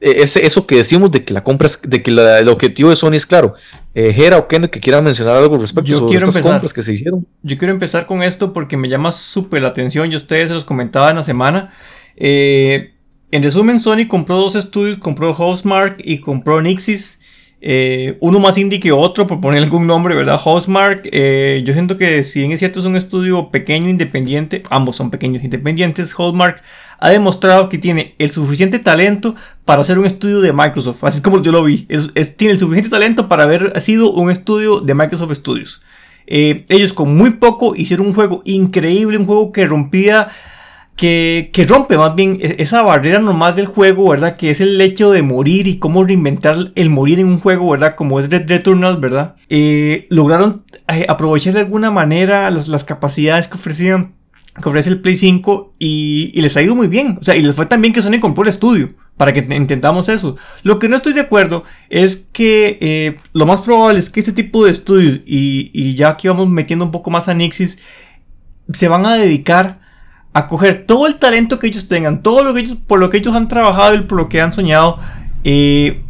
ese, 0.00 0.46
eso 0.46 0.66
que 0.66 0.76
decimos 0.76 1.12
de 1.12 1.22
que 1.22 1.34
la 1.34 1.44
compra 1.44 1.66
es, 1.66 1.82
de 1.82 2.02
que 2.02 2.10
el 2.10 2.48
objetivo 2.48 2.88
de 2.88 2.96
Sony 2.96 3.14
es 3.14 3.26
claro. 3.26 3.54
Gera 3.94 4.38
o 4.38 4.48
Kenneth 4.48 4.70
que 4.70 4.80
quieran 4.80 5.04
mencionar 5.04 5.36
algo 5.36 5.58
respecto 5.58 6.08
a 6.08 6.14
estas 6.14 6.38
compras 6.38 6.72
que 6.72 6.82
se 6.82 6.94
hicieron. 6.94 7.26
Yo 7.42 7.58
quiero 7.58 7.74
empezar 7.74 8.06
con 8.06 8.22
esto 8.22 8.54
porque 8.54 8.78
me 8.78 8.88
llama 8.88 9.12
súper 9.12 9.60
la 9.60 9.68
atención 9.68 10.10
y 10.10 10.16
ustedes 10.16 10.48
se 10.48 10.54
los 10.54 10.64
comentaba 10.64 11.10
en 11.10 11.16
la 11.16 11.22
semana. 11.22 11.74
Eh, 12.16 12.95
en 13.30 13.42
resumen, 13.42 13.78
Sony 13.80 14.06
compró 14.08 14.36
dos 14.36 14.54
estudios, 14.54 14.98
compró 14.98 15.34
Housemark 15.34 16.00
y 16.04 16.18
compró 16.18 16.60
Nixis. 16.60 17.18
Eh, 17.60 18.18
uno 18.20 18.38
más 18.38 18.58
indie 18.58 18.78
que 18.78 18.92
otro, 18.92 19.26
por 19.26 19.40
poner 19.40 19.62
algún 19.62 19.86
nombre, 19.86 20.14
¿verdad? 20.14 20.38
Housemark, 20.38 21.08
eh, 21.10 21.62
yo 21.64 21.72
siento 21.72 21.96
que 21.96 22.22
si 22.22 22.40
bien 22.40 22.52
es 22.52 22.60
cierto 22.60 22.80
es 22.80 22.86
un 22.86 22.96
estudio 22.96 23.50
pequeño, 23.50 23.88
independiente, 23.88 24.62
ambos 24.70 24.96
son 24.96 25.10
pequeños, 25.10 25.42
independientes, 25.42 26.12
Housemark 26.12 26.62
ha 26.98 27.10
demostrado 27.10 27.68
que 27.68 27.78
tiene 27.78 28.14
el 28.18 28.30
suficiente 28.30 28.78
talento 28.78 29.34
para 29.64 29.80
hacer 29.80 29.98
un 29.98 30.06
estudio 30.06 30.40
de 30.40 30.52
Microsoft, 30.52 31.02
así 31.04 31.22
como 31.22 31.42
yo 31.42 31.50
lo 31.50 31.64
vi, 31.64 31.88
tiene 32.36 32.52
el 32.52 32.60
suficiente 32.60 32.90
talento 32.90 33.28
para 33.28 33.44
haber 33.44 33.80
sido 33.80 34.12
un 34.12 34.30
estudio 34.30 34.80
de 34.80 34.94
Microsoft 34.94 35.32
Studios. 35.34 35.82
Eh, 36.26 36.64
ellos 36.68 36.92
con 36.92 37.16
muy 37.16 37.30
poco 37.30 37.74
hicieron 37.76 38.08
un 38.08 38.14
juego 38.14 38.42
increíble, 38.44 39.16
un 39.16 39.26
juego 39.26 39.52
que 39.52 39.66
rompía 39.66 40.28
que, 40.96 41.66
rompe 41.68 41.96
más 41.96 42.14
bien 42.14 42.38
e-, 42.40 42.56
esa 42.58 42.82
barrera 42.82 43.20
normal 43.20 43.54
del 43.54 43.66
juego, 43.66 44.08
¿verdad? 44.08 44.36
Que 44.36 44.50
es 44.50 44.60
el 44.60 44.80
hecho 44.80 45.12
de 45.12 45.22
morir 45.22 45.66
y 45.66 45.78
cómo 45.78 46.04
reinventar 46.04 46.56
el 46.74 46.90
morir 46.90 47.20
en 47.20 47.26
un 47.26 47.38
juego, 47.38 47.70
¿verdad? 47.70 47.94
Como 47.94 48.18
es 48.18 48.30
Red 48.30 48.48
Returnal, 48.48 48.98
¿verdad? 48.98 49.36
Eh, 49.48 50.06
lograron 50.10 50.64
eh, 50.88 51.06
aprovechar 51.08 51.52
de 51.52 51.60
alguna 51.60 51.90
manera 51.90 52.50
las, 52.50 52.84
capacidades 52.84 53.48
que 53.48 53.56
ofrecían, 53.56 54.14
que 54.60 54.68
ofrece 54.68 54.88
el 54.88 55.00
Play 55.00 55.16
5 55.16 55.74
y, 55.78 56.40
les 56.40 56.56
ha 56.56 56.62
ido 56.62 56.74
muy 56.74 56.88
bien. 56.88 57.18
O 57.20 57.24
sea, 57.24 57.36
y 57.36 57.42
les 57.42 57.54
fue 57.54 57.66
también 57.66 57.92
que 57.92 58.02
Sony 58.02 58.18
compró 58.20 58.42
el 58.42 58.48
estudio 58.48 58.88
para 59.18 59.32
que 59.32 59.40
intentamos 59.54 60.08
eso. 60.08 60.36
Lo 60.62 60.78
que 60.78 60.88
no 60.88 60.96
estoy 60.96 61.12
de 61.12 61.20
acuerdo 61.20 61.64
es 61.88 62.28
que 62.32 62.78
eh, 62.80 63.18
lo 63.32 63.46
más 63.46 63.60
probable 63.60 63.98
es 63.98 64.10
que 64.10 64.20
este 64.20 64.32
tipo 64.32 64.64
de 64.64 64.70
estudios, 64.70 65.20
y, 65.26 65.70
y 65.74 65.94
ya 65.94 66.10
aquí 66.10 66.28
vamos 66.28 66.48
metiendo 66.48 66.84
un 66.86 66.90
poco 66.90 67.10
más 67.10 67.28
a 67.28 67.34
Nixis, 67.34 67.78
se 68.72 68.88
van 68.88 69.06
a 69.06 69.14
dedicar 69.14 69.85
a 70.36 70.48
coger 70.48 70.84
todo 70.86 71.06
el 71.06 71.14
talento 71.14 71.58
que 71.58 71.66
ellos 71.66 71.88
tengan, 71.88 72.22
todo 72.22 72.44
lo 72.44 72.52
que 72.52 72.60
ellos, 72.60 72.76
por 72.86 72.98
lo 72.98 73.08
que 73.08 73.16
ellos 73.16 73.34
han 73.34 73.48
trabajado 73.48 73.94
y 73.94 74.02
por 74.02 74.18
lo 74.18 74.28
que 74.28 74.42
han 74.42 74.52
soñado, 74.52 74.98
eh, 75.44 76.02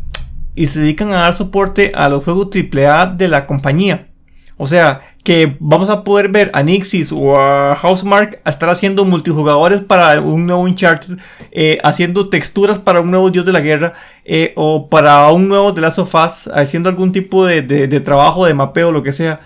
y 0.56 0.66
se 0.66 0.80
dedican 0.80 1.12
a 1.12 1.18
dar 1.18 1.32
soporte 1.32 1.92
a 1.94 2.08
los 2.08 2.24
juegos 2.24 2.48
AAA 2.52 3.14
de 3.14 3.28
la 3.28 3.46
compañía. 3.46 4.08
O 4.56 4.66
sea, 4.66 5.02
que 5.22 5.56
vamos 5.60 5.90
a 5.90 6.02
poder 6.02 6.28
ver 6.28 6.50
a 6.54 6.64
Nixis 6.64 7.12
o 7.12 7.38
a 7.38 7.76
Housemark 7.76 8.40
a 8.42 8.50
estar 8.50 8.68
haciendo 8.68 9.04
multijugadores 9.04 9.80
para 9.80 10.20
un 10.20 10.44
nuevo 10.44 10.62
Uncharted, 10.62 11.18
eh, 11.52 11.78
haciendo 11.84 12.28
texturas 12.28 12.80
para 12.80 13.00
un 13.02 13.12
nuevo 13.12 13.30
Dios 13.30 13.44
de 13.44 13.52
la 13.52 13.60
Guerra, 13.60 13.92
eh, 14.24 14.54
o 14.56 14.88
para 14.88 15.30
un 15.30 15.46
nuevo 15.46 15.72
The 15.72 15.82
Last 15.82 16.00
of 16.00 16.12
Us, 16.12 16.48
haciendo 16.52 16.88
algún 16.88 17.12
tipo 17.12 17.46
de, 17.46 17.62
de, 17.62 18.00
trabajo 18.00 18.44
de 18.44 18.54
mapeo, 18.54 18.90
lo 18.90 19.04
que 19.04 19.12
sea. 19.12 19.40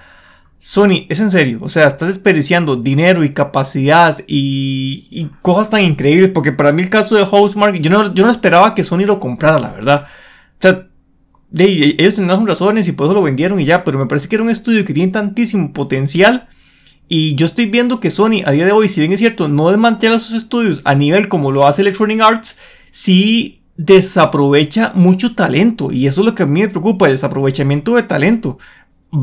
Sony, 0.63 1.07
es 1.09 1.21
en 1.21 1.31
serio, 1.31 1.57
o 1.63 1.71
sea, 1.71 1.87
estás 1.87 2.09
desperdiciando 2.09 2.77
dinero 2.77 3.25
y 3.25 3.31
capacidad 3.31 4.19
y, 4.29 5.09
y, 5.11 5.25
cosas 5.41 5.71
tan 5.71 5.83
increíbles, 5.83 6.31
porque 6.35 6.53
para 6.53 6.71
mí 6.71 6.83
el 6.83 6.91
caso 6.91 7.17
de 7.17 7.25
Housemark, 7.25 7.81
yo 7.81 7.89
no, 7.91 8.13
yo 8.13 8.27
no 8.27 8.31
esperaba 8.31 8.75
que 8.75 8.85
Sony 8.85 9.07
lo 9.07 9.19
comprara, 9.19 9.59
la 9.59 9.73
verdad. 9.73 10.05
O 10.05 10.61
sea, 10.61 10.87
ellos 11.57 12.15
tenían 12.15 12.39
sus 12.39 12.47
razones 12.47 12.87
y 12.89 12.93
por 12.93 13.07
eso 13.07 13.15
lo 13.15 13.23
vendieron 13.23 13.59
y 13.59 13.65
ya, 13.65 13.85
pero 13.85 13.99
me 13.99 14.05
parece 14.05 14.29
que 14.29 14.37
era 14.37 14.45
un 14.45 14.51
estudio 14.51 14.85
que 14.85 14.93
tiene 14.93 15.11
tantísimo 15.11 15.73
potencial. 15.73 16.47
Y 17.09 17.37
yo 17.37 17.47
estoy 17.47 17.65
viendo 17.65 17.99
que 17.99 18.11
Sony 18.11 18.43
a 18.45 18.51
día 18.51 18.67
de 18.67 18.73
hoy, 18.73 18.91
si 18.91 19.01
bien 19.01 19.15
es 19.15 19.21
cierto, 19.21 19.49
no 19.49 19.71
desmantela 19.71 20.19
sus 20.19 20.35
estudios 20.35 20.83
a 20.85 20.95
nivel 20.95 21.29
como 21.29 21.53
lo 21.53 21.67
hace 21.67 21.81
Electronic 21.81 22.21
Arts, 22.21 22.59
sí 22.91 23.63
desaprovecha 23.77 24.93
mucho 24.95 25.35
talento. 25.35 25.91
Y 25.91 26.07
eso 26.07 26.21
es 26.21 26.27
lo 26.27 26.35
que 26.35 26.43
a 26.43 26.47
mí 26.47 26.61
me 26.61 26.69
preocupa, 26.69 27.07
el 27.07 27.13
desaprovechamiento 27.13 27.97
de 27.97 28.03
talento. 28.03 28.59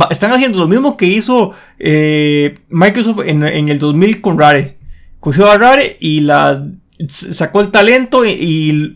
Están 0.09 0.31
haciendo 0.33 0.59
lo 0.59 0.67
mismo 0.67 0.97
que 0.97 1.05
hizo 1.05 1.53
eh, 1.79 2.59
Microsoft 2.69 3.21
en, 3.25 3.43
el 3.43 3.79
2000 3.79 4.21
con 4.21 4.37
Rare. 4.37 4.77
Cogió 5.19 5.49
a 5.49 5.57
Rare 5.57 5.97
y 5.99 6.27
sacó 7.07 7.61
el 7.61 7.71
talento 7.71 8.25
y 8.25 8.95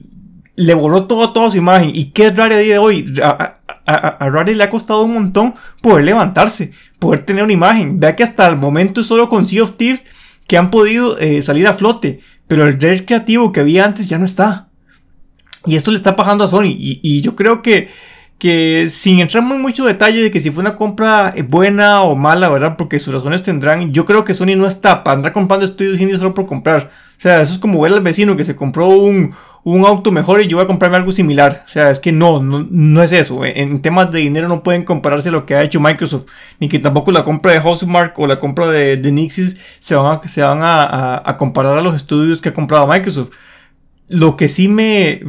le 0.56 0.74
borró 0.74 1.06
todo, 1.06 1.34
toda 1.34 1.52
su 1.52 1.58
imagen. 1.58 1.92
¿Y 1.94 2.12
qué 2.12 2.28
es 2.28 2.36
Rare 2.36 2.56
a 2.56 2.60
día 2.60 2.74
de 2.74 2.80
hoy? 2.80 3.14
A, 3.24 3.58
Rare 4.20 4.56
le 4.56 4.64
ha 4.64 4.70
costado 4.70 5.04
un 5.04 5.14
montón 5.14 5.56
poder 5.82 6.06
levantarse, 6.06 6.72
poder 7.00 7.26
tener 7.26 7.44
una 7.44 7.54
imagen. 7.54 8.00
Vea 8.00 8.16
que 8.16 8.24
hasta 8.24 8.48
el 8.48 8.58
momento 8.58 9.02
es 9.02 9.08
solo 9.08 9.30
con 9.30 9.46
Sea 9.46 9.64
of 9.64 9.78
Thieves 9.78 10.04
que 10.48 10.58
han 10.58 10.70
podido 10.70 11.18
eh, 11.18 11.42
salir 11.42 11.68
a 11.68 11.74
flote. 11.74 12.20
Pero 12.48 12.68
el 12.68 12.80
Rare 12.80 13.06
creativo 13.06 13.52
que 13.52 13.62
había 13.62 13.86
antes 13.86 14.10
ya 14.10 14.18
no 14.18 14.26
está. 14.26 14.70
Y 15.66 15.76
esto 15.76 15.92
le 15.92 15.98
está 15.98 16.16
pasando 16.16 16.44
a 16.44 16.48
Sony. 16.48 16.76
Y, 16.76 17.22
yo 17.22 17.36
creo 17.36 17.62
que, 17.62 17.90
que 18.42 18.88
sin 18.90 19.20
entrar 19.20 19.44
muy 19.44 19.60
mucho 19.60 19.86
detalle 19.86 20.24
de 20.24 20.32
que 20.32 20.42
si 20.42 20.50
fue 20.50 20.62
una 20.62 20.76
compra 20.76 21.32
buena 21.48 22.02
o 22.02 22.16
mala, 22.16 22.50
¿verdad? 22.50 22.76
Porque 22.76 22.98
sus 22.98 23.14
razones 23.14 23.44
tendrán. 23.44 23.94
Yo 23.94 24.04
creo 24.04 24.26
que 24.26 24.34
Sony 24.34 24.56
no 24.58 24.66
está 24.66 25.04
para 25.04 25.18
andar 25.18 25.32
comprando 25.32 25.64
estudios 25.64 26.02
indios 26.02 26.18
solo 26.18 26.34
por 26.34 26.48
comprar. 26.48 26.90
O 26.90 27.20
sea, 27.22 27.40
eso 27.40 27.54
es 27.54 27.60
como 27.60 27.80
ver 27.80 27.94
al 27.94 28.02
vecino 28.02 28.36
que 28.36 28.44
se 28.44 28.56
compró 28.56 28.88
un, 28.88 29.36
un 29.64 29.86
auto 29.86 30.12
mejor 30.12 30.42
y 30.42 30.48
yo 30.48 30.58
voy 30.58 30.64
a 30.64 30.68
comprarme 30.68 30.98
algo 30.98 31.12
similar. 31.12 31.66
O 31.68 31.70
sea, 31.70 31.92
es 31.92 32.00
que 32.00 32.12
no, 32.12 32.42
no, 32.42 33.04
es 33.04 33.12
eso. 33.12 33.46
En, 33.46 33.80
temas 33.84 34.10
de 34.10 34.18
dinero 34.18 34.48
no 34.48 34.64
pueden 34.64 34.86
compararse 34.86 35.30
lo 35.30 35.46
que 35.46 35.54
ha 35.54 35.62
hecho 35.62 35.80
Microsoft, 35.80 36.26
ni 36.60 36.68
que 36.68 36.80
tampoco 36.80 37.12
la 37.12 37.24
compra 37.24 37.52
de 37.52 37.60
Housemark 37.60 38.18
o 38.18 38.26
la 38.26 38.40
compra 38.40 38.72
de, 38.72 38.98
de 38.98 39.12
Nixis 39.12 39.58
se 39.78 39.94
van, 39.94 40.18
a, 40.18 40.28
se 40.28 40.42
van 40.42 40.62
a, 40.64 41.38
comparar 41.38 41.78
a 41.78 41.82
los 41.82 41.96
estudios 41.96 42.42
que 42.42 42.50
ha 42.50 42.56
comprado 42.56 42.88
Microsoft. 42.88 43.30
Lo 44.12 44.38
que 44.38 44.50
sí 44.50 44.68
me, 44.68 45.22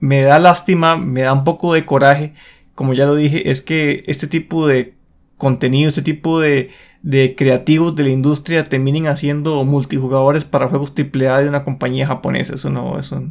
me, 0.00 0.20
da 0.22 0.38
lástima, 0.38 0.96
me 0.96 1.22
da 1.22 1.32
un 1.32 1.44
poco 1.44 1.74
de 1.74 1.84
coraje, 1.84 2.34
como 2.74 2.92
ya 2.94 3.06
lo 3.06 3.14
dije, 3.14 3.50
es 3.50 3.62
que 3.62 4.04
este 4.06 4.26
tipo 4.26 4.66
de 4.66 4.94
contenido, 5.36 5.88
este 5.88 6.02
tipo 6.02 6.38
de, 6.40 6.70
de 7.02 7.34
creativos 7.36 7.96
de 7.96 8.04
la 8.04 8.10
industria 8.10 8.68
terminen 8.68 9.06
haciendo 9.06 9.64
multijugadores 9.64 10.44
para 10.44 10.68
juegos 10.68 10.92
AAA 10.96 11.42
de 11.42 11.48
una 11.48 11.64
compañía 11.64 12.06
japonesa. 12.06 12.54
Eso 12.54 12.70
no, 12.70 12.98
eso 12.98 13.22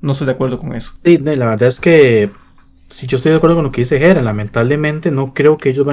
no 0.00 0.12
estoy 0.12 0.26
de 0.26 0.32
acuerdo 0.32 0.58
con 0.58 0.74
eso. 0.74 0.92
Sí, 1.04 1.18
la 1.18 1.34
verdad 1.34 1.68
es 1.68 1.80
que 1.80 2.30
si 2.88 3.06
yo 3.06 3.16
estoy 3.16 3.32
de 3.32 3.38
acuerdo 3.38 3.56
con 3.56 3.64
lo 3.64 3.72
que 3.72 3.82
dice 3.82 3.98
Gera, 3.98 4.22
lamentablemente 4.22 5.10
no 5.10 5.34
creo 5.34 5.58
que 5.58 5.70
ellos 5.70 5.86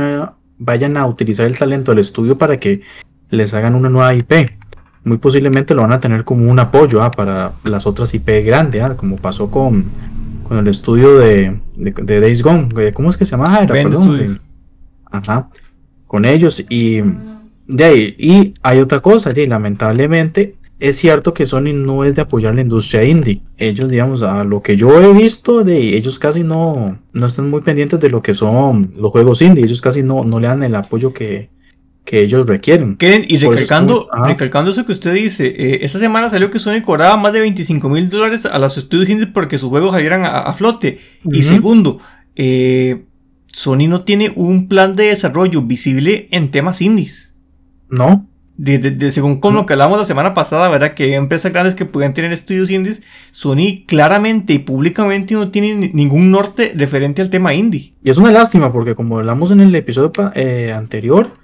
vayan 0.57 0.97
a, 0.97 1.05
utilizar 1.05 1.47
el 1.47 1.57
talento 1.57 1.91
del 1.91 1.99
estudio 1.99 2.37
para 2.37 2.59
que 2.59 2.81
les 3.29 3.53
hagan 3.53 3.75
una 3.75 3.89
nueva 3.89 4.13
IP. 4.13 4.31
Muy 5.03 5.17
posiblemente 5.17 5.73
lo 5.73 5.81
van 5.81 5.91
a 5.91 5.99
tener 5.99 6.23
como 6.23 6.49
un 6.49 6.59
apoyo 6.59 7.03
ah, 7.03 7.11
para 7.11 7.53
las 7.63 7.85
otras 7.85 8.13
IP 8.13 8.29
grandes, 8.45 8.81
ah, 8.81 8.95
como 8.95 9.17
pasó 9.17 9.51
con, 9.51 9.85
con 10.47 10.57
el 10.57 10.67
estudio 10.67 11.17
de, 11.17 11.59
de, 11.75 12.19
Days 12.19 12.41
Gone. 12.41 12.93
¿Cómo 12.93 13.09
es 13.09 13.17
que 13.17 13.25
se 13.25 13.31
llama? 13.31 13.65
Ajá. 15.11 15.49
Con 16.07 16.25
ellos 16.25 16.65
y 16.69 17.01
de 17.67 17.83
ahí. 17.83 18.15
Y 18.17 18.53
hay 18.61 18.79
otra 18.79 19.01
cosa, 19.01 19.31
y 19.35 19.45
lamentablemente 19.45 20.55
es 20.79 20.97
cierto 20.97 21.33
que 21.33 21.45
Sony 21.45 21.73
no 21.73 22.03
es 22.03 22.13
de 22.15 22.23
apoyar 22.23 22.55
la 22.55 22.61
industria 22.61 23.05
indie. 23.05 23.41
Ellos, 23.57 23.89
digamos, 23.89 24.21
a 24.21 24.43
lo 24.43 24.61
que 24.61 24.75
yo 24.75 25.01
he 25.01 25.13
visto 25.13 25.63
de 25.63 25.95
ellos 25.95 26.19
casi 26.19 26.43
no, 26.43 26.99
no 27.13 27.25
están 27.25 27.49
muy 27.49 27.61
pendientes 27.61 28.01
de 28.01 28.09
lo 28.09 28.21
que 28.21 28.33
son 28.33 28.91
los 28.97 29.11
juegos 29.11 29.41
indie. 29.41 29.63
Ellos 29.63 29.81
casi 29.81 30.03
no, 30.03 30.25
no 30.25 30.41
le 30.41 30.47
dan 30.47 30.61
el 30.61 30.75
apoyo 30.75 31.13
que, 31.13 31.49
ellos 32.21 32.45
requieren. 32.45 32.97
y 32.99 33.37
recalcando, 33.37 34.09
recalcando 34.25 34.71
eso 34.71 34.85
que 34.85 34.91
usted 34.91 35.13
dice, 35.13 35.47
eh, 35.47 35.79
esta 35.81 35.99
semana 35.99 36.29
salió 36.29 36.49
que 36.49 36.59
Sony 36.59 36.81
cobraba 36.83 37.17
más 37.17 37.33
de 37.33 37.41
25 37.41 37.89
mil 37.89 38.09
dólares 38.09 38.45
a 38.45 38.57
los 38.59 38.77
estudios 38.77 39.09
indie 39.09 39.27
porque 39.27 39.57
sus 39.57 39.69
juegos 39.69 39.91
salieran 39.91 40.25
a, 40.25 40.53
flote. 40.53 40.99
Y 41.25 41.43
segundo, 41.43 41.99
eh, 42.35 43.05
Sony 43.51 43.87
no 43.87 44.01
tiene 44.01 44.31
un 44.35 44.67
plan 44.67 44.95
de 44.95 45.07
desarrollo 45.07 45.61
visible 45.61 46.27
en 46.31 46.51
temas 46.51 46.81
indies. 46.81 47.33
No, 47.89 48.27
de, 48.57 49.11
según 49.11 49.39
con 49.39 49.55
lo 49.55 49.65
que 49.65 49.73
hablamos 49.73 49.97
la 49.97 50.05
semana 50.05 50.33
pasada, 50.33 50.69
¿verdad? 50.69 50.93
Que 50.93 51.15
empresas 51.15 51.51
grandes 51.51 51.75
que 51.75 51.85
pueden 51.85 52.13
tener 52.13 52.31
estudios 52.31 52.69
indies, 52.69 53.01
Sony 53.31 53.83
claramente 53.87 54.53
y 54.53 54.59
públicamente 54.59 55.33
no 55.33 55.49
tiene 55.49 55.91
ningún 55.93 56.31
norte 56.31 56.71
referente 56.75 57.21
al 57.21 57.29
tema 57.29 57.53
indie. 57.53 57.95
Y 58.03 58.09
es 58.09 58.17
una 58.17 58.31
lástima 58.31 58.71
porque 58.71 58.95
como 58.95 59.17
hablamos 59.17 59.51
en 59.51 59.61
el 59.61 59.73
episodio 59.75 60.11
eh, 60.35 60.73
anterior, 60.75 61.37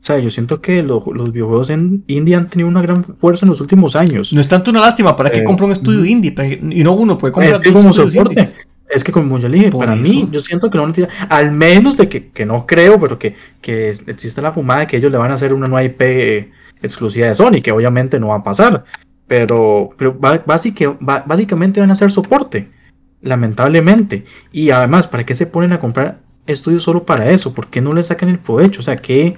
o 0.00 0.04
sea, 0.06 0.18
yo 0.18 0.30
siento 0.30 0.60
que 0.60 0.82
los 0.82 1.32
videojuegos 1.32 1.70
en 1.70 2.04
indie 2.06 2.36
han 2.36 2.46
tenido 2.46 2.68
una 2.68 2.80
gran 2.80 3.02
fuerza 3.02 3.44
en 3.44 3.50
los 3.50 3.60
últimos 3.60 3.96
años. 3.96 4.32
No 4.32 4.40
es 4.40 4.48
tanto 4.48 4.70
una 4.70 4.80
lástima, 4.80 5.16
¿para 5.16 5.30
qué 5.30 5.40
eh, 5.40 5.44
compra 5.44 5.66
un 5.66 5.72
estudio 5.72 6.04
indie? 6.04 6.32
Y 6.70 6.84
no 6.84 6.92
uno 6.92 7.18
puede 7.18 7.32
comprar 7.32 7.60
es 7.64 7.72
como 7.72 7.92
soporte. 7.92 8.54
Es 8.88 9.02
que 9.02 9.10
como 9.10 9.38
ya 9.38 9.48
le 9.48 9.58
dije, 9.58 9.70
para 9.72 9.96
mí, 9.96 10.28
yo 10.30 10.40
siento 10.40 10.70
que 10.70 10.78
no 10.78 10.92
al 11.28 11.50
menos 11.50 11.96
de 11.96 12.08
que, 12.08 12.28
que 12.28 12.46
no 12.46 12.66
creo, 12.66 13.00
pero 13.00 13.18
que, 13.18 13.34
que, 13.60 13.90
existe 14.06 14.40
la 14.40 14.52
fumada 14.52 14.80
de 14.80 14.86
que 14.86 14.96
ellos 14.96 15.10
le 15.10 15.18
van 15.18 15.32
a 15.32 15.34
hacer 15.34 15.52
una 15.52 15.66
nueva 15.66 15.82
IP 15.82 16.52
exclusiva 16.82 17.26
de 17.26 17.34
Sony, 17.34 17.60
que 17.62 17.72
obviamente 17.72 18.20
no 18.20 18.28
va 18.28 18.36
a 18.36 18.44
pasar. 18.44 18.84
Pero, 19.26 19.90
pero 19.98 20.16
básicamente 20.16 21.80
van 21.80 21.90
a 21.90 21.94
hacer 21.94 22.12
soporte, 22.12 22.68
lamentablemente. 23.22 24.24
Y 24.52 24.70
además, 24.70 25.08
¿para 25.08 25.26
qué 25.26 25.34
se 25.34 25.46
ponen 25.46 25.72
a 25.72 25.80
comprar 25.80 26.20
estudios 26.46 26.84
solo 26.84 27.04
para 27.04 27.30
eso? 27.30 27.54
¿Por 27.54 27.66
qué 27.66 27.80
no 27.80 27.92
le 27.92 28.04
sacan 28.04 28.28
el 28.28 28.38
provecho? 28.38 28.80
O 28.80 28.84
sea, 28.84 28.98
que... 28.98 29.36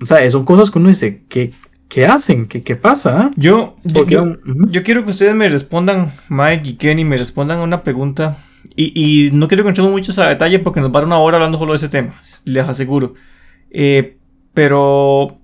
O 0.00 0.06
sea, 0.06 0.28
son 0.30 0.44
cosas 0.44 0.70
que 0.70 0.78
uno 0.78 0.88
dice, 0.88 1.24
que 1.28 1.52
¿Qué 1.88 2.04
hacen? 2.04 2.46
¿Qué, 2.46 2.62
qué 2.62 2.74
pasa? 2.74 3.30
Yo, 3.36 3.76
yo, 3.84 4.04
quiero 4.82 5.04
que 5.04 5.10
ustedes 5.10 5.34
me 5.34 5.48
respondan, 5.48 6.10
Mike 6.28 6.70
y 6.70 6.74
Kenny, 6.74 7.04
me 7.04 7.16
respondan 7.16 7.60
a 7.60 7.62
una 7.62 7.82
pregunta. 7.84 8.38
Y, 8.74 9.30
no 9.32 9.46
quiero 9.46 9.62
que 9.62 9.68
entremos 9.68 9.92
mucho 9.92 10.20
a 10.20 10.28
detalle 10.28 10.58
porque 10.58 10.80
nos 10.80 10.90
va 10.90 10.98
a 10.98 11.00
dar 11.02 11.06
una 11.06 11.18
hora 11.18 11.36
hablando 11.36 11.58
solo 11.58 11.72
de 11.72 11.78
ese 11.78 11.88
tema, 11.88 12.20
les 12.44 12.68
aseguro. 12.68 13.14
Eh, 13.70 14.16
pero 14.52 15.38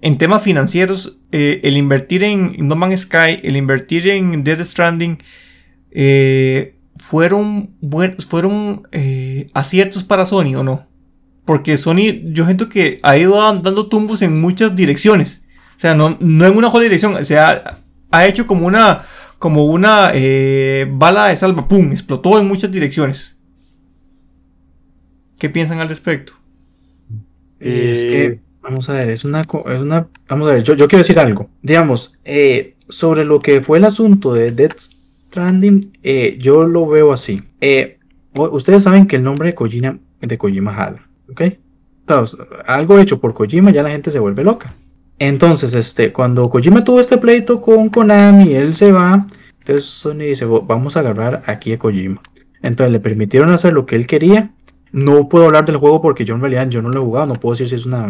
en 0.00 0.18
temas 0.18 0.42
financieros, 0.42 1.18
eh, 1.32 1.60
el 1.64 1.76
invertir 1.76 2.22
en 2.22 2.54
No 2.58 2.76
Man's 2.76 3.00
Sky, 3.00 3.40
el 3.42 3.56
invertir 3.56 4.06
en 4.08 4.44
Dead 4.44 4.62
Stranding, 4.62 5.18
eh, 5.90 6.76
fueron, 6.98 7.70
fueron 8.28 8.86
eh, 8.92 9.48
aciertos 9.54 10.04
para 10.04 10.26
Sony 10.26 10.54
o 10.56 10.62
no? 10.62 10.86
Porque 11.44 11.76
Sony, 11.76 12.32
yo 12.32 12.44
siento 12.44 12.68
que 12.68 13.00
ha 13.02 13.16
ido 13.16 13.36
dando 13.36 13.88
tumbos 13.88 14.22
en 14.22 14.40
muchas 14.40 14.74
direcciones. 14.74 15.44
O 15.76 15.78
sea, 15.78 15.94
no, 15.94 16.16
no 16.20 16.46
en 16.46 16.56
una 16.56 16.70
sola 16.70 16.84
dirección. 16.84 17.14
O 17.14 17.22
sea, 17.22 17.80
ha 18.10 18.26
hecho 18.26 18.46
como 18.46 18.66
una, 18.66 19.04
como 19.38 19.64
una 19.66 20.12
bala 20.92 21.26
de 21.26 21.36
salva. 21.36 21.68
¡Pum! 21.68 21.92
Explotó 21.92 22.38
en 22.38 22.48
muchas 22.48 22.72
direcciones. 22.72 23.36
¿Qué 25.38 25.50
piensan 25.50 25.80
al 25.80 25.88
respecto? 25.88 26.32
Es 27.60 28.04
que 28.04 28.44
Vamos 28.64 28.88
a 28.88 28.94
ver, 28.94 29.10
es 29.10 29.26
una, 29.26 29.44
una 29.66 30.08
vamos 30.26 30.48
a 30.48 30.54
ver, 30.54 30.62
yo, 30.62 30.74
quiero 30.74 30.98
decir 30.98 31.18
algo. 31.18 31.50
Digamos, 31.60 32.18
eh, 32.24 32.76
sobre 32.88 33.26
lo 33.26 33.38
que 33.40 33.60
fue 33.60 33.76
el 33.76 33.84
asunto 33.84 34.32
de 34.32 34.52
Death 34.52 34.78
Stranding, 34.78 35.92
eh, 36.02 36.38
yo 36.40 36.64
lo 36.64 36.88
veo 36.88 37.12
así. 37.12 37.42
Eh, 37.60 37.98
ustedes 38.32 38.82
saben 38.82 39.06
que 39.06 39.16
el 39.16 39.22
nombre 39.22 39.48
de 39.48 39.54
Kojima, 39.54 39.98
de 40.18 40.38
Kojima 40.38 40.72
¿ok? 41.30 41.42
Algo 42.66 42.98
hecho 42.98 43.20
por 43.20 43.34
Kojima 43.34 43.70
ya 43.70 43.82
la 43.82 43.90
gente 43.90 44.10
se 44.10 44.18
vuelve 44.18 44.44
loca. 44.44 44.74
Entonces, 45.18 45.74
este, 45.74 46.12
cuando 46.12 46.50
Kojima 46.50 46.84
tuvo 46.84 47.00
este 47.00 47.18
pleito 47.18 47.60
con 47.60 47.88
Konami, 47.88 48.54
él 48.54 48.74
se 48.74 48.92
va. 48.92 49.26
Entonces 49.58 49.84
Sony 49.84 50.18
dice, 50.18 50.44
vamos 50.44 50.96
a 50.96 51.00
agarrar 51.00 51.42
aquí 51.46 51.72
a 51.72 51.78
Kojima. 51.78 52.20
Entonces 52.62 52.92
le 52.92 53.00
permitieron 53.00 53.50
hacer 53.50 53.72
lo 53.72 53.86
que 53.86 53.96
él 53.96 54.06
quería 54.06 54.52
no 54.94 55.28
puedo 55.28 55.46
hablar 55.46 55.66
del 55.66 55.76
juego 55.76 56.00
porque 56.00 56.24
yo 56.24 56.36
en 56.36 56.40
realidad 56.40 56.68
yo 56.68 56.80
no 56.80 56.88
lo 56.88 57.00
he 57.00 57.04
jugado, 57.04 57.26
no 57.26 57.34
puedo 57.34 57.54
decir 57.54 57.66
si 57.66 57.74
es 57.74 57.84
una 57.84 58.08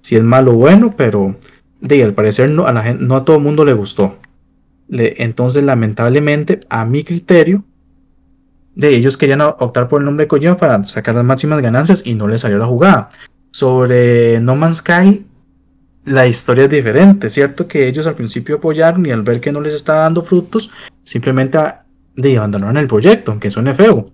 si 0.00 0.16
es 0.16 0.22
malo 0.24 0.52
o 0.52 0.56
bueno, 0.56 0.94
pero 0.96 1.36
de 1.80 2.02
al 2.02 2.14
parecer 2.14 2.50
no 2.50 2.66
a 2.66 2.72
la 2.72 2.82
gente, 2.82 3.04
no 3.04 3.14
a 3.14 3.24
todo 3.24 3.36
el 3.36 3.42
mundo 3.44 3.64
le 3.64 3.74
gustó. 3.74 4.18
entonces, 4.90 5.62
lamentablemente, 5.62 6.60
a 6.68 6.84
mi 6.84 7.04
criterio, 7.04 7.62
de 8.78 8.94
ellos 8.94 9.16
querían 9.16 9.40
optar 9.40 9.88
por 9.88 10.00
el 10.00 10.04
nombre 10.04 10.24
de 10.24 10.28
Kojima 10.28 10.56
para 10.56 10.84
sacar 10.84 11.12
las 11.12 11.24
máximas 11.24 11.60
ganancias 11.60 12.02
y 12.06 12.14
no 12.14 12.28
les 12.28 12.42
salió 12.42 12.58
la 12.58 12.66
jugada. 12.66 13.10
sobre 13.50 14.38
No 14.40 14.54
Man's 14.54 14.76
Sky, 14.76 15.26
la 16.04 16.28
historia 16.28 16.64
es 16.64 16.70
diferente. 16.70 17.28
cierto 17.28 17.66
que 17.66 17.88
ellos 17.88 18.06
al 18.06 18.14
principio 18.14 18.56
apoyaron 18.56 19.04
y 19.04 19.10
al 19.10 19.22
ver 19.22 19.40
que 19.40 19.50
no 19.50 19.60
les 19.60 19.74
estaba 19.74 20.02
dando 20.02 20.22
frutos, 20.22 20.70
simplemente 21.02 21.58
abandonaron 21.58 22.76
el 22.76 22.86
proyecto, 22.86 23.32
aunque 23.32 23.50
suene 23.50 23.74
feo. 23.74 24.12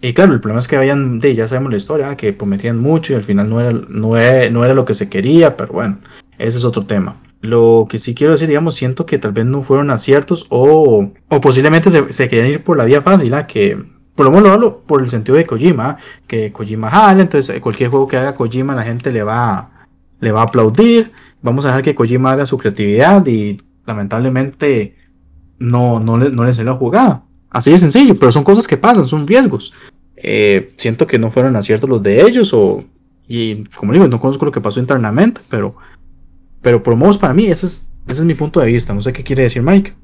Y 0.00 0.14
claro, 0.14 0.32
el 0.32 0.40
problema 0.40 0.60
es 0.60 0.68
que 0.68 0.76
habían, 0.76 1.18
de, 1.18 1.34
ya 1.34 1.48
sabemos 1.48 1.72
la 1.72 1.78
historia, 1.78 2.16
que 2.16 2.32
prometían 2.32 2.78
mucho 2.78 3.12
y 3.12 3.16
al 3.16 3.24
final 3.24 3.50
no 3.50 3.60
era, 3.60 4.48
no 4.48 4.64
era 4.64 4.74
lo 4.74 4.84
que 4.84 4.94
se 4.94 5.08
quería, 5.08 5.56
pero 5.56 5.72
bueno, 5.72 5.98
ese 6.38 6.58
es 6.58 6.64
otro 6.64 6.86
tema. 6.86 7.16
Lo 7.42 7.86
que 7.90 7.98
sí 7.98 8.14
quiero 8.14 8.32
decir, 8.32 8.48
digamos, 8.48 8.76
siento 8.76 9.04
que 9.04 9.18
tal 9.18 9.32
vez 9.32 9.44
no 9.44 9.62
fueron 9.62 9.90
aciertos 9.90 10.46
o, 10.48 11.10
o 11.28 11.40
posiblemente 11.40 11.90
se, 12.12 12.28
querían 12.28 12.46
ir 12.46 12.62
por 12.62 12.76
la 12.76 12.84
vía 12.84 13.02
fácil, 13.02 13.34
¿ah? 13.34 13.48
que 13.48 13.76
por 14.14 14.24
lo 14.24 14.30
menos 14.30 14.46
lo 14.46 14.52
hablo 14.52 14.82
por 14.86 15.02
el 15.02 15.08
sentido 15.08 15.36
de 15.36 15.44
Kojima, 15.44 15.96
que 16.28 16.52
Kojima 16.52 16.88
jala, 16.88 17.20
entonces 17.20 17.60
cualquier 17.60 17.90
juego 17.90 18.06
que 18.06 18.16
haga 18.16 18.36
Kojima 18.36 18.76
la 18.76 18.84
gente 18.84 19.10
le 19.10 19.24
va, 19.24 19.86
le 20.20 20.30
va 20.30 20.42
a 20.42 20.44
aplaudir, 20.44 21.10
vamos 21.42 21.64
a 21.64 21.68
dejar 21.68 21.82
que 21.82 21.96
Kojima 21.96 22.30
haga 22.30 22.46
su 22.46 22.56
creatividad 22.58 23.26
y 23.26 23.60
lamentablemente 23.86 24.96
no, 25.58 25.98
no, 25.98 26.18
le, 26.18 26.30
no 26.30 26.44
le 26.44 26.54
salió 26.54 26.76
jugada. 26.76 27.24
Así 27.50 27.72
de 27.72 27.78
sencillo, 27.78 28.14
pero 28.14 28.30
son 28.30 28.44
cosas 28.44 28.68
que 28.68 28.76
pasan, 28.76 29.06
son 29.06 29.26
riesgos. 29.26 29.74
Eh, 30.16 30.72
siento 30.76 31.06
que 31.06 31.18
no 31.18 31.30
fueron 31.30 31.56
aciertos 31.56 31.90
los 31.90 32.02
de 32.02 32.22
ellos 32.22 32.54
o... 32.54 32.84
Y 33.28 33.64
como 33.76 33.92
digo, 33.92 34.06
no 34.08 34.20
conozco 34.20 34.44
lo 34.44 34.52
que 34.52 34.60
pasó 34.60 34.78
internamente, 34.80 35.40
pero 35.48 35.76
pero 36.62 36.82
por 36.82 36.96
modos 36.96 37.18
para 37.18 37.34
mí, 37.34 37.46
ese 37.46 37.66
es, 37.66 37.88
ese 38.06 38.22
es 38.22 38.26
mi 38.26 38.34
punto 38.34 38.60
de 38.60 38.66
vista. 38.66 38.94
No 38.94 39.02
sé 39.02 39.12
qué 39.12 39.24
quiere 39.24 39.42
decir 39.42 39.62
Mike. 39.62 39.94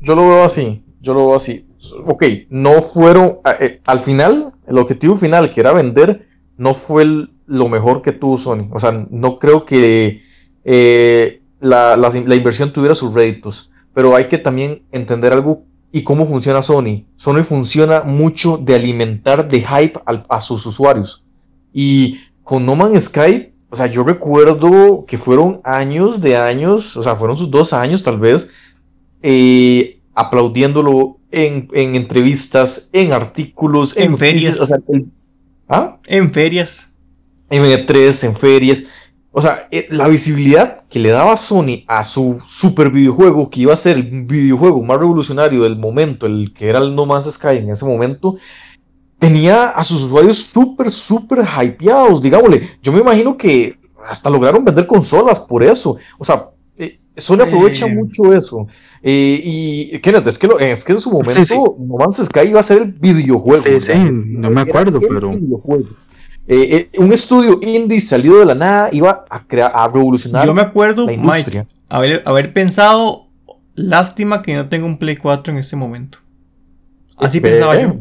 Yo 0.00 0.14
lo 0.14 0.22
veo 0.22 0.44
así. 0.44 0.84
Yo 1.00 1.14
lo 1.14 1.28
veo 1.28 1.36
así. 1.36 1.66
Ok, 2.04 2.24
no 2.50 2.82
fueron. 2.82 3.38
Eh, 3.60 3.80
al 3.86 4.00
final, 4.00 4.52
el 4.66 4.78
objetivo 4.78 5.16
final, 5.16 5.48
que 5.50 5.60
era 5.60 5.72
vender, 5.72 6.26
no 6.56 6.74
fue 6.74 7.04
lo 7.46 7.68
mejor 7.68 8.02
que 8.02 8.12
tuvo 8.12 8.36
Sony. 8.36 8.68
O 8.72 8.78
sea, 8.78 9.06
no 9.10 9.38
creo 9.38 9.64
que 9.64 10.20
eh, 10.64 11.42
la, 11.60 11.96
inversión 12.34 12.72
tuviera 12.72 12.94
sus 12.94 13.14
réditos. 13.14 13.70
Pero 13.94 14.16
hay 14.16 14.24
que 14.24 14.38
también 14.38 14.82
entender 14.90 15.32
algo 15.32 15.64
y 15.92 16.02
cómo 16.02 16.26
funciona 16.26 16.62
Sony. 16.62 17.04
Sony 17.16 17.44
funciona 17.44 18.02
mucho 18.02 18.56
de 18.56 18.74
alimentar 18.74 19.48
de 19.48 19.60
hype 19.60 20.00
a 20.06 20.40
sus 20.40 20.66
usuarios. 20.66 21.24
Y 21.72 22.18
con 22.42 22.66
No 22.66 22.74
Man's 22.74 23.04
Sky 23.04 23.51
o 23.72 23.76
sea, 23.76 23.86
yo 23.86 24.04
recuerdo 24.04 25.06
que 25.06 25.16
fueron 25.16 25.62
años 25.64 26.20
de 26.20 26.36
años, 26.36 26.94
o 26.94 27.02
sea, 27.02 27.16
fueron 27.16 27.38
sus 27.38 27.50
dos 27.50 27.72
años 27.72 28.02
tal 28.02 28.20
vez, 28.20 28.50
eh, 29.22 29.98
aplaudiéndolo 30.12 31.16
en, 31.30 31.68
entrevistas, 31.72 32.90
en 32.92 33.14
artículos, 33.14 33.96
en, 33.96 34.18
ferias. 34.18 34.60
O 34.60 34.66
sea, 34.66 34.76
¿ah? 35.70 35.98
En 36.06 36.34
ferias. 36.34 36.90
En 37.48 37.62
E3, 37.62 38.24
en 38.28 38.36
ferias. 38.36 38.82
O 39.30 39.40
sea, 39.40 39.66
eh, 39.70 39.86
la 39.88 40.06
visibilidad 40.06 40.84
que 40.90 40.98
le 40.98 41.08
daba 41.08 41.38
Sony 41.38 41.84
a 41.86 42.04
su 42.04 42.42
super 42.44 42.90
videojuego, 42.90 43.48
que 43.48 43.62
iba 43.62 43.72
a 43.72 43.78
ser 43.78 43.96
el 43.96 44.24
videojuego 44.26 44.82
más 44.82 44.98
revolucionario 44.98 45.62
del 45.62 45.78
momento, 45.78 46.26
el 46.26 46.52
que 46.52 46.68
era 46.68 46.80
el 46.80 46.94
No 46.94 47.06
Man's 47.06 47.24
Sky 47.32 47.56
en 47.56 47.70
ese 47.70 47.86
momento, 47.86 48.36
tenía 49.22 49.68
a 49.68 49.84
sus 49.84 50.02
usuarios 50.02 50.36
súper, 50.36 50.90
súper 50.90 51.44
hypeados, 51.44 52.20
digámosle. 52.20 52.60
Yo 52.82 52.92
me 52.92 52.98
imagino 52.98 53.36
que 53.36 53.78
hasta 54.08 54.28
lograron 54.28 54.64
vender 54.64 54.84
consolas 54.84 55.38
por 55.38 55.62
eso. 55.62 55.96
O 56.18 56.24
sea, 56.24 56.48
eh, 56.76 56.98
Sony 57.16 57.42
aprovecha 57.42 57.86
mucho 57.86 58.32
eso. 58.32 58.66
Eh, 59.00 59.40
y 59.44 59.98
Kenneth, 60.00 60.26
es 60.26 60.38
que, 60.38 60.48
es 60.58 60.82
que 60.82 60.92
en 60.92 61.00
su 61.00 61.12
momento 61.12 61.76
No 61.78 61.98
Man's 61.98 62.16
Sky 62.16 62.48
iba 62.48 62.58
a 62.58 62.64
ser 62.64 62.82
el 62.82 62.90
videojuego. 62.90 63.62
Sí, 63.62 63.78
sí, 63.78 63.92
no 63.94 64.50
me 64.50 64.62
acuerdo, 64.62 64.98
pero. 64.98 65.30
Eh, 66.48 66.90
un 66.98 67.12
estudio 67.12 67.60
indie 67.62 68.00
salido 68.00 68.40
de 68.40 68.46
la 68.46 68.56
nada 68.56 68.88
iba 68.90 69.24
a, 69.30 69.46
crear, 69.46 69.70
a 69.72 69.86
revolucionar. 69.86 70.44
Yo 70.44 70.52
me 70.52 70.62
acuerdo, 70.62 71.06
la 71.06 71.12
industria. 71.12 71.64
haber, 71.88 72.24
haber 72.26 72.52
pensado, 72.52 73.28
lástima 73.76 74.42
que 74.42 74.56
no 74.56 74.68
tengo 74.68 74.86
un 74.86 74.98
Play 74.98 75.16
4 75.16 75.52
en 75.52 75.60
este 75.60 75.76
momento. 75.76 76.18
Así 77.16 77.40
pensaba 77.40 77.80
yo. 77.80 77.96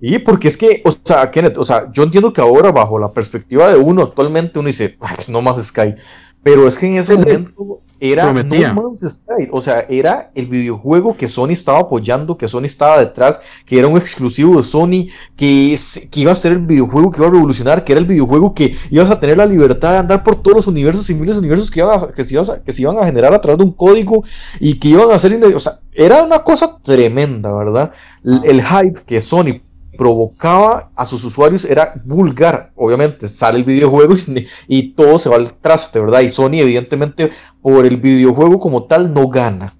Sí, 0.00 0.18
porque 0.18 0.48
es 0.48 0.56
que, 0.56 0.80
o 0.86 0.90
sea, 0.90 1.30
Kenneth, 1.30 1.58
o 1.58 1.64
sea, 1.64 1.92
yo 1.92 2.04
entiendo 2.04 2.32
que 2.32 2.40
ahora 2.40 2.72
bajo 2.72 2.98
la 2.98 3.12
perspectiva 3.12 3.70
de 3.70 3.76
uno, 3.76 4.00
actualmente 4.00 4.58
uno 4.58 4.68
dice, 4.68 4.96
no 5.28 5.42
más 5.42 5.62
Sky, 5.62 5.94
pero 6.42 6.66
es 6.66 6.78
que 6.78 6.86
en 6.86 6.94
ese 6.94 7.16
momento 7.16 7.82
era 8.00 8.32
No 8.32 8.42
Man's 8.82 9.06
Sky, 9.06 9.50
o 9.50 9.60
sea, 9.60 9.80
era 9.90 10.30
el 10.34 10.46
videojuego 10.46 11.18
que 11.18 11.28
Sony 11.28 11.50
estaba 11.50 11.80
apoyando, 11.80 12.38
que 12.38 12.48
Sony 12.48 12.64
estaba 12.64 12.98
detrás, 12.98 13.42
que 13.66 13.78
era 13.78 13.88
un 13.88 13.98
exclusivo 13.98 14.56
de 14.56 14.62
Sony, 14.62 15.10
que, 15.36 15.76
que 16.10 16.20
iba 16.20 16.32
a 16.32 16.34
ser 16.34 16.52
el 16.52 16.60
videojuego 16.60 17.10
que 17.10 17.18
iba 17.18 17.28
a 17.28 17.32
revolucionar, 17.32 17.84
que 17.84 17.92
era 17.92 18.00
el 18.00 18.06
videojuego 18.06 18.54
que 18.54 18.74
ibas 18.88 19.10
a 19.10 19.20
tener 19.20 19.36
la 19.36 19.44
libertad 19.44 19.92
de 19.92 19.98
andar 19.98 20.24
por 20.24 20.36
todos 20.36 20.56
los 20.56 20.66
universos 20.66 21.10
y 21.10 21.14
miles 21.14 21.36
de 21.36 21.40
universos 21.40 21.70
que, 21.70 21.80
iban 21.80 22.00
a, 22.00 22.10
que, 22.10 22.24
se 22.24 22.32
iban 22.32 22.50
a, 22.50 22.62
que 22.62 22.72
se 22.72 22.80
iban 22.80 22.96
a 22.96 23.04
generar 23.04 23.34
a 23.34 23.40
través 23.42 23.58
de 23.58 23.64
un 23.64 23.72
código 23.72 24.24
y 24.60 24.78
que 24.78 24.88
iban 24.88 25.10
a 25.10 25.18
ser, 25.18 25.44
o 25.44 25.58
sea, 25.58 25.74
era 25.92 26.22
una 26.22 26.38
cosa 26.38 26.78
tremenda, 26.82 27.52
¿verdad? 27.52 27.90
el 28.24 28.62
hype 28.62 29.02
que 29.04 29.20
Sony 29.20 29.60
provocaba 30.00 30.90
a 30.96 31.04
sus 31.04 31.22
usuarios 31.24 31.66
era 31.66 31.92
vulgar. 32.06 32.72
Obviamente 32.74 33.28
sale 33.28 33.58
el 33.58 33.64
videojuego 33.64 34.14
y, 34.66 34.92
todo 34.92 35.18
se 35.18 35.28
va 35.28 35.36
al 35.36 35.52
traste, 35.52 36.00
¿verdad? 36.00 36.22
Y 36.22 36.30
Sony 36.30 36.54
evidentemente 36.54 37.30
por 37.60 37.84
el 37.84 37.98
videojuego 37.98 38.58
como 38.58 38.84
tal 38.84 39.12
no 39.12 39.28
gana. 39.28 39.74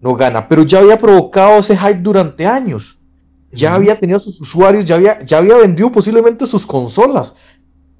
No 0.00 0.14
gana. 0.14 0.48
Pero 0.48 0.62
ya 0.62 0.78
había 0.78 0.96
provocado 0.96 1.58
ese 1.58 1.76
hype 1.76 2.00
durante 2.00 2.46
años. 2.46 3.00
Ya 3.52 3.74
había 3.74 4.00
tenido 4.00 4.18
sus 4.18 4.40
usuarios, 4.40 4.86
ya 4.86 4.94
había, 4.94 5.22
ya 5.22 5.38
había 5.38 5.56
vendido 5.56 5.92
posiblemente 5.92 6.46
sus 6.46 6.64
consolas. 6.64 7.36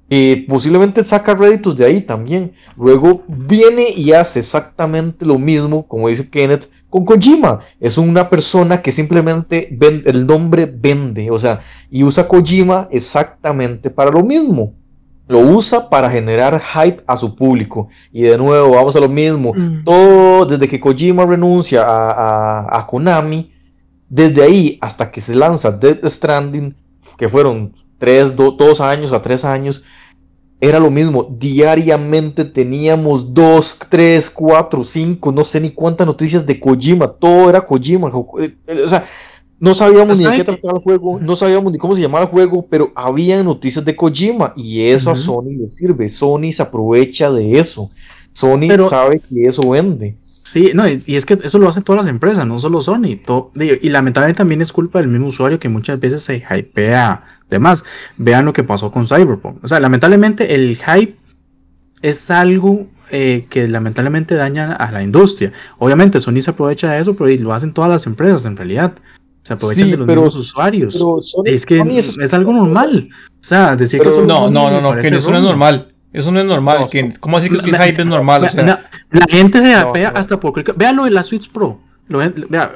Eh, 0.09 0.47
posiblemente 0.49 1.05
saca 1.05 1.35
réditos 1.35 1.77
de 1.77 1.85
ahí 1.85 2.01
también. 2.01 2.53
Luego 2.75 3.23
viene 3.27 3.91
y 3.95 4.13
hace 4.13 4.39
exactamente 4.39 5.27
lo 5.27 5.37
mismo, 5.37 5.87
como 5.87 6.07
dice 6.07 6.27
Kenneth, 6.27 6.71
con 7.05 7.19
Kojima. 7.19 7.59
Es 7.79 7.97
una 7.97 8.29
persona 8.29 8.81
que 8.81 8.91
simplemente 8.91 9.67
vende, 9.71 10.09
el 10.09 10.25
nombre 10.25 10.65
vende, 10.65 11.29
o 11.31 11.39
sea, 11.39 11.59
y 11.89 12.03
usa 12.03 12.27
Kojima 12.27 12.87
exactamente 12.91 13.89
para 13.89 14.11
lo 14.11 14.23
mismo. 14.23 14.73
Lo 15.27 15.39
usa 15.39 15.89
para 15.89 16.09
generar 16.09 16.61
hype 16.61 17.03
a 17.05 17.17
su 17.17 17.35
público. 17.35 17.89
Y 18.13 18.21
de 18.21 18.37
nuevo, 18.37 18.75
vamos 18.75 18.95
a 18.95 19.01
lo 19.01 19.09
mismo. 19.09 19.53
Mm. 19.53 19.83
Todo 19.83 20.45
desde 20.45 20.69
que 20.69 20.79
Kojima 20.79 21.25
renuncia 21.25 21.83
a, 21.85 22.87
Konami, 22.89 23.51
desde 24.07 24.41
ahí 24.43 24.77
hasta 24.79 25.11
que 25.11 25.19
se 25.19 25.35
lanza 25.35 25.71
Death 25.71 26.05
Stranding, 26.05 26.73
que 27.17 27.27
fueron 27.27 27.73
tres, 27.97 28.35
dos 28.35 28.79
años 28.79 29.11
a 29.11 29.21
tres 29.21 29.43
años, 29.43 29.83
era 30.59 30.79
lo 30.79 30.89
mismo. 30.89 31.35
Diariamente 31.37 32.45
teníamos 32.45 33.33
dos, 33.33 33.77
tres, 33.89 34.29
cuatro, 34.29 34.83
cinco, 34.83 35.31
no 35.31 35.43
sé 35.43 35.61
ni 35.61 35.69
cuántas 35.69 36.07
noticias 36.07 36.45
de 36.45 36.59
Kojima. 36.59 37.07
Todo 37.07 37.49
era 37.49 37.63
Kojima. 37.63 38.11
Eh, 38.39 38.55
eh, 38.67 38.81
o 38.85 38.89
sea, 38.89 39.05
no 39.59 39.73
sabíamos 39.73 40.19
ni 40.19 40.25
de 40.25 40.37
qué 40.37 40.43
trataba 40.43 40.77
el 40.77 40.83
juego, 40.83 41.19
no 41.19 41.35
sabíamos 41.35 41.71
ni 41.71 41.77
cómo 41.77 41.95
se 41.95 42.01
llamaba 42.01 42.25
el 42.25 42.31
juego, 42.31 42.65
pero 42.69 42.91
había 42.95 43.41
noticias 43.43 43.83
de 43.85 43.95
Kojima 43.95 44.53
y 44.55 44.81
eso 44.81 45.11
a 45.11 45.15
Sony 45.15 45.57
le 45.57 45.67
sirve. 45.67 46.09
Sony 46.09 46.51
se 46.51 46.61
aprovecha 46.61 47.31
de 47.31 47.57
eso. 47.57 47.89
Sony 48.31 48.67
sabe 48.89 49.19
que 49.19 49.47
eso 49.47 49.69
vende. 49.69 50.15
Sí, 50.49 50.71
no, 50.73 50.87
y, 50.87 51.03
es 51.07 51.25
que 51.25 51.37
eso 51.43 51.59
lo 51.59 51.67
hacen 51.67 51.83
todas 51.83 52.03
las 52.03 52.09
empresas, 52.09 52.47
no 52.47 52.57
solo 52.57 52.79
Sony. 52.79 53.19
y 53.59 53.89
lamentablemente 53.89 54.37
también 54.37 54.61
es 54.61 54.71
culpa 54.71 54.99
del 54.99 55.09
mismo 55.09 55.27
usuario 55.27 55.59
que 55.59 55.67
muchas 55.67 55.99
veces 55.99 56.23
se 56.23 56.37
hypea 56.37 57.21
demás. 57.49 57.83
Vean 58.15 58.45
lo 58.45 58.53
que 58.53 58.63
pasó 58.63 58.89
con 58.89 59.05
Cyberpunk. 59.07 59.61
O 59.61 59.67
sea, 59.67 59.81
lamentablemente 59.81 60.55
el 60.55 60.77
hype 60.77 61.17
es 62.01 62.31
algo 62.31 62.87
eh, 63.11 63.45
que 63.49 63.67
lamentablemente 63.67 64.35
daña 64.35 64.71
a 64.71 64.89
la 64.89 65.03
industria. 65.03 65.51
Obviamente 65.79 66.21
Sony 66.21 66.41
se 66.41 66.51
aprovecha 66.51 66.93
de 66.93 67.01
eso, 67.01 67.17
pero 67.17 67.29
lo 67.43 67.53
hacen 67.53 67.73
todas 67.73 67.89
las 67.89 68.05
empresas 68.05 68.45
en 68.45 68.55
realidad. 68.55 68.93
Se 69.41 69.53
aprovechan 69.53 69.91
de 69.91 69.97
los 69.97 70.07
mismos 70.07 70.35
usuarios. 70.37 71.03
es 71.43 71.65
que 71.65 71.81
es, 71.97 72.33
algo 72.33 72.53
normal. 72.53 73.09
O 73.33 73.43
sea, 73.43 73.75
decir 73.75 74.01
que 74.01 74.07
no, 74.07 74.49
no, 74.49 74.49
no, 74.49 74.79
no, 74.79 74.95
que 74.95 75.09
eso 75.09 75.29
no 75.29 75.39
es 75.39 75.43
normal. 75.43 75.89
Eso 76.13 76.31
no 76.31 76.39
es 76.39 76.45
normal. 76.45 76.87
¿Cómo 77.19 77.37
así 77.37 77.49
que 77.49 77.55
el 77.57 77.77
hype 77.77 78.01
es 78.01 78.07
normal? 78.07 78.49
La, 79.09 79.25
gente 79.29 79.59
se 79.59 79.73
apea 79.73 80.09
hasta 80.09 80.39
por... 80.39 80.75
Véanlo 80.75 81.07
en 81.07 81.13
la 81.13 81.23
Switch 81.23 81.49
Pro. 81.49 81.79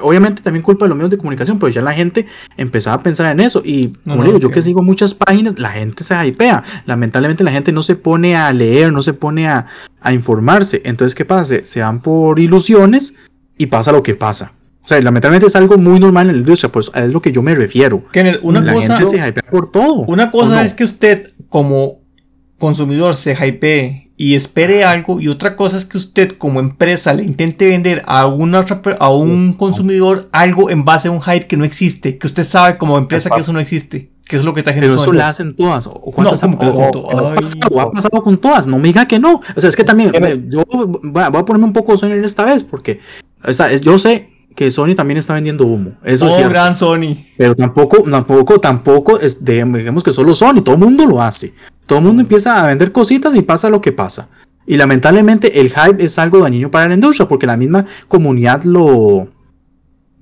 obviamente 0.01 0.41
también 0.41 0.63
culpa 0.63 0.85
de 0.85 0.89
los 0.89 0.97
medios 0.97 1.11
de 1.11 1.17
comunicación, 1.17 1.59
pero 1.59 1.71
ya 1.71 1.81
la 1.81 1.93
gente 1.93 2.25
empezaba 2.57 2.97
a 2.97 3.03
pensar 3.03 3.31
en 3.31 3.39
eso. 3.39 3.61
Y 3.65 3.89
como 4.07 4.23
digo, 4.23 4.39
yo 4.39 4.49
que 4.49 4.61
sigo 4.61 4.81
muchas 4.81 5.13
páginas, 5.13 5.59
la 5.59 5.71
gente 5.71 6.03
se 6.03 6.15
hypea. 6.25 6.63
Lamentablemente 6.85 7.43
la 7.43 7.51
gente 7.51 7.71
no 7.71 7.83
se 7.83 7.95
pone 7.95 8.35
a 8.35 8.51
leer, 8.53 8.93
no 8.93 9.03
se 9.03 9.13
pone 9.13 9.47
a, 9.47 9.65
informarse. 10.11 10.81
Entonces, 10.85 11.15
¿qué 11.15 11.25
pasa? 11.25 11.55
Se, 11.63 11.81
van 11.81 12.01
por 12.01 12.39
ilusiones 12.39 13.15
y 13.57 13.67
pasa 13.67 13.91
lo 13.91 14.03
que 14.03 14.15
pasa. 14.15 14.53
O 14.83 14.87
sea, 14.87 14.99
lamentablemente 14.99 15.45
es 15.45 15.55
algo 15.55 15.77
muy 15.77 15.99
normal 15.99 16.27
en 16.27 16.37
la 16.37 16.39
industria, 16.39 16.71
pues 16.71 16.89
es 16.95 17.13
lo 17.13 17.21
que 17.21 17.31
yo 17.31 17.43
me 17.43 17.53
refiero. 17.53 18.03
una 18.41 18.61
la 18.61 18.73
cosa, 18.73 18.97
gente 18.97 19.17
se 19.17 19.27
hypea 19.27 19.43
por 19.51 19.69
todo. 19.71 20.05
Una 20.07 20.31
cosa 20.31 20.65
es 20.65 20.73
que 20.73 20.83
usted, 20.83 21.29
como 21.49 22.00
consumidor 22.61 23.17
se 23.17 23.33
hypee 23.35 24.11
y 24.15 24.35
espere 24.35 24.85
algo 24.85 25.19
y 25.19 25.27
otra 25.27 25.55
cosa 25.57 25.77
es 25.77 25.83
que 25.85 25.97
usted 25.97 26.31
como 26.37 26.59
empresa 26.61 27.13
le 27.13 27.23
intente 27.23 27.67
vender 27.67 28.03
a 28.05 28.27
una 28.27 28.63
a 28.99 29.09
un 29.09 29.53
consumidor 29.53 30.29
algo 30.31 30.69
en 30.69 30.85
base 30.85 31.07
a 31.07 31.11
un 31.11 31.21
hype 31.21 31.47
que 31.47 31.57
no 31.57 31.65
existe, 31.65 32.17
que 32.17 32.27
usted 32.27 32.45
sabe 32.45 32.77
como 32.77 32.97
empresa 32.97 33.35
que 33.35 33.41
eso 33.41 33.51
no 33.51 33.59
existe. 33.59 34.09
Que 34.29 34.37
es 34.37 34.45
lo 34.45 34.53
que 34.53 34.61
está 34.61 34.71
haciendo 34.71 34.87
Pero 34.93 34.95
eso 35.01 35.09
Sony. 35.11 35.17
la 35.17 35.27
hacen 35.27 35.55
todas. 35.57 35.87
¿O 35.87 35.93
cuántas 35.99 36.41
No, 36.41 36.47
¿cómo 36.47 36.59
que 36.59 36.65
la 36.67 36.71
hacen 36.71 36.91
todas? 36.91 37.15
ha 37.21 37.35
pasado, 37.35 37.81
ha 37.81 37.91
pasado 37.91 38.21
con 38.23 38.37
todas. 38.37 38.65
No 38.65 38.77
me 38.77 38.87
diga 38.87 39.05
que 39.05 39.19
no. 39.19 39.41
O 39.57 39.59
sea, 39.59 39.67
es 39.67 39.75
que 39.75 39.83
también 39.83 40.09
eh, 40.13 40.41
yo 40.47 40.63
voy 40.71 41.21
a, 41.21 41.27
voy 41.29 41.41
a 41.41 41.43
ponerme 41.43 41.65
un 41.65 41.73
poco 41.73 41.97
Sony 41.97 42.11
en 42.13 42.23
esta 42.23 42.45
vez 42.45 42.63
porque 42.63 43.01
o 43.43 43.51
sea, 43.51 43.69
es- 43.71 43.81
yo 43.81 43.97
sé 43.97 44.29
que 44.55 44.69
Sony 44.71 44.95
también 44.95 45.17
está 45.17 45.33
vendiendo 45.33 45.65
humo. 45.65 45.91
Eso 46.03 46.27
es 46.27 46.31
Oh, 46.33 46.35
cierto. 46.35 46.49
gran 46.51 46.77
Sony. 46.77 47.17
Pero 47.37 47.55
tampoco, 47.55 48.03
tampoco, 48.09 48.59
tampoco 48.59 49.19
es, 49.19 49.43
digamos 49.43 49.79
digamos 49.79 50.03
que 50.03 50.13
solo 50.13 50.33
Sony, 50.33 50.61
todo 50.63 50.75
el 50.75 50.81
mundo 50.81 51.05
lo 51.05 51.21
hace. 51.21 51.53
Todo 51.91 51.99
el 51.99 52.05
mundo 52.05 52.21
empieza 52.21 52.63
a 52.63 52.67
vender 52.67 52.93
cositas 52.93 53.35
y 53.35 53.41
pasa 53.41 53.69
lo 53.69 53.81
que 53.81 53.91
pasa. 53.91 54.29
Y 54.65 54.77
lamentablemente 54.77 55.59
el 55.59 55.73
hype 55.73 56.01
es 56.01 56.17
algo 56.19 56.39
dañino 56.39 56.71
para 56.71 56.87
la 56.87 56.93
industria 56.93 57.27
porque 57.27 57.45
la 57.45 57.57
misma 57.57 57.85
comunidad 58.07 58.63
lo, 58.63 59.27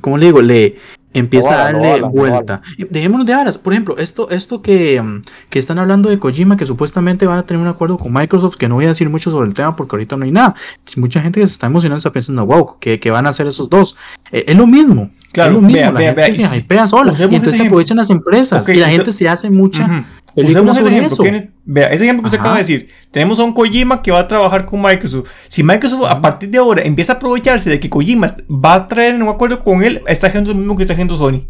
¿cómo 0.02 0.18
le 0.18 0.26
digo? 0.26 0.42
Le 0.42 0.78
empieza 1.14 1.54
a 1.68 1.72
darle 1.72 2.02
vuelta. 2.02 2.64
Y 2.76 2.86
Dejémonos 2.86 3.28
de 3.28 3.34
aras. 3.34 3.60
Por 3.60 3.74
ejemplo, 3.74 4.00
esto, 4.00 4.32
esto 4.32 4.64
que, 4.64 5.00
mm, 5.00 5.22
que 5.52 5.60
están 5.60 5.78
hablando 5.78 6.10
de 6.10 6.18
Kojima, 6.18 6.58
que 6.58 6.66
supuestamente 6.66 7.28
van 7.28 7.38
a 7.38 7.44
tener 7.46 7.62
un 7.62 7.68
acuerdo 7.70 8.00
con 8.00 8.12
Microsoft, 8.12 8.56
que 8.56 8.68
no 8.68 8.74
voy 8.74 8.86
a 8.86 8.90
decir 8.90 9.08
mucho 9.08 9.30
sobre 9.30 9.48
el 9.48 9.54
tema 9.54 9.76
porque 9.76 9.96
ahorita 9.96 10.18
no 10.18 10.26
hay 10.26 10.32
nada. 10.32 10.56
Mucha 10.98 11.22
gente 11.22 11.40
que 11.40 11.46
se 11.46 11.54
está 11.54 11.68
emocionando 11.68 12.00
está 12.00 12.12
pensando, 12.12 12.48
wow, 12.48 12.78
¿qué, 12.80 13.00
qué 13.00 13.12
van 13.12 13.28
a 13.28 13.30
hacer 13.30 13.46
esos 13.46 13.70
dos? 13.70 13.96
Eh, 14.32 14.46
es 14.48 14.56
lo 14.56 14.66
mismo. 14.66 15.12
Claro, 15.32 15.52
es 15.52 15.56
lo 15.56 15.62
mismo. 15.62 15.78
vea, 15.78 15.92
la 15.92 16.00
vea, 16.00 16.26
gente 16.26 16.40
vea, 16.40 16.50
se 16.50 16.56
y- 16.56 16.60
hypea 16.62 16.88
sola. 16.88 17.14
Y 17.20 17.36
entonces 17.36 17.58
se 17.58 17.68
aprovechan 17.68 17.98
las 17.98 18.10
empresas. 18.10 18.68
Y 18.68 18.74
la 18.76 18.90
gente 18.90 19.12
se 19.12 19.30
hace 19.30 19.52
mucha 19.52 20.06
Usemos 20.36 20.78
ese 20.78 20.90
ejemplo. 20.90 21.18
Vea, 21.66 21.88
ese 21.90 22.04
ejemplo 22.06 22.24
que 22.24 22.28
usted 22.28 22.40
Ajá. 22.40 22.50
acaba 22.50 22.56
de 22.58 22.62
decir. 22.64 22.88
Tenemos 23.12 23.40
a 23.40 23.44
un 23.44 23.54
Kojima 23.54 24.02
que 24.02 24.12
va 24.12 24.20
a 24.22 24.28
trabajar 24.28 24.66
con 24.66 24.82
Microsoft. 24.82 25.30
Si 25.48 25.64
Microsoft 25.64 26.06
a 26.10 26.22
partir 26.22 26.50
de 26.50 26.58
ahora 26.58 26.82
empieza 26.84 27.14
a 27.14 27.16
aprovecharse 27.18 27.70
de 27.70 27.80
que 27.80 27.90
Kojima 27.90 28.28
va 28.50 28.74
a 28.76 28.88
traer 28.88 29.16
en 29.16 29.24
un 29.24 29.30
acuerdo 29.30 29.62
con 29.64 29.84
él, 29.84 30.02
está 30.08 30.28
haciendo 30.28 30.52
lo 30.52 30.58
mismo 30.60 30.76
que 30.78 30.84
está 30.84 30.94
haciendo 30.94 31.16
Sony. 31.18 31.48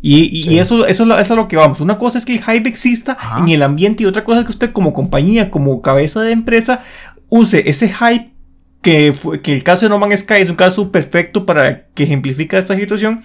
Y, 0.00 0.36
y- 0.38 0.42
Sí. 0.42 0.54
y 0.54 0.58
eso, 0.58 0.84
eso, 0.86 1.02
es 1.04 1.08
lo- 1.08 1.18
eso 1.18 1.34
es 1.34 1.36
lo 1.36 1.46
que 1.48 1.56
vamos. 1.56 1.80
Una 1.80 1.96
cosa 1.98 2.18
es 2.18 2.24
que 2.24 2.32
el 2.34 2.42
hype 2.42 2.68
exista 2.68 3.12
Ajá. 3.20 3.38
en 3.38 3.48
el 3.48 3.62
ambiente 3.62 4.02
y 4.02 4.06
otra 4.06 4.24
cosa 4.24 4.40
es 4.40 4.46
que 4.46 4.52
usted 4.52 4.72
como 4.72 4.92
compañía, 4.92 5.50
como 5.50 5.80
cabeza 5.80 6.20
de 6.22 6.32
empresa, 6.32 6.80
use 7.28 7.70
ese 7.70 7.88
hype 7.88 8.32
que, 8.82 9.14
que 9.44 9.52
el 9.54 9.62
caso 9.62 9.86
de 9.86 9.90
No 9.90 9.98
Man's 10.00 10.20
Sky 10.20 10.34
es 10.40 10.50
un 10.50 10.56
caso 10.56 10.90
perfecto 10.90 11.46
para 11.46 11.86
que 11.94 12.02
ejemplifica 12.02 12.58
esta 12.58 12.76
situación 12.76 13.22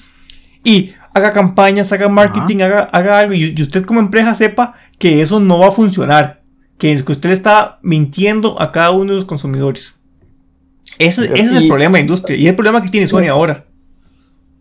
y 0.64 0.92
haga 1.14 1.34
campañas, 1.34 1.92
haga 1.92 2.10
marketing, 2.10 2.62
haga, 2.62 2.82
haga 2.92 3.20
algo 3.20 3.34
y, 3.34 3.54
y 3.56 3.62
usted 3.62 3.86
como 3.86 4.00
empresa 4.00 4.36
sepa 4.36 4.76
que 5.00 5.22
eso 5.22 5.40
no 5.40 5.60
va 5.60 5.68
a 5.68 5.72
funcionar, 5.72 6.44
que, 6.78 7.04
que 7.04 7.12
usted 7.12 7.32
está 7.32 7.80
mintiendo 7.82 8.62
a 8.62 8.72
cada 8.72 8.92
uno 8.92 9.12
de 9.12 9.16
los 9.16 9.26
consumidores. 9.26 9.96
Ese, 11.00 11.26
ese 11.26 11.42
es 11.42 11.54
el 11.54 11.68
problema 11.68 11.98
de 11.98 12.04
la 12.04 12.08
industria 12.08 12.38
y 12.38 12.44
es 12.46 12.50
el 12.50 12.56
problema 12.56 12.82
que 12.82 12.90
tiene 12.90 13.08
Sony 13.08 13.28
ahora. 13.30 13.66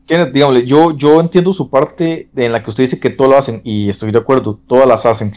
Kenneth, 0.06 0.32
dígame, 0.32 0.64
yo, 0.64 0.96
yo 0.96 1.20
entiendo 1.20 1.52
su 1.52 1.68
parte 1.68 2.30
en 2.36 2.52
la 2.52 2.62
que 2.62 2.70
usted 2.70 2.84
dice 2.84 3.00
que 3.00 3.10
todo 3.10 3.28
lo 3.28 3.36
hacen, 3.36 3.60
y 3.64 3.88
estoy 3.88 4.12
de 4.12 4.18
acuerdo, 4.18 4.60
todas 4.66 4.86
las 4.86 5.04
hacen. 5.04 5.32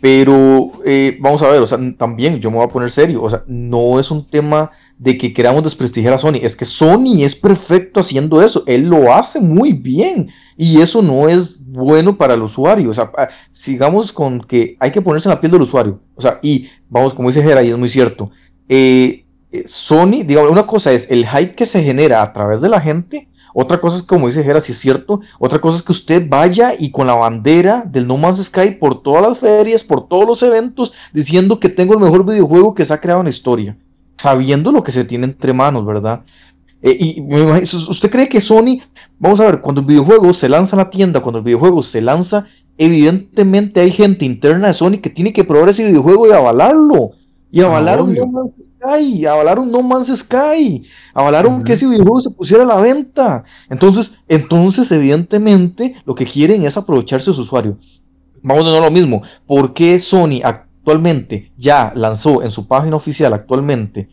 Pero 0.00 0.72
eh, 0.84 1.16
vamos 1.20 1.42
a 1.42 1.48
ver, 1.48 1.60
o 1.60 1.66
sea, 1.66 1.78
también 1.96 2.40
yo 2.40 2.50
me 2.50 2.56
voy 2.56 2.66
a 2.66 2.70
poner 2.70 2.90
serio, 2.90 3.22
o 3.22 3.30
sea, 3.30 3.42
no 3.46 3.98
es 3.98 4.10
un 4.10 4.24
tema 4.24 4.70
de 4.98 5.16
que 5.16 5.32
queramos 5.32 5.62
desprestigiar 5.62 6.12
a 6.12 6.18
Sony, 6.18 6.38
es 6.42 6.56
que 6.56 6.64
Sony 6.64 7.22
es 7.22 7.36
perfecto 7.36 8.00
haciendo 8.00 8.42
eso, 8.42 8.64
él 8.66 8.82
lo 8.88 9.14
hace 9.14 9.40
muy 9.40 9.72
bien, 9.72 10.28
y 10.56 10.80
eso 10.80 11.02
no 11.02 11.28
es 11.28 11.70
bueno 11.70 12.16
para 12.16 12.34
el 12.34 12.42
usuario, 12.42 12.90
o 12.90 12.94
sea, 12.94 13.12
pa- 13.12 13.28
sigamos 13.52 14.12
con 14.12 14.40
que 14.40 14.76
hay 14.80 14.90
que 14.90 15.00
ponerse 15.00 15.28
en 15.28 15.34
la 15.34 15.40
piel 15.40 15.52
del 15.52 15.62
usuario, 15.62 16.00
o 16.16 16.20
sea, 16.20 16.40
y 16.42 16.66
vamos, 16.88 17.14
como 17.14 17.28
dice 17.28 17.42
Gera, 17.42 17.62
y 17.62 17.70
es 17.70 17.78
muy 17.78 17.88
cierto, 17.88 18.30
eh, 18.68 19.24
eh, 19.52 19.62
Sony, 19.66 20.24
digamos, 20.26 20.50
una 20.50 20.66
cosa 20.66 20.92
es 20.92 21.10
el 21.10 21.26
hype 21.26 21.54
que 21.54 21.64
se 21.64 21.82
genera 21.82 22.20
a 22.22 22.32
través 22.32 22.60
de 22.60 22.68
la 22.68 22.80
gente, 22.80 23.28
otra 23.54 23.80
cosa 23.80 23.96
es, 23.96 24.02
como 24.02 24.26
dice 24.26 24.44
Gera, 24.44 24.60
si 24.60 24.72
es 24.72 24.78
cierto. 24.78 25.20
Otra 25.40 25.58
cosa 25.58 25.78
es 25.78 25.82
que 25.82 25.90
usted 25.90 26.28
vaya 26.28 26.72
y 26.78 26.90
con 26.92 27.06
la 27.06 27.14
bandera 27.14 27.82
del 27.84 28.06
No 28.06 28.16
Man's 28.16 28.44
Sky 28.44 28.72
por 28.72 29.02
todas 29.02 29.22
las 29.22 29.38
ferias, 29.38 29.82
por 29.82 30.06
todos 30.06 30.26
los 30.26 30.42
eventos, 30.42 30.92
diciendo 31.12 31.58
que 31.58 31.70
tengo 31.70 31.94
el 31.94 31.98
mejor 31.98 32.24
videojuego 32.26 32.74
que 32.74 32.84
se 32.84 32.92
ha 32.92 33.00
creado 33.00 33.20
en 33.20 33.24
la 33.24 33.30
historia. 33.30 33.76
Sabiendo 34.18 34.72
lo 34.72 34.82
que 34.82 34.90
se 34.92 35.04
tiene 35.04 35.26
entre 35.26 35.52
manos, 35.52 35.86
¿verdad? 35.86 36.24
Eh, 36.82 36.96
y 36.98 37.22
me 37.22 37.40
imagino- 37.40 37.88
¿usted 37.88 38.10
cree 38.10 38.28
que 38.28 38.40
Sony, 38.40 38.80
vamos 39.18 39.38
a 39.40 39.44
ver, 39.44 39.60
cuando 39.60 39.80
el 39.80 39.86
videojuego 39.86 40.32
se 40.32 40.48
lanza 40.48 40.74
a 40.74 40.78
la 40.78 40.90
tienda, 40.90 41.20
cuando 41.20 41.38
el 41.38 41.44
videojuego 41.44 41.82
se 41.82 42.00
lanza, 42.00 42.46
evidentemente 42.76 43.80
hay 43.80 43.92
gente 43.92 44.24
interna 44.24 44.68
de 44.68 44.74
Sony 44.74 44.98
que 45.00 45.10
tiene 45.10 45.32
que 45.32 45.44
probar 45.44 45.68
ese 45.68 45.84
videojuego 45.86 46.26
y 46.26 46.32
avalarlo. 46.32 47.12
Y 47.50 47.62
avalar 47.62 48.02
un 48.02 48.10
obvio. 48.10 48.26
No 48.26 48.32
Man's 48.32 48.56
Sky, 48.58 49.24
avalar 49.26 49.58
un 49.58 49.70
No 49.72 49.82
Man's 49.82 50.08
Sky, 50.14 50.82
avalaron 51.14 51.54
Ujú. 51.54 51.64
que 51.64 51.72
ese 51.72 51.86
videojuego 51.86 52.20
se 52.20 52.30
pusiera 52.30 52.64
a 52.64 52.66
la 52.66 52.76
venta. 52.76 53.42
Entonces, 53.70 54.18
entonces, 54.28 54.92
evidentemente, 54.92 55.94
lo 56.04 56.14
que 56.14 56.26
quieren 56.26 56.64
es 56.66 56.76
aprovecharse 56.76 57.30
de 57.30 57.36
su 57.36 57.42
usuario. 57.42 57.78
Vamos 58.42 58.66
a 58.66 58.80
lo 58.80 58.90
mismo. 58.90 59.22
¿Por 59.46 59.72
qué 59.72 59.98
Sony 59.98 60.40
actualmente 60.88 61.52
ya 61.58 61.92
lanzó 61.94 62.42
en 62.42 62.50
su 62.50 62.66
página 62.66 62.96
oficial 62.96 63.34
actualmente 63.34 64.08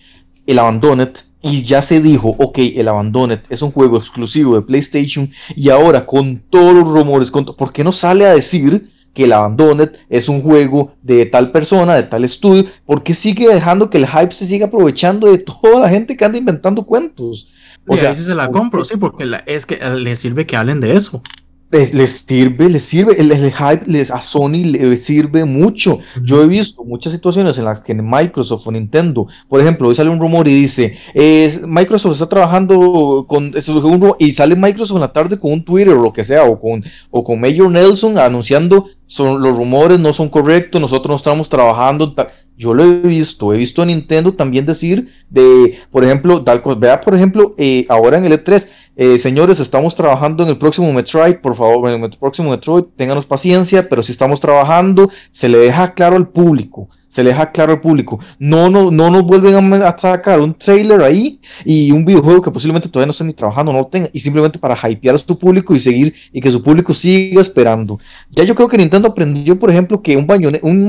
el 0.46 0.60
Abandoned 0.60 1.10
y 1.42 1.64
ya 1.64 1.82
se 1.82 2.02
dijo, 2.02 2.36
ok, 2.38 2.58
el 2.76 2.88
Abandoned 2.88 3.40
es 3.50 3.62
un 3.62 3.72
juego 3.72 3.98
exclusivo 3.98 4.56
de 4.56 4.62
PlayStation 4.62 5.32
y 5.56 5.70
ahora 5.70 6.06
con 6.06 6.38
todos 6.50 6.74
los 6.76 6.88
rumores, 6.88 7.32
con 7.32 7.46
¿por 7.46 7.72
qué 7.72 7.84
no 7.84 7.92
sale 7.92 8.26
a 8.26 8.34
decir 8.34 8.92
que 9.14 9.24
el 9.24 9.34
Abandoned 9.34 9.90
es 10.10 10.28
un 10.28 10.42
juego 10.42 10.94
de 11.02 11.26
tal 11.26 11.52
persona, 11.52 11.96
de 11.96 12.04
tal 12.04 12.26
estudio? 12.26 12.66
¿Por 12.86 13.02
qué 13.04 13.14
sigue 13.14 13.48
dejando 13.48 13.90
que 13.90 13.98
el 13.98 14.08
hype 14.08 14.32
se 14.34 14.46
siga 14.46 14.68
aprovechando 14.68 15.32
de 15.32 15.38
toda 15.62 15.80
la 15.80 15.90
gente 15.90 16.16
que 16.18 16.26
anda 16.26 16.38
inventando 16.38 16.84
cuentos? 16.84 17.52
O 17.88 17.96
sea, 17.96 18.14
se 18.16 18.36
la 18.36 18.50
compro, 18.50 18.84
sí, 18.84 18.98
porque 18.98 19.26
la- 19.26 19.44
es 19.46 19.66
que 19.66 19.78
le 19.78 20.16
sirve 20.16 20.46
que 20.46 20.58
hablen 20.58 20.80
de 20.80 20.96
eso. 20.96 21.22
Les, 21.72 21.94
les 21.94 22.26
sirve, 22.28 22.70
les 22.70 22.84
sirve, 22.84 23.20
el, 23.20 23.32
el 23.32 23.52
hype 23.52 23.84
les, 23.86 24.12
a 24.12 24.22
Sony 24.22 24.64
le 24.64 24.96
sirve 24.98 25.46
mucho. 25.46 26.00
Yo 26.24 26.42
he 26.42 26.48
visto 26.48 26.84
muchas 26.84 27.14
situaciones 27.14 27.58
en 27.58 27.66
las 27.66 27.82
que 27.82 27.94
Microsoft 27.94 28.68
o 28.68 28.72
Nintendo, 28.72 29.28
por 29.50 29.60
ejemplo, 29.62 29.88
hoy 29.88 29.96
sale 29.96 30.10
un 30.10 30.20
rumor 30.20 30.48
y 30.48 30.54
dice, 30.54 30.98
Microsoft 31.66 32.14
está 32.14 32.30
trabajando 32.30 33.26
con, 33.28 33.54
y 34.20 34.32
sale 34.32 34.56
Microsoft 34.56 34.98
en 34.98 35.02
la 35.02 35.14
tarde 35.14 35.40
con 35.40 35.52
un 35.52 35.66
Twitter 35.66 35.94
o 35.94 36.02
lo 36.02 36.14
que 36.14 36.24
sea, 36.24 36.44
o 36.46 36.60
con, 36.60 36.84
o 37.12 37.24
con 37.24 37.40
Major 37.40 37.70
Nelson 37.70 38.18
anunciando, 38.18 38.86
son, 39.06 39.42
los 39.42 39.58
rumores 39.58 40.00
no 40.00 40.14
son 40.14 40.30
correctos, 40.30 40.82
nosotros 40.82 41.10
no 41.10 41.18
estamos 41.18 41.50
trabajando. 41.50 42.06
en 42.06 42.16
tal". 42.16 42.28
Yo 42.58 42.74
lo 42.74 42.86
he 42.86 43.02
visto, 43.02 43.54
he 43.54 43.58
visto 43.58 43.82
a 43.82 43.86
Nintendo 43.86 44.34
también 44.34 44.66
decir 44.66 45.10
de, 45.30 45.78
por 45.92 46.06
ejemplo, 46.06 46.42
tal 46.42 46.62
cosa, 46.62 46.80
vea, 46.80 47.02
por 47.02 47.14
ejemplo, 47.14 47.54
eh, 47.58 47.86
ahora 47.90 48.18
en 48.18 48.26
el 48.26 48.32
E3, 48.32 48.70
eh, 48.98 49.20
señores, 49.20 49.60
estamos 49.60 49.94
trabajando 49.96 50.44
en 50.44 50.50
el 50.50 50.58
próximo 50.58 50.92
Metroid, 50.94 51.36
por 51.38 51.56
favor, 51.56 51.90
en 51.90 52.04
el 52.04 52.10
próximo 52.12 52.52
Metroid, 52.52 52.86
ténganos 52.96 53.26
paciencia, 53.26 53.88
pero 53.90 54.02
si 54.02 54.12
estamos 54.12 54.40
trabajando, 54.40 55.10
se 55.32 55.50
le 55.50 55.58
deja 55.58 55.94
claro 55.94 56.16
al 56.16 56.30
público, 56.30 56.88
se 57.10 57.24
le 57.24 57.30
deja 57.32 57.52
claro 57.52 57.74
al 57.74 57.82
público. 57.82 58.20
No, 58.40 58.70
no, 58.70 58.92
no 58.92 59.10
nos 59.10 59.24
vuelven 59.24 59.56
a, 59.56 59.62
me- 59.62 59.78
a 59.84 59.98
sacar 59.98 60.40
un 60.40 60.54
trailer 60.54 61.02
ahí 61.02 61.40
y 61.66 61.92
un 61.92 62.06
videojuego 62.06 62.42
que 62.42 62.52
posiblemente 62.52 62.88
todavía 62.90 63.08
no 63.08 63.12
estén 63.12 63.28
ni 63.28 63.34
trabajando, 63.34 63.72
no 63.74 63.80
lo 63.80 63.88
tengan, 63.88 64.10
y 64.14 64.20
simplemente 64.20 64.60
para 64.60 64.78
hypear 64.90 65.16
a 65.16 65.18
su 65.18 65.38
público 65.38 65.76
y 65.76 65.80
seguir, 65.80 66.14
y 66.32 66.40
que 66.40 66.50
su 66.52 66.64
público 66.64 66.94
siga 66.94 67.42
esperando. 67.42 68.00
Ya 68.32 68.44
yo 68.46 68.56
creo 68.56 68.68
que 68.70 68.78
Nintendo 68.78 69.10
aprendió, 69.10 69.60
por 69.60 69.70
ejemplo, 69.72 70.02
que 70.02 70.16
un, 70.16 70.26
Bayone- 70.28 70.60
un 70.64 70.88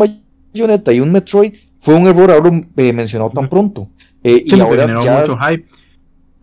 Bayonetta 0.53 0.93
y 0.93 1.01
un 1.01 1.11
Metroid 1.13 1.53
fue 1.81 1.95
un 1.95 2.07
error 2.09 2.31
haberlo 2.31 2.61
eh, 2.77 2.93
mencionado 2.93 3.31
tan 3.31 3.49
pronto. 3.49 3.89
Eh, 4.25 4.45
Sí, 4.47 4.57
y 4.57 4.61
ahora 4.61 4.83
generó 4.83 5.03
ya 5.05 5.21
mucho 5.21 5.37
hype. 5.39 5.65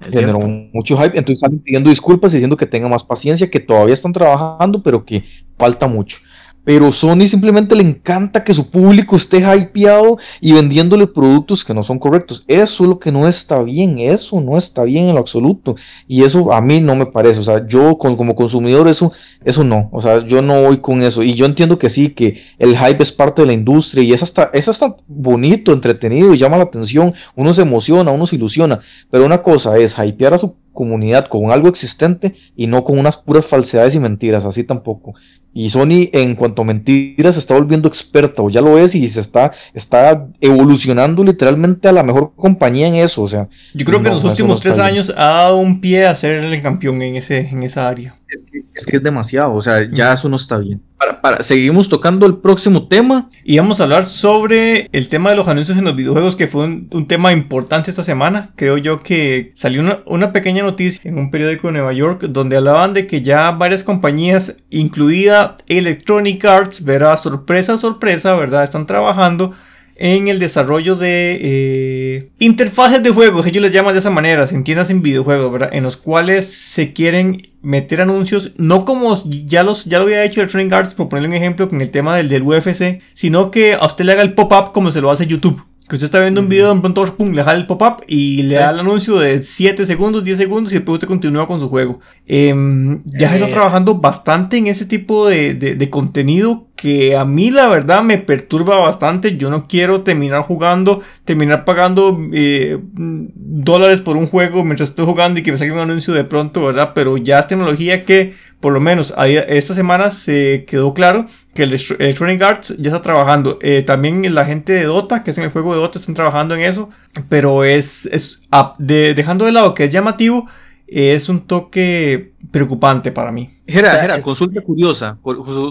Generó 0.01 0.39
mucho 0.39 0.97
hype, 0.97 1.17
entonces 1.17 1.39
salen 1.39 1.59
pidiendo 1.59 1.89
disculpas 1.89 2.33
y 2.33 2.37
diciendo 2.37 2.57
que 2.57 2.65
tengan 2.65 2.91
más 2.91 3.03
paciencia, 3.03 3.49
que 3.49 3.59
todavía 3.59 3.93
están 3.93 4.11
trabajando, 4.11 4.83
pero 4.83 5.05
que 5.05 5.23
falta 5.57 5.87
mucho. 5.87 6.17
Pero 6.63 6.93
Sony 6.93 7.27
simplemente 7.27 7.75
le 7.75 7.83
encanta 7.83 8.43
que 8.43 8.53
su 8.53 8.69
público 8.69 9.15
esté 9.15 9.39
hypeado 9.39 10.17
y 10.39 10.53
vendiéndole 10.53 11.07
productos 11.07 11.63
que 11.65 11.73
no 11.73 11.83
son 11.83 11.99
correctos. 11.99 12.45
Eso 12.47 12.83
es 12.83 12.89
lo 12.89 12.99
que 12.99 13.11
no 13.11 13.27
está 13.27 13.61
bien, 13.63 13.99
eso 13.99 14.39
no 14.39 14.57
está 14.57 14.83
bien 14.83 15.07
en 15.07 15.15
lo 15.15 15.19
absoluto. 15.21 15.75
Y 16.07 16.23
eso 16.23 16.53
a 16.53 16.61
mí 16.61 16.79
no 16.79 16.95
me 16.95 17.05
parece, 17.05 17.39
o 17.39 17.43
sea, 17.43 17.67
yo 17.67 17.97
como 17.97 18.35
consumidor 18.35 18.87
eso, 18.87 19.11
eso 19.43 19.63
no, 19.63 19.89
o 19.91 20.01
sea, 20.01 20.25
yo 20.25 20.41
no 20.41 20.63
voy 20.63 20.77
con 20.77 21.03
eso. 21.03 21.21
Y 21.21 21.33
yo 21.33 21.45
entiendo 21.45 21.77
que 21.77 21.89
sí, 21.89 22.09
que 22.09 22.41
el 22.59 22.77
hype 22.77 23.03
es 23.03 23.11
parte 23.11 23.41
de 23.41 23.47
la 23.47 23.53
industria 23.53 24.03
y 24.03 24.13
es 24.13 24.23
hasta, 24.23 24.49
es 24.53 24.67
hasta 24.67 24.95
bonito, 25.07 25.73
entretenido 25.73 26.33
y 26.33 26.37
llama 26.37 26.57
la 26.57 26.63
atención, 26.63 27.13
uno 27.35 27.53
se 27.53 27.63
emociona, 27.63 28.11
uno 28.11 28.25
se 28.25 28.37
ilusiona. 28.37 28.79
Pero 29.11 29.25
una 29.25 29.41
cosa 29.41 29.77
es 29.77 29.95
hypear 29.97 30.33
a 30.33 30.37
su 30.37 30.55
comunidad 30.71 31.27
con 31.27 31.51
algo 31.51 31.67
existente 31.67 32.33
y 32.55 32.67
no 32.67 32.83
con 32.83 32.97
unas 32.97 33.17
puras 33.17 33.45
falsedades 33.45 33.95
y 33.95 33.99
mentiras, 33.99 34.45
así 34.45 34.63
tampoco. 34.63 35.13
Y 35.53 35.69
Sony 35.69 36.09
en 36.13 36.35
cuanto 36.35 36.63
a 36.63 36.65
mentiras 36.65 37.35
se 37.35 37.39
está 37.39 37.53
volviendo 37.53 37.87
experta, 37.87 38.41
o 38.41 38.49
ya 38.49 38.61
lo 38.61 38.77
es, 38.77 38.95
y 38.95 39.07
se 39.07 39.19
está, 39.19 39.51
está 39.73 40.27
evolucionando 40.41 41.23
literalmente 41.23 41.87
a 41.87 41.91
la 41.91 42.03
mejor 42.03 42.33
compañía 42.35 42.87
en 42.87 42.95
eso. 42.95 43.21
O 43.21 43.27
sea, 43.27 43.47
Yo 43.73 43.85
creo 43.85 43.99
que 43.99 44.05
No, 44.05 44.09
en 44.09 44.15
los 44.15 44.23
últimos 44.23 44.55
no 44.57 44.61
tres 44.61 44.75
bien. 44.75 44.87
años 44.87 45.13
ha 45.15 45.25
dado 45.25 45.57
un 45.57 45.79
pie 45.79 46.05
a 46.07 46.15
ser 46.15 46.43
el 46.43 46.61
campeón 46.61 47.01
en, 47.01 47.15
ese, 47.17 47.39
en 47.39 47.63
esa 47.63 47.87
área. 47.87 48.15
Es 48.27 48.43
que, 48.51 48.62
es 48.75 48.85
que 48.85 48.97
es 48.97 49.03
demasiado, 49.03 49.53
o 49.53 49.61
sea, 49.61 49.89
ya 49.91 50.13
eso 50.13 50.29
no 50.29 50.35
está 50.35 50.57
bien. 50.57 50.81
Para, 50.97 51.21
para, 51.21 51.43
seguimos 51.43 51.89
tocando 51.89 52.25
el 52.25 52.37
próximo 52.37 52.87
tema. 52.87 53.29
Y 53.43 53.57
vamos 53.57 53.79
a 53.79 53.83
hablar 53.83 54.03
sobre 54.03 54.89
el 54.91 55.07
tema 55.09 55.29
de 55.29 55.35
los 55.35 55.47
anuncios 55.47 55.77
en 55.77 55.83
los 55.83 55.95
videojuegos, 55.95 56.35
que 56.35 56.47
fue 56.47 56.65
un, 56.65 56.87
un 56.91 57.07
tema 57.07 57.33
importante 57.33 57.89
esta 57.89 58.03
semana. 58.03 58.51
Creo 58.55 58.77
yo 58.77 59.03
que 59.03 59.51
salió 59.53 59.81
una, 59.81 59.99
una, 60.05 60.31
pequeña 60.31 60.63
noticia 60.63 61.01
en 61.03 61.17
un 61.17 61.29
periódico 61.29 61.67
de 61.67 61.73
Nueva 61.73 61.93
York 61.93 62.21
donde 62.29 62.57
hablaban 62.57 62.93
de 62.93 63.05
que 63.05 63.21
ya 63.21 63.51
varias 63.51 63.83
compañías, 63.83 64.57
incluida 64.69 65.57
Electronic 65.67 66.43
Arts, 66.45 66.83
verá 66.83 67.15
sorpresa, 67.17 67.77
sorpresa, 67.77 68.35
¿verdad? 68.35 68.63
Están 68.63 68.87
trabajando 68.87 69.53
en 69.95 70.27
el 70.27 70.39
desarrollo 70.39 70.95
de 70.95 71.37
eh, 71.41 72.29
interfaces 72.39 73.03
de 73.03 73.11
juegos, 73.11 73.45
ellos 73.45 73.61
les 73.61 73.71
llaman 73.71 73.93
de 73.93 73.99
esa 73.99 74.09
manera, 74.09 74.47
se 74.47 74.55
entiendas 74.55 74.89
en 74.89 75.01
videojuegos, 75.01 75.51
¿verdad? 75.51 75.69
En 75.73 75.83
los 75.83 75.97
cuales 75.97 76.45
se 76.51 76.93
quieren 76.93 77.41
meter 77.61 78.01
anuncios, 78.01 78.51
no 78.57 78.85
como 78.85 79.15
ya, 79.25 79.63
los, 79.63 79.85
ya 79.85 79.99
lo 79.99 80.05
había 80.05 80.23
hecho 80.23 80.41
Electronic 80.41 80.73
Arts, 80.73 80.95
por 80.95 81.09
ponerle 81.09 81.29
un 81.29 81.35
ejemplo 81.35 81.69
con 81.69 81.81
el 81.81 81.91
tema 81.91 82.17
del, 82.17 82.29
del 82.29 82.43
UFC, 82.43 83.01
sino 83.13 83.51
que 83.51 83.73
a 83.73 83.85
usted 83.85 84.05
le 84.05 84.13
haga 84.13 84.23
el 84.23 84.33
pop-up 84.33 84.71
como 84.73 84.91
se 84.91 85.01
lo 85.01 85.11
hace 85.11 85.27
YouTube. 85.27 85.63
Que 85.87 85.95
usted 85.95 86.05
está 86.05 86.21
viendo 86.21 86.39
un 86.39 86.47
video, 86.47 86.73
de 86.73 86.79
pronto 86.79 87.03
pum, 87.17 87.33
le 87.33 87.43
jala 87.43 87.59
el 87.59 87.67
pop-up 87.67 88.05
y 88.07 88.43
le 88.43 88.55
da 88.55 88.69
el 88.69 88.79
anuncio 88.79 89.19
de 89.19 89.43
7 89.43 89.85
segundos, 89.85 90.23
10 90.23 90.37
segundos 90.37 90.71
y 90.71 90.75
después 90.75 90.93
usted 90.93 91.09
continúa 91.09 91.45
con 91.45 91.59
su 91.59 91.67
juego. 91.67 91.99
Eh, 92.25 92.55
ya 93.03 93.29
se 93.29 93.35
está 93.35 93.49
trabajando 93.49 93.95
bastante 93.95 94.57
en 94.57 94.67
ese 94.67 94.85
tipo 94.85 95.27
de, 95.27 95.53
de, 95.55 95.75
de, 95.75 95.89
contenido 95.89 96.67
que 96.77 97.17
a 97.17 97.25
mí 97.25 97.51
la 97.51 97.67
verdad 97.67 98.01
me 98.01 98.17
perturba 98.17 98.81
bastante. 98.81 99.35
Yo 99.35 99.49
no 99.49 99.67
quiero 99.67 100.01
terminar 100.01 100.43
jugando, 100.43 101.01
terminar 101.25 101.65
pagando 101.65 102.17
eh, 102.31 102.79
dólares 102.93 103.99
por 103.99 104.15
un 104.15 104.27
juego 104.27 104.63
mientras 104.63 104.89
estoy 104.89 105.05
jugando 105.05 105.39
y 105.39 105.43
que 105.43 105.51
me 105.51 105.57
salga 105.57 105.73
un 105.73 105.79
anuncio 105.79 106.13
de 106.13 106.23
pronto, 106.23 106.63
¿verdad? 106.63 106.93
Pero 106.95 107.17
ya 107.17 107.39
es 107.39 107.47
tecnología 107.47 108.05
que 108.05 108.33
por 108.63 108.71
lo 108.71 108.79
menos 108.79 109.13
esta 109.17 109.75
semana 109.75 110.09
se 110.09 110.63
quedó 110.65 110.93
claro 110.93 111.25
que 111.53 111.63
el 111.63 111.73
Electronic 111.73 112.41
Arts 112.41 112.77
ya 112.77 112.91
está 112.91 113.01
trabajando. 113.01 113.59
Eh, 113.61 113.83
también 113.85 114.33
la 114.33 114.45
gente 114.45 114.71
de 114.71 114.85
Dota, 114.85 115.21
que 115.21 115.31
es 115.31 115.37
en 115.37 115.43
el 115.43 115.49
juego 115.49 115.73
de 115.73 115.81
Dota, 115.81 115.99
están 115.99 116.15
trabajando 116.15 116.55
en 116.55 116.61
eso. 116.61 116.89
Pero 117.27 117.65
es, 117.65 118.05
es 118.05 118.47
de, 118.79 119.15
dejando 119.15 119.43
de 119.43 119.51
lado 119.51 119.73
que 119.73 119.83
es 119.83 119.91
llamativo, 119.91 120.47
es 120.87 121.27
un 121.27 121.41
toque 121.41 122.35
preocupante 122.51 123.11
para 123.11 123.33
mí. 123.33 123.49
Gera, 123.67 123.95
Gera, 123.95 124.21
consulta 124.21 124.61
curiosa, 124.61 125.19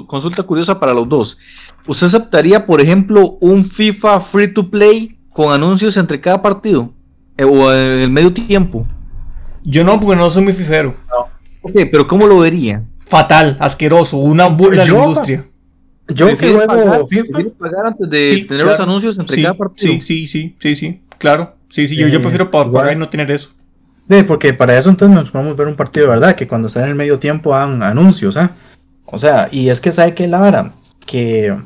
consulta 0.07 0.43
curiosa 0.43 0.79
para 0.79 0.93
los 0.93 1.09
dos. 1.09 1.39
¿Usted 1.87 2.09
aceptaría, 2.09 2.67
por 2.67 2.83
ejemplo, 2.83 3.39
un 3.41 3.65
FIFA 3.65 4.21
free 4.21 4.53
to 4.53 4.71
play 4.71 5.17
con 5.31 5.51
anuncios 5.51 5.97
entre 5.97 6.21
cada 6.21 6.43
partido? 6.43 6.93
Eh, 7.39 7.45
¿O 7.45 7.73
en 7.73 8.01
el 8.01 8.11
medio 8.11 8.35
tiempo? 8.35 8.87
Yo 9.65 9.83
no, 9.83 9.99
porque 9.99 10.15
no 10.15 10.31
soy 10.31 10.45
muy 10.45 10.53
fifero. 10.53 10.95
No. 11.09 11.32
Ok, 11.63 11.73
pero 11.91 12.07
¿cómo 12.07 12.27
lo 12.27 12.41
vería? 12.41 12.85
Fatal, 13.07 13.57
asqueroso, 13.61 14.19
una 14.19 14.47
burla 14.49 14.85
de 14.85 14.93
la 14.93 14.99
industria. 14.99 15.47
Yo 16.09 16.37
que 16.37 16.51
juego 16.51 16.67
pagar, 16.67 17.03
FIFA. 17.09 17.39
pagar 17.59 17.87
antes 17.87 18.11
de 18.11 18.29
sí, 18.29 18.45
tener 18.45 18.65
claro. 18.65 18.71
los 18.71 18.81
anuncios 18.81 19.19
entre 19.19 19.37
sí, 19.37 19.43
cada 19.43 19.55
partido. 19.55 19.93
Sí, 19.93 20.01
sí, 20.01 20.27
sí, 20.27 20.57
sí, 20.59 20.77
sí, 20.77 21.01
claro. 21.19 21.55
Sí, 21.69 21.89
sí, 21.89 21.97
yo, 21.97 22.09
yo 22.09 22.21
prefiero 22.21 22.51
pagar 22.51 22.93
y 22.93 22.97
no 22.97 23.09
tener 23.09 23.31
eso. 23.31 23.51
Sí, 24.11 24.23
porque 24.25 24.53
para 24.53 24.77
eso 24.77 24.91
entonces 24.91 25.17
nos 25.17 25.31
podemos 25.31 25.57
ver 25.57 25.69
un 25.69 25.77
partido 25.77 26.07
de 26.07 26.13
verdad, 26.13 26.35
que 26.35 26.49
cuando 26.49 26.67
está 26.67 26.83
en 26.83 26.91
el 26.91 26.95
medio 26.95 27.19
tiempo 27.19 27.55
hagan 27.55 27.83
anuncios, 27.83 28.37
¿eh? 28.37 28.49
O 29.07 29.17
sea, 29.17 29.49
y 29.51 29.69
es 29.69 29.81
que 29.81 29.91
sabe 29.91 30.15
que 30.15 30.27
la 30.27 30.39
vara, 30.39 30.73
que 31.07 31.57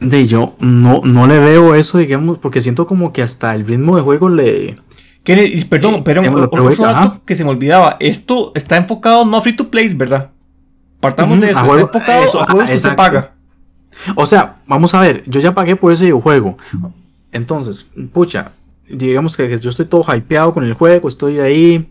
de 0.00 0.26
yo 0.26 0.54
no, 0.58 1.02
no 1.04 1.26
le 1.26 1.38
veo 1.38 1.74
eso, 1.74 1.98
digamos, 1.98 2.38
porque 2.38 2.60
siento 2.60 2.86
como 2.86 3.12
que 3.12 3.22
hasta 3.22 3.54
el 3.54 3.66
ritmo 3.66 3.96
de 3.96 4.02
juego 4.02 4.28
le, 4.28 4.76
que, 5.24 5.66
perdón, 5.68 6.02
eh, 6.06 6.28
otro 6.30 6.74
dato 6.76 7.20
que 7.24 7.36
se 7.36 7.44
me 7.44 7.50
olvidaba. 7.50 7.96
Esto 8.00 8.52
está 8.54 8.76
enfocado 8.76 9.24
no 9.24 9.40
free 9.42 9.54
to 9.54 9.68
play, 9.68 9.92
¿verdad? 9.94 10.30
Partamos 11.00 11.40
de 11.40 11.50
eso. 11.50 11.58
Está 11.58 11.68
juego, 11.68 11.86
enfocado 11.86 12.24
eso, 12.24 12.42
a 12.42 12.46
juegos 12.46 12.70
que 12.70 12.78
se 12.78 12.90
paga. 12.92 13.34
O 14.14 14.24
sea, 14.24 14.62
vamos 14.66 14.94
a 14.94 15.00
ver, 15.00 15.22
yo 15.26 15.40
ya 15.40 15.52
pagué 15.52 15.76
por 15.76 15.92
ese 15.92 16.04
videojuego. 16.04 16.56
Entonces, 17.32 17.86
pucha, 18.12 18.52
digamos 18.88 19.36
que 19.36 19.58
yo 19.58 19.70
estoy 19.70 19.86
todo 19.86 20.04
hypeado 20.14 20.52
con 20.52 20.64
el 20.64 20.74
juego, 20.74 21.08
estoy 21.08 21.38
ahí. 21.40 21.90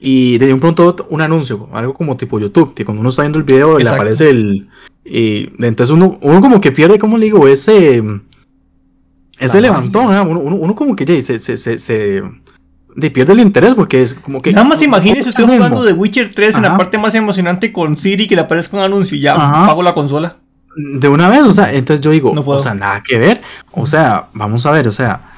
Y 0.00 0.38
de 0.38 0.54
un 0.54 0.60
pronto 0.60 1.06
un 1.10 1.20
anuncio, 1.20 1.68
algo 1.72 1.92
como 1.92 2.16
tipo 2.16 2.38
YouTube, 2.38 2.72
que 2.74 2.84
cuando 2.84 3.00
uno 3.00 3.10
está 3.10 3.22
viendo 3.22 3.38
el 3.38 3.44
video 3.44 3.78
le 3.78 3.88
aparece 3.88 4.30
el. 4.30 4.68
Y 5.04 5.50
entonces 5.64 5.90
uno, 5.90 6.18
uno 6.20 6.40
como 6.40 6.60
que 6.60 6.70
pierde, 6.70 6.98
¿cómo 6.98 7.18
le 7.18 7.26
digo? 7.26 7.48
Ese. 7.48 8.02
Ese 9.40 9.60
levantón, 9.60 10.12
¿no? 10.12 10.22
uno, 10.22 10.40
uno, 10.40 10.56
uno, 10.56 10.74
como 10.74 10.96
que 10.96 11.04
ya 11.04 11.20
se, 11.22 11.38
se, 11.38 11.56
se, 11.56 11.78
se 11.78 12.22
de 12.96 13.10
pierde 13.10 13.32
el 13.32 13.40
interés 13.40 13.74
porque 13.74 14.02
es 14.02 14.14
como 14.14 14.42
que. 14.42 14.52
Nada 14.52 14.66
más 14.66 14.82
imagínese 14.82 15.28
usted 15.28 15.44
jugando 15.44 15.84
de 15.84 15.92
Witcher 15.92 16.30
3 16.34 16.56
Ajá. 16.56 16.58
en 16.58 16.72
la 16.72 16.76
parte 16.76 16.98
más 16.98 17.14
emocionante 17.14 17.72
con 17.72 17.96
Siri 17.96 18.26
que 18.26 18.34
le 18.34 18.42
aparezca 18.42 18.76
un 18.76 18.82
anuncio 18.82 19.16
y 19.16 19.20
ya 19.20 19.34
Ajá. 19.34 19.66
pago 19.66 19.82
la 19.82 19.94
consola. 19.94 20.36
De 20.76 21.08
una 21.08 21.28
vez, 21.28 21.42
o 21.42 21.52
sea, 21.52 21.72
entonces 21.72 22.00
yo 22.04 22.10
digo, 22.10 22.32
no 22.34 22.42
o 22.42 22.60
sea, 22.60 22.74
nada 22.74 23.02
que 23.02 23.18
ver. 23.18 23.42
O 23.72 23.86
sea, 23.86 24.28
vamos 24.32 24.64
a 24.66 24.70
ver, 24.70 24.88
o 24.88 24.92
sea. 24.92 25.32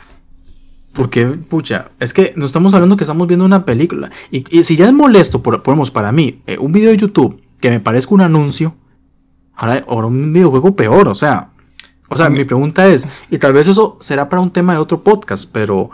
Porque, 0.93 1.25
pucha, 1.27 1.87
es 2.01 2.13
que 2.13 2.33
no 2.37 2.45
estamos 2.45 2.75
hablando 2.75 2.97
que 2.97 3.05
estamos 3.05 3.27
viendo 3.27 3.45
una 3.45 3.65
película. 3.65 4.11
Y, 4.31 4.45
y 4.51 4.65
si 4.65 4.77
ya 4.77 4.87
es 4.87 4.93
molesto, 4.93 5.43
por, 5.43 5.63
ponemos 5.63 5.91
para 5.91 6.11
mí, 6.13 6.43
eh, 6.47 6.59
un 6.59 6.73
video 6.73 6.91
de 6.91 6.97
YouTube 6.97 7.41
que 7.61 7.71
me 7.71 7.79
parezca 7.81 8.15
un 8.15 8.23
anuncio, 8.23 8.75
ahora, 9.55 9.85
ahora 9.89 10.09
un 10.09 10.33
videojuego 10.33 10.75
peor, 10.75 11.09
o 11.09 11.15
sea. 11.15 11.51
O 12.13 12.17
sea, 12.17 12.29
mi 12.29 12.45
pregunta 12.45 12.89
es, 12.89 13.07
y 13.31 13.39
tal 13.39 13.53
vez 13.53 13.69
eso 13.69 13.97
será 14.01 14.29
para 14.29 14.43
un 14.43 14.51
tema 14.51 14.73
de 14.73 14.81
otro 14.81 15.05
podcast, 15.05 15.49
pero 15.53 15.91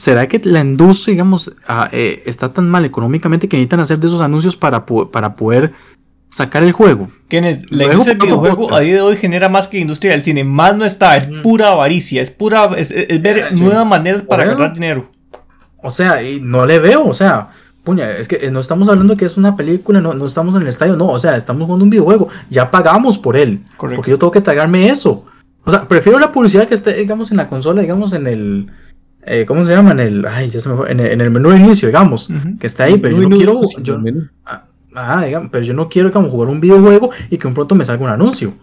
¿Será 0.00 0.26
que 0.28 0.40
la 0.44 0.60
industria, 0.60 1.12
digamos, 1.12 1.48
uh, 1.48 1.84
eh, 1.92 2.22
está 2.24 2.50
tan 2.50 2.66
mal 2.70 2.86
económicamente 2.86 3.50
que 3.50 3.58
necesitan 3.58 3.80
hacer 3.80 3.98
de 3.98 4.06
esos 4.06 4.22
anuncios 4.22 4.56
para, 4.56 4.86
para 4.86 5.36
poder 5.36 5.74
sacar 6.30 6.62
el 6.62 6.72
juego? 6.72 7.10
Kenneth, 7.28 7.66
la 7.68 7.84
industria 7.84 8.14
del 8.14 8.26
videojuego 8.26 8.74
a 8.74 8.80
día 8.80 8.94
de 8.94 9.00
hoy 9.02 9.18
genera 9.18 9.50
más 9.50 9.68
que 9.68 9.76
la 9.76 9.82
industria 9.82 10.12
del 10.12 10.24
cine. 10.24 10.42
Más 10.42 10.74
no 10.74 10.86
está, 10.86 11.18
es 11.18 11.28
mm. 11.28 11.42
pura 11.42 11.72
avaricia, 11.72 12.22
es 12.22 12.30
pura. 12.30 12.70
Es, 12.78 12.90
es 12.90 13.20
ver 13.20 13.52
nuevas 13.60 13.86
maneras 13.86 14.22
para 14.22 14.44
bueno, 14.44 14.58
ganar 14.58 14.72
dinero. 14.72 15.10
O 15.82 15.90
sea, 15.90 16.22
y 16.22 16.40
no 16.40 16.64
le 16.64 16.78
veo, 16.78 17.04
o 17.04 17.12
sea. 17.12 17.50
Puña, 17.84 18.10
es 18.10 18.26
que 18.26 18.50
no 18.50 18.60
estamos 18.60 18.88
hablando 18.88 19.18
que 19.18 19.26
es 19.26 19.36
una 19.36 19.54
película, 19.54 20.00
no, 20.00 20.14
no 20.14 20.24
estamos 20.24 20.54
en 20.54 20.62
el 20.62 20.68
estadio, 20.68 20.96
no, 20.96 21.08
o 21.08 21.18
sea, 21.18 21.36
estamos 21.36 21.64
jugando 21.64 21.84
un 21.84 21.90
videojuego, 21.90 22.28
ya 22.48 22.70
pagamos 22.70 23.18
por 23.18 23.36
él, 23.36 23.60
Correcto. 23.76 23.96
porque 23.96 24.10
yo 24.10 24.18
tengo 24.18 24.30
que 24.30 24.40
tragarme 24.40 24.88
eso. 24.88 25.26
O 25.64 25.70
sea, 25.70 25.86
prefiero 25.86 26.18
la 26.18 26.32
publicidad 26.32 26.68
que 26.68 26.74
esté, 26.74 26.94
digamos, 26.94 27.30
en 27.30 27.38
la 27.38 27.48
consola, 27.48 27.80
digamos, 27.82 28.12
en 28.12 28.26
el, 28.26 28.70
eh, 29.22 29.44
¿cómo 29.46 29.64
se 29.64 29.72
llama? 29.72 29.92
En 29.92 30.00
el, 30.00 30.26
ay, 30.26 30.48
ya 30.48 30.60
se 30.60 30.68
me 30.68 30.76
fue, 30.76 30.90
en 30.90 31.00
el, 31.00 31.12
en 31.12 31.20
el 31.20 31.30
menú 31.30 31.50
de 31.50 31.58
inicio, 31.58 31.88
digamos, 31.88 32.30
uh 32.30 32.34
-huh. 32.34 32.58
que 32.58 32.66
está 32.66 32.84
ahí, 32.84 32.98
pero 32.98 33.16
yo 33.20 33.28
no 33.28 33.36
quiero, 33.36 33.60
yo, 33.82 33.98
ah, 34.46 34.64
ah, 34.94 35.24
digamos, 35.24 35.50
pero 35.52 35.64
yo 35.64 35.74
no 35.74 35.88
quiero 35.88 36.10
como 36.10 36.28
jugar 36.30 36.48
un 36.48 36.60
videojuego 36.60 37.10
y 37.28 37.36
que 37.36 37.46
un 37.46 37.54
pronto 37.54 37.74
me 37.74 37.84
salga 37.84 38.04
un 38.04 38.10
anuncio. 38.10 38.54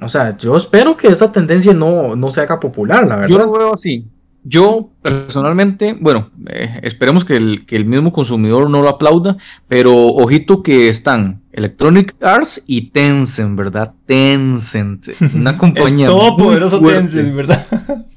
O 0.00 0.08
sea, 0.08 0.36
yo 0.36 0.56
espero 0.56 0.96
que 0.96 1.08
esa 1.08 1.32
tendencia 1.32 1.72
no, 1.72 2.16
no 2.16 2.30
se 2.30 2.42
haga 2.42 2.60
popular, 2.60 3.06
la 3.06 3.16
verdad. 3.16 3.28
Yo 3.28 3.38
lo 3.38 3.52
veo 3.52 3.72
así. 3.72 4.06
Yo 4.48 4.90
personalmente, 5.02 5.96
bueno, 5.98 6.30
eh, 6.46 6.78
esperemos 6.82 7.24
que 7.24 7.36
el, 7.36 7.66
que 7.66 7.74
el 7.74 7.84
mismo 7.84 8.12
consumidor 8.12 8.70
no 8.70 8.80
lo 8.80 8.88
aplauda, 8.88 9.36
pero 9.66 9.92
ojito 9.92 10.62
que 10.62 10.88
están 10.88 11.42
Electronic 11.50 12.14
Arts 12.22 12.62
y 12.68 12.90
Tencent, 12.90 13.58
¿verdad? 13.58 13.94
Tencent, 14.06 15.08
una 15.34 15.56
compañía. 15.58 16.06
el 16.06 16.12
todopoderoso 16.12 16.80
Tencent, 16.80 17.34
¿verdad? 17.34 17.66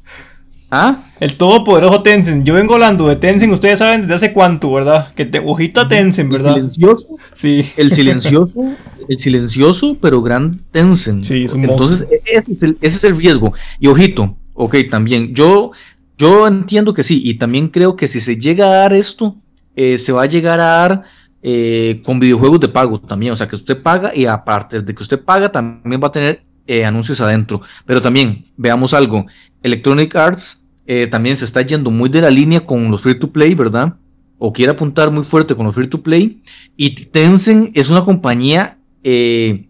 ¿Ah? 0.71 0.95
El 1.19 1.35
todopoderoso 1.35 2.03
Tencent. 2.03 2.45
Yo 2.45 2.53
vengo 2.53 2.75
hablando 2.75 3.07
de 3.07 3.15
Tencent, 3.15 3.51
ustedes 3.51 3.79
saben 3.79 4.01
desde 4.01 4.13
hace 4.13 4.33
cuánto, 4.33 4.71
¿verdad? 4.71 5.11
Que 5.13 5.25
te, 5.25 5.39
ojito 5.39 5.81
a 5.81 5.87
Tencent, 5.87 6.31
¿verdad? 6.31 6.57
El 6.57 6.71
silencioso. 6.71 7.07
Sí. 7.33 7.65
El 7.75 7.91
silencioso, 7.93 8.63
el 9.07 9.17
silencioso, 9.17 9.97
pero 9.99 10.21
gran 10.21 10.59
Tencent. 10.71 11.25
Sí, 11.25 11.45
es 11.45 11.53
un 11.53 11.65
Entonces, 11.65 12.07
ese 12.25 12.53
es, 12.53 12.63
el, 12.63 12.77
ese 12.81 12.97
es 12.97 13.03
el 13.03 13.17
riesgo. 13.17 13.51
Y 13.79 13.87
ojito, 13.87 14.37
ok, 14.53 14.75
también. 14.89 15.33
Yo, 15.33 15.71
yo 16.17 16.47
entiendo 16.47 16.93
que 16.93 17.03
sí, 17.03 17.21
y 17.25 17.35
también 17.35 17.69
creo 17.69 17.95
que 17.95 18.07
si 18.07 18.19
se 18.19 18.37
llega 18.37 18.67
a 18.67 18.75
dar 18.75 18.93
esto, 18.93 19.35
eh, 19.75 19.97
se 19.97 20.11
va 20.11 20.23
a 20.23 20.27
llegar 20.27 20.59
a 20.59 20.65
dar 20.65 21.03
eh, 21.41 22.01
con 22.05 22.19
videojuegos 22.19 22.59
de 22.59 22.67
pago 22.67 22.99
también. 22.99 23.33
O 23.33 23.35
sea, 23.35 23.47
que 23.47 23.55
usted 23.55 23.81
paga 23.81 24.15
y 24.15 24.25
aparte 24.25 24.81
de 24.81 24.93
que 24.93 25.01
usted 25.01 25.19
paga, 25.23 25.51
también 25.51 25.99
va 26.01 26.09
a 26.09 26.11
tener 26.11 26.43
eh, 26.67 26.85
anuncios 26.85 27.19
adentro. 27.21 27.61
Pero 27.85 27.99
también, 28.01 28.45
veamos 28.55 28.93
algo. 28.93 29.25
Electronic 29.63 30.15
Arts 30.15 30.63
eh, 30.91 31.05
también 31.05 31.35
se 31.35 31.45
está 31.45 31.61
yendo 31.61 31.91
muy 31.91 32.09
de 32.09 32.19
la 32.19 32.31
línea 32.31 32.61
con 32.61 32.89
los 32.89 33.03
free 33.03 33.13
to 33.13 33.31
play, 33.31 33.53
¿verdad? 33.53 33.95
O 34.39 34.51
quiere 34.51 34.71
apuntar 34.71 35.11
muy 35.11 35.23
fuerte 35.23 35.53
con 35.53 35.67
los 35.67 35.75
free 35.75 35.85
to 35.85 36.01
play. 36.01 36.41
Y 36.77 36.89
Tencent 36.89 37.77
es 37.77 37.91
una 37.91 38.03
compañía 38.03 38.79
eh, 39.03 39.69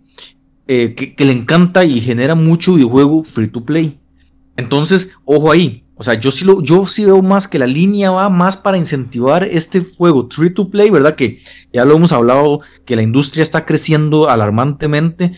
eh, 0.68 0.96
que, 0.96 1.26
le 1.26 1.34
encanta 1.34 1.84
y 1.84 2.00
genera 2.00 2.36
mucho 2.36 2.76
videojuego 2.76 3.26
free 3.26 3.50
to 3.50 3.66
play. 3.66 4.00
Entonces, 4.56 5.12
ojo 5.26 5.52
ahí. 5.52 5.84
O 5.96 6.04
sea, 6.04 6.14
yo 6.14 6.32
sí, 6.32 6.46
lo, 6.46 6.64
yo 6.64 6.86
sí 6.86 7.04
veo 7.04 7.22
más 7.22 7.50
que 7.50 7.60
la 7.60 7.68
línea 7.68 8.12
va 8.12 8.30
más 8.30 8.56
para 8.56 8.78
incentivar 8.78 9.44
este 9.44 9.82
juego 9.82 10.30
free 10.32 10.54
to 10.54 10.70
play, 10.70 10.90
¿verdad? 10.90 11.18
Que 11.18 11.38
ya 11.74 11.84
lo 11.84 11.98
hemos 11.98 12.14
hablado, 12.14 12.62
que 12.86 12.96
la 12.96 13.04
industria 13.04 13.44
está 13.44 13.66
creciendo 13.66 14.30
alarmantemente 14.30 15.34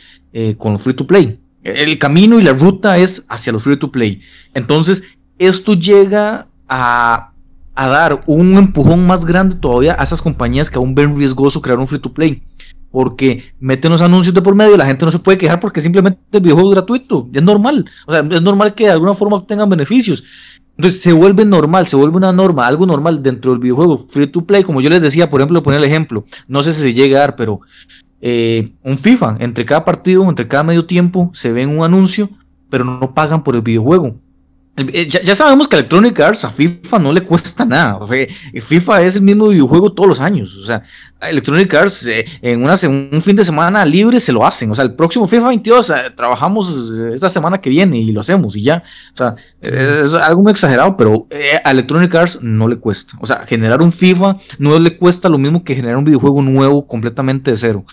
con 0.60 0.74
los 0.74 0.84
free 0.84 0.94
to 0.94 1.08
play. 1.08 1.41
El 1.64 1.98
camino 2.00 2.40
y 2.40 2.44
la 2.44 2.54
ruta 2.54 2.98
es 2.98 3.26
hacia 3.30 3.54
los 3.54 3.64
free 3.64 3.78
to 3.78 3.92
play. 3.92 4.22
Entonces, 4.54 5.04
esto 5.38 5.74
llega 5.74 6.48
a, 6.68 7.32
a, 7.76 7.88
dar 7.88 8.24
un 8.26 8.58
empujón 8.58 9.06
más 9.06 9.26
grande 9.26 9.56
todavía 9.56 9.96
a 10.00 10.04
esas 10.04 10.22
compañías 10.22 10.70
que 10.70 10.78
aún 10.78 10.96
ven 10.96 11.16
riesgoso 11.16 11.62
crear 11.62 11.80
un 11.80 11.88
free 11.88 12.00
to 12.00 12.14
play. 12.14 12.42
porque 12.92 13.54
meten 13.60 13.92
los 13.92 14.02
anuncios 14.02 14.36
de 14.36 14.42
por 14.42 14.54
medio 14.54 14.76
y 14.76 14.78
la 14.78 14.86
gente 14.86 15.06
no 15.06 15.12
se 15.12 15.20
puede 15.20 15.38
quejar 15.38 15.60
porque 15.60 15.80
simplemente 15.80 16.20
el 16.32 16.42
videojuego 16.42 16.72
es 16.72 16.76
gratuito. 16.76 17.30
Es 17.34 17.44
normal. 17.44 17.86
O 18.06 18.12
sea, 18.12 18.22
es 18.22 18.42
normal 18.42 18.76
que 18.76 18.86
de 18.86 18.92
alguna 18.92 19.14
forma 19.14 19.38
obtengan 19.38 19.70
beneficios. 19.70 20.24
Entonces 20.78 21.02
se 21.02 21.14
vuelve 21.14 21.46
normal, 21.46 21.86
se 21.86 21.96
vuelve 21.96 22.18
una 22.18 22.32
norma, 22.32 22.66
algo 22.66 22.86
normal 22.86 23.22
dentro 23.22 23.52
del 23.52 23.60
videojuego. 23.60 23.98
Free 23.98 24.28
to 24.28 24.46
play, 24.46 24.64
como 24.64 24.82
yo 24.82 24.90
les 24.90 25.02
decía, 25.02 25.30
por 25.30 25.40
ejemplo, 25.40 25.62
poner 25.62 25.80
el 25.80 25.86
ejemplo. 25.86 26.24
No 26.48 26.64
sé 26.64 26.74
si 26.74 26.94
llega 26.94 27.18
a 27.18 27.22
dar, 27.22 27.36
pero 27.36 27.62
eh, 28.22 28.72
un 28.84 28.98
FIFA, 28.98 29.38
entre 29.40 29.66
cada 29.66 29.84
partido, 29.84 30.28
entre 30.30 30.48
cada 30.48 30.64
medio 30.64 30.86
tiempo, 30.86 31.32
se 31.34 31.52
ven 31.52 31.70
un 31.70 31.84
anuncio, 31.84 32.30
pero 32.70 32.86
no 32.86 33.14
pagan 33.14 33.44
por 33.44 33.56
el 33.56 33.62
videojuego. 33.62 34.16
Eh, 34.78 35.10
ya, 35.10 35.36
sabemos 35.36 35.68
que 35.68 35.76
Electronic 35.76 36.18
Arts 36.20 36.46
a 36.46 36.50
FIFA 36.50 37.00
no 37.00 37.12
le 37.12 37.22
cuesta 37.22 37.66
nada. 37.66 37.98
O 37.98 38.08
sea, 38.08 38.26
FIFA 38.60 39.02
es 39.02 39.18
el 39.18 39.24
mismo 39.24 39.50
videojuego 39.50 39.92
todos 39.92 40.08
los 40.08 40.20
años. 40.22 40.56
O 40.56 40.66
sea, 40.66 40.82
Electronic 41.22 41.74
Arts 41.74 42.06
eh, 42.08 42.26
en 42.42 42.64
una, 42.64 42.76
un 42.88 43.22
fin 43.22 43.36
de 43.36 43.44
semana 43.44 43.84
libre 43.84 44.20
se 44.20 44.32
lo 44.32 44.46
hacen. 44.46 44.72
O 44.72 44.76
sea, 44.76 44.86
el 44.86 44.96
próximo 44.96 45.28
FIFA 45.28 45.50
22 45.50 45.94
trabajamos 46.16 47.00
esta 47.14 47.30
semana 47.30 47.60
que 47.60 47.70
viene 47.70 47.98
y 47.98 48.12
lo 48.14 48.22
hacemos 48.22 48.56
y 48.56 48.64
ya. 48.64 48.82
O 49.14 49.18
sea, 49.18 49.36
es 49.60 50.14
algo 50.14 50.42
muy 50.42 50.52
exagerado, 50.52 50.96
pero 50.96 51.28
a 51.66 51.72
Electronic 51.72 52.16
Arts 52.16 52.42
no 52.42 52.68
le 52.68 52.78
cuesta. 52.78 53.18
O 53.20 53.28
sea, 53.28 53.46
generar 53.46 53.82
un 53.82 53.92
FIFA 53.92 54.36
no 54.58 54.80
le 54.80 54.96
cuesta 54.96 55.28
lo 55.28 55.38
mismo 55.38 55.64
que 55.64 55.76
generar 55.76 55.98
un 55.98 56.06
videojuego 56.06 56.42
nuevo 56.42 56.88
completamente 56.88 57.52
de 57.52 57.58
cero. 57.58 57.86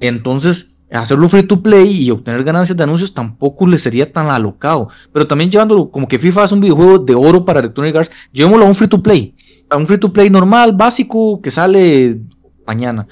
Entonces, 0.00 0.79
hacerlo 0.98 1.28
free 1.28 1.44
to 1.44 1.62
play 1.62 2.04
y 2.04 2.10
obtener 2.10 2.42
ganancias 2.42 2.76
de 2.76 2.82
anuncios 2.82 3.14
tampoco 3.14 3.66
le 3.66 3.78
sería 3.78 4.10
tan 4.10 4.26
alocado. 4.26 4.88
Pero 5.12 5.26
también 5.26 5.50
llevándolo 5.50 5.90
como 5.90 6.08
que 6.08 6.18
FIFA 6.18 6.44
es 6.44 6.52
un 6.52 6.60
videojuego 6.60 6.98
de 6.98 7.14
oro 7.14 7.44
para 7.44 7.60
Electronic 7.60 7.96
Arts, 7.96 8.10
llevémoslo 8.32 8.66
a 8.66 8.68
un 8.68 8.76
free 8.76 8.88
to 8.88 9.02
play. 9.02 9.34
A 9.68 9.76
un 9.76 9.86
free 9.86 9.98
to 9.98 10.12
play 10.12 10.30
normal, 10.30 10.74
básico, 10.74 11.40
que 11.40 11.50
sale 11.50 12.20
mañana. 12.66 13.06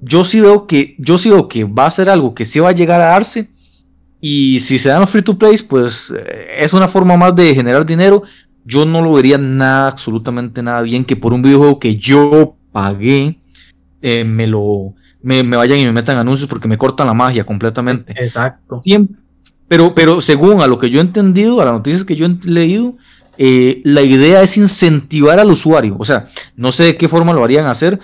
Yo 0.00 0.24
sí 0.24 0.40
veo 0.40 0.66
que, 0.66 0.96
yo 0.98 1.18
sí 1.18 1.28
veo 1.28 1.46
que 1.46 1.64
va 1.64 1.86
a 1.86 1.90
ser 1.90 2.08
algo 2.08 2.34
que 2.34 2.46
sí 2.46 2.58
va 2.58 2.70
a 2.70 2.72
llegar 2.72 3.00
a 3.00 3.06
darse. 3.06 3.50
Y 4.22 4.60
si 4.60 4.78
se 4.78 4.88
dan 4.88 5.00
los 5.00 5.10
free 5.10 5.22
to 5.22 5.38
plays, 5.38 5.62
pues 5.62 6.12
eh, 6.16 6.46
es 6.58 6.72
una 6.72 6.88
forma 6.88 7.16
más 7.16 7.34
de 7.34 7.54
generar 7.54 7.84
dinero. 7.84 8.22
Yo 8.64 8.84
no 8.84 9.02
lo 9.02 9.12
vería 9.12 9.36
nada, 9.38 9.88
absolutamente 9.88 10.62
nada 10.62 10.82
bien 10.82 11.04
que 11.04 11.16
por 11.16 11.32
un 11.32 11.42
videojuego 11.42 11.78
que 11.78 11.96
yo 11.96 12.56
pagué, 12.72 13.38
eh, 14.02 14.24
me 14.24 14.46
lo 14.46 14.94
me, 15.22 15.42
vayan 15.42 15.78
y 15.78 15.84
me 15.84 15.92
metan 15.92 16.16
anuncios 16.16 16.48
porque 16.48 16.68
me 16.68 16.78
cortan 16.78 17.06
la 17.06 17.14
magia 17.14 17.44
completamente. 17.44 18.14
Exacto. 18.16 18.80
pero, 19.68 19.94
pero 19.94 20.20
según 20.20 20.62
a 20.62 20.66
lo 20.66 20.78
que 20.78 20.90
yo 20.90 21.00
he 21.00 21.02
entendido, 21.02 21.60
a 21.60 21.64
las 21.64 21.74
noticias 21.74 22.04
que 22.04 22.16
yo 22.16 22.26
he 22.26 22.46
leído, 22.46 22.96
eh, 23.38 23.80
la 23.84 24.02
idea 24.02 24.42
es 24.42 24.56
incentivar 24.56 25.38
al 25.38 25.50
usuario. 25.50 25.96
O 25.98 26.04
sea, 26.04 26.24
no 26.56 26.72
sé 26.72 26.84
de 26.84 26.96
qué 26.96 27.08
forma 27.08 27.32
lo 27.32 27.44
harían 27.44 27.66
hacer, 27.66 27.98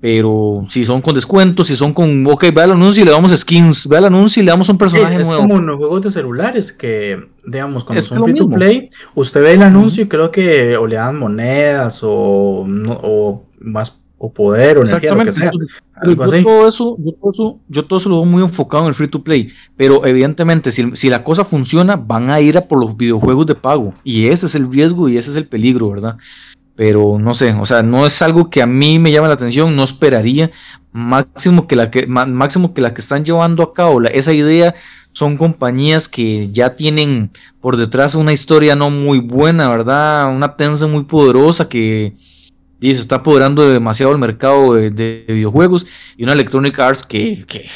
pero 0.00 0.64
si 0.68 0.84
son 0.84 1.02
con 1.02 1.14
descuentos, 1.14 1.66
si 1.66 1.76
son 1.76 1.92
con, 1.92 2.26
ok, 2.26 2.46
ve 2.54 2.62
al 2.62 2.72
anuncio 2.72 3.02
y 3.02 3.06
le 3.06 3.12
damos 3.12 3.36
skins, 3.36 3.86
ve 3.86 3.98
al 3.98 4.06
anuncio 4.06 4.42
y 4.42 4.46
le 4.46 4.50
damos 4.50 4.68
un 4.70 4.78
personaje 4.78 5.16
nuevo. 5.16 5.32
Es 5.32 5.38
como 5.38 5.58
en 5.58 5.66
los 5.66 5.76
juegos 5.76 6.02
de 6.02 6.10
celulares 6.10 6.72
que, 6.72 7.28
digamos, 7.44 7.84
cuando 7.84 8.02
son 8.02 8.24
free 8.24 8.34
to 8.34 8.48
play, 8.48 8.88
usted 9.14 9.42
ve 9.42 9.52
el 9.52 9.62
anuncio 9.62 10.02
y 10.02 10.08
creo 10.08 10.30
que 10.30 10.76
o 10.76 10.86
le 10.86 10.96
dan 10.96 11.18
monedas 11.18 12.00
o, 12.02 12.66
o 12.66 13.44
más 13.60 14.00
o 14.16 14.32
poder 14.32 14.78
o 14.78 14.82
energía, 14.82 15.14
lo 15.14 15.24
que 15.24 15.34
sea. 15.34 15.50
Yo, 16.04 16.16
todo 16.16 16.68
eso, 16.68 16.96
yo, 16.98 17.12
todo 17.12 17.28
eso, 17.28 17.60
yo 17.68 17.84
todo 17.84 17.98
eso 17.98 18.08
lo 18.08 18.22
veo 18.22 18.30
muy 18.30 18.42
enfocado 18.42 18.84
en 18.84 18.88
el 18.88 18.94
free 18.94 19.08
to 19.08 19.22
play, 19.22 19.48
pero 19.76 20.06
evidentemente 20.06 20.70
si, 20.70 20.94
si, 20.96 21.08
la 21.08 21.24
cosa 21.24 21.44
funciona 21.44 21.96
van 21.96 22.30
a 22.30 22.40
ir 22.40 22.56
a 22.58 22.66
por 22.66 22.80
los 22.80 22.96
videojuegos 22.96 23.46
de 23.46 23.54
pago 23.54 23.94
y 24.04 24.26
ese 24.26 24.46
es 24.46 24.54
el 24.54 24.72
riesgo 24.72 25.08
y 25.08 25.16
ese 25.16 25.30
es 25.30 25.36
el 25.36 25.46
peligro, 25.46 25.90
¿verdad? 25.90 26.16
Pero 26.76 27.18
no 27.18 27.34
sé, 27.34 27.52
o 27.52 27.66
sea, 27.66 27.82
no 27.82 28.06
es 28.06 28.22
algo 28.22 28.48
que 28.48 28.62
a 28.62 28.66
mí 28.66 28.98
me 28.98 29.12
llama 29.12 29.28
la 29.28 29.34
atención, 29.34 29.76
no 29.76 29.84
esperaría 29.84 30.50
máximo 30.92 31.66
que 31.66 31.76
la 31.76 31.90
que 31.90 32.06
máximo 32.06 32.74
que 32.74 32.80
la 32.80 32.94
que 32.94 33.00
están 33.00 33.24
llevando 33.24 33.62
a 33.62 33.74
cabo 33.74 34.02
esa 34.02 34.32
idea 34.32 34.74
son 35.12 35.36
compañías 35.36 36.08
que 36.08 36.50
ya 36.50 36.74
tienen 36.76 37.30
por 37.60 37.76
detrás 37.76 38.14
una 38.14 38.32
historia 38.32 38.74
no 38.76 38.90
muy 38.90 39.18
buena, 39.18 39.68
¿verdad? 39.68 40.34
Una 40.34 40.56
tensa 40.56 40.86
muy 40.86 41.04
poderosa 41.04 41.68
que 41.68 42.14
y 42.80 42.94
se 42.94 43.00
está 43.02 43.16
apoderando 43.16 43.68
demasiado 43.68 44.12
el 44.12 44.18
mercado 44.18 44.74
de, 44.74 45.24
videojuegos 45.28 45.86
y 46.16 46.24
una 46.24 46.32
Electronic 46.32 46.78
Arts 46.78 47.04
que, 47.04 47.44
que, 47.46 47.66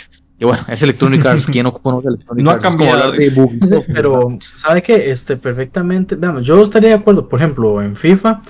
bueno, 0.44 0.62
es 0.68 0.82
Electronic 0.82 1.24
Arts, 1.24 1.46
¿quién 1.46 1.64
no 1.64 1.72
conoce 1.72 2.08
Electronic 2.08 2.44
no 2.44 2.50
Arts? 2.50 2.64
No 2.64 2.68
ha 2.68 2.72
cambiado. 2.72 3.12
pero, 3.94 4.38
¿sabe 4.54 4.82
qué? 4.82 5.10
Este, 5.10 5.36
perfectamente, 5.36 6.16
digamos, 6.16 6.44
yo 6.44 6.60
estaría 6.60 6.90
de 6.90 6.96
acuerdo, 6.96 7.28
por 7.28 7.38
ejemplo, 7.38 7.82
en 7.82 7.94
FIFA, 7.94 8.42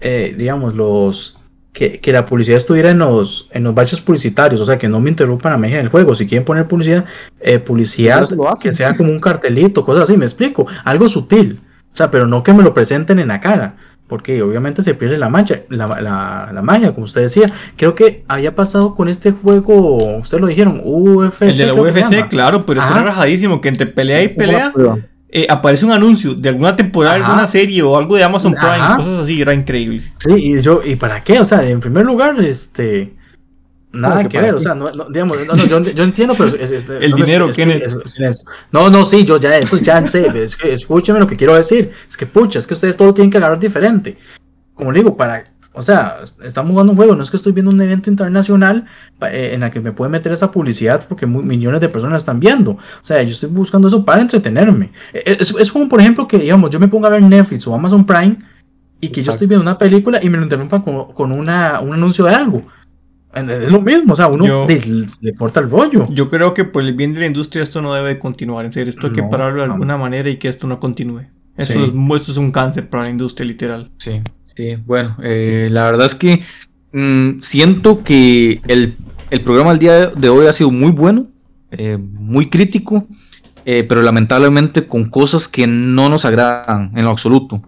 eh, 0.00 0.34
digamos, 0.36 0.74
los... 0.74 1.38
Que, 1.72 2.00
que, 2.00 2.12
la 2.12 2.26
publicidad 2.26 2.58
estuviera 2.58 2.90
en 2.90 2.98
los, 2.98 3.48
en 3.50 3.64
los 3.64 3.74
baches 3.74 3.98
publicitarios, 3.98 4.60
o 4.60 4.66
sea, 4.66 4.78
que 4.78 4.90
no 4.90 5.00
me 5.00 5.08
interrumpan 5.08 5.54
a 5.54 5.56
mí 5.56 5.68
en 5.68 5.78
el 5.78 5.88
juego. 5.88 6.14
Si 6.14 6.26
quieren 6.26 6.44
poner 6.44 6.68
publicidad, 6.68 7.06
eh, 7.40 7.60
publicidad 7.60 8.28
que 8.62 8.74
sea 8.74 8.92
como 8.92 9.10
un 9.10 9.18
cartelito, 9.18 9.82
cosas 9.82 10.02
así, 10.02 10.18
me 10.18 10.26
explico, 10.26 10.66
algo 10.84 11.08
sutil, 11.08 11.58
o 11.90 11.96
sea, 11.96 12.10
pero 12.10 12.26
no 12.26 12.42
que 12.42 12.52
me 12.52 12.62
lo 12.62 12.74
presenten 12.74 13.20
en 13.20 13.28
la 13.28 13.40
cara 13.40 13.76
porque 14.12 14.42
obviamente 14.42 14.82
se 14.82 14.92
pierde 14.92 15.16
la 15.16 15.30
magia, 15.30 15.62
la, 15.70 16.60
magia, 16.62 16.92
como 16.92 17.06
usted 17.06 17.22
decía. 17.22 17.50
Creo 17.78 17.94
que 17.94 18.24
había 18.28 18.54
pasado 18.54 18.94
con 18.94 19.08
este 19.08 19.32
juego, 19.32 20.18
ustedes 20.18 20.38
lo 20.38 20.48
dijeron, 20.48 20.82
UFC. 20.84 21.40
El 21.40 21.56
de 21.56 21.66
la 21.68 21.72
UFC, 21.72 22.28
claro, 22.28 22.66
pero 22.66 22.82
es 22.82 22.90
rajadísimo, 22.90 23.62
que 23.62 23.70
entre 23.70 23.86
pelea 23.86 24.22
y 24.22 24.28
pelea 24.28 24.70
eh, 25.30 25.46
aparece 25.48 25.86
un 25.86 25.92
anuncio 25.92 26.34
de 26.34 26.50
alguna 26.50 26.76
temporada, 26.76 27.16
alguna 27.16 27.48
serie 27.48 27.82
o 27.82 27.96
algo 27.96 28.16
de 28.16 28.22
Amazon 28.22 28.52
Prime, 28.52 28.96
cosas 28.96 29.20
así, 29.20 29.40
era 29.40 29.54
increíble. 29.54 30.02
Sí, 30.18 30.34
y 30.36 30.60
yo, 30.60 30.82
¿y 30.84 30.96
para 30.96 31.24
qué? 31.24 31.40
O 31.40 31.46
sea, 31.46 31.66
en 31.66 31.80
primer 31.80 32.04
lugar, 32.04 32.38
este 32.38 33.14
Nada 33.92 34.26
que, 34.26 34.40
ver, 34.40 34.54
o 34.54 34.60
sea, 34.60 34.74
no, 34.74 34.90
digamos, 35.10 35.46
no, 35.46 35.52
no, 35.52 35.66
yo, 35.66 35.82
yo, 35.82 36.04
entiendo, 36.04 36.34
pero 36.34 36.54
es, 36.56 36.70
el 36.88 37.12
dinero, 37.12 37.50
¿quién 37.54 37.70
es? 37.70 37.94
No, 38.70 38.88
no, 38.88 39.02
sí, 39.02 39.24
yo 39.24 39.38
ya, 39.38 39.56
eso 39.58 39.76
ya 39.76 40.06
sé, 40.08 40.30
es 40.42 40.56
que 40.56 40.72
escúcheme 40.72 41.20
lo 41.20 41.26
que 41.26 41.36
quiero 41.36 41.54
decir, 41.54 41.90
es 42.08 42.16
que 42.16 42.24
pucha, 42.24 42.58
es 42.58 42.66
que 42.66 42.72
ustedes 42.74 42.96
todo 42.96 43.12
tienen 43.12 43.30
que 43.30 43.36
agarrar 43.36 43.58
diferente. 43.58 44.16
Como 44.74 44.92
le 44.92 45.00
digo, 45.00 45.14
para, 45.14 45.44
o 45.74 45.82
sea, 45.82 46.18
estamos 46.42 46.70
jugando 46.70 46.92
un 46.92 46.96
juego, 46.96 47.14
no 47.14 47.22
es 47.22 47.30
que 47.30 47.36
estoy 47.36 47.52
viendo 47.52 47.70
un 47.70 47.80
evento 47.80 48.10
internacional 48.10 48.86
eh, 49.30 49.52
en 49.54 49.62
el 49.62 49.70
que 49.70 49.80
me 49.80 49.92
puede 49.92 50.10
meter 50.10 50.32
esa 50.32 50.50
publicidad 50.50 51.04
porque 51.08 51.26
millones 51.26 51.80
de 51.80 51.88
personas 51.88 52.18
están 52.18 52.40
viendo. 52.40 52.72
O 52.72 52.78
sea, 53.02 53.22
yo 53.22 53.30
estoy 53.30 53.48
buscando 53.48 53.88
eso 53.88 54.04
para 54.04 54.20
entretenerme. 54.20 54.92
E, 55.14 55.18
e, 55.18 55.36
es, 55.40 55.54
es 55.58 55.72
como, 55.72 55.88
por 55.88 56.00
ejemplo, 56.00 56.28
que, 56.28 56.38
digamos, 56.38 56.70
yo 56.70 56.78
me 56.78 56.88
ponga 56.88 57.08
a 57.08 57.10
ver 57.10 57.22
Netflix 57.22 57.66
o 57.66 57.74
Amazon 57.74 58.04
Prime 58.04 58.38
y 59.00 59.08
que 59.08 59.22
yo 59.22 59.32
estoy 59.32 59.46
viendo 59.46 59.62
una 59.62 59.78
película 59.78 60.20
y 60.22 60.28
me 60.28 60.36
lo 60.36 60.42
interrumpan 60.42 60.82
con, 60.82 61.12
con 61.12 61.36
una, 61.36 61.80
un 61.80 61.94
anuncio 61.94 62.26
de 62.26 62.34
algo. 62.34 62.62
Es 63.34 63.72
lo 63.72 63.80
mismo, 63.80 64.12
o 64.12 64.16
sea, 64.16 64.26
uno 64.26 64.66
le 64.66 65.34
corta 65.34 65.60
el 65.60 65.70
rollo. 65.70 66.06
Yo 66.10 66.28
creo 66.28 66.52
que 66.52 66.64
por 66.64 66.82
el 66.82 66.92
bien 66.94 67.14
de 67.14 67.20
la 67.20 67.26
industria 67.26 67.62
esto 67.62 67.80
no 67.80 67.94
debe 67.94 68.18
continuar. 68.18 68.66
En 68.66 68.72
serio, 68.72 68.90
esto 68.90 69.06
hay 69.06 69.14
que 69.14 69.22
pararlo 69.22 69.58
de 69.62 69.72
alguna 69.72 69.96
manera 69.96 70.28
y 70.28 70.36
que 70.36 70.48
esto 70.48 70.66
no 70.66 70.78
continúe. 70.78 71.26
Esto, 71.56 71.84
es, 71.84 72.36
un 72.36 72.50
cáncer 72.50 72.88
para 72.88 73.04
la 73.04 73.10
industria, 73.10 73.46
literal. 73.46 73.90
Sí, 73.98 74.20
sí. 74.54 74.76
Bueno, 74.86 75.16
eh, 75.22 75.68
la 75.70 75.84
verdad 75.84 76.06
es 76.06 76.14
que 76.14 76.42
mm, 76.92 77.40
siento 77.40 78.02
que 78.02 78.60
el, 78.68 78.96
programa 79.44 79.70
del 79.70 79.78
día 79.78 80.06
de 80.08 80.28
hoy 80.28 80.46
ha 80.46 80.52
sido 80.52 80.70
muy 80.70 80.90
bueno, 80.90 81.26
eh, 81.70 81.98
muy 81.98 82.50
crítico, 82.50 83.06
eh, 83.64 83.84
pero 83.84 84.02
lamentablemente 84.02 84.86
con 84.86 85.06
cosas 85.06 85.48
que 85.48 85.66
no 85.66 86.10
nos 86.10 86.26
agradan 86.26 86.92
en 86.94 87.04
lo 87.04 87.10
absoluto. 87.10 87.62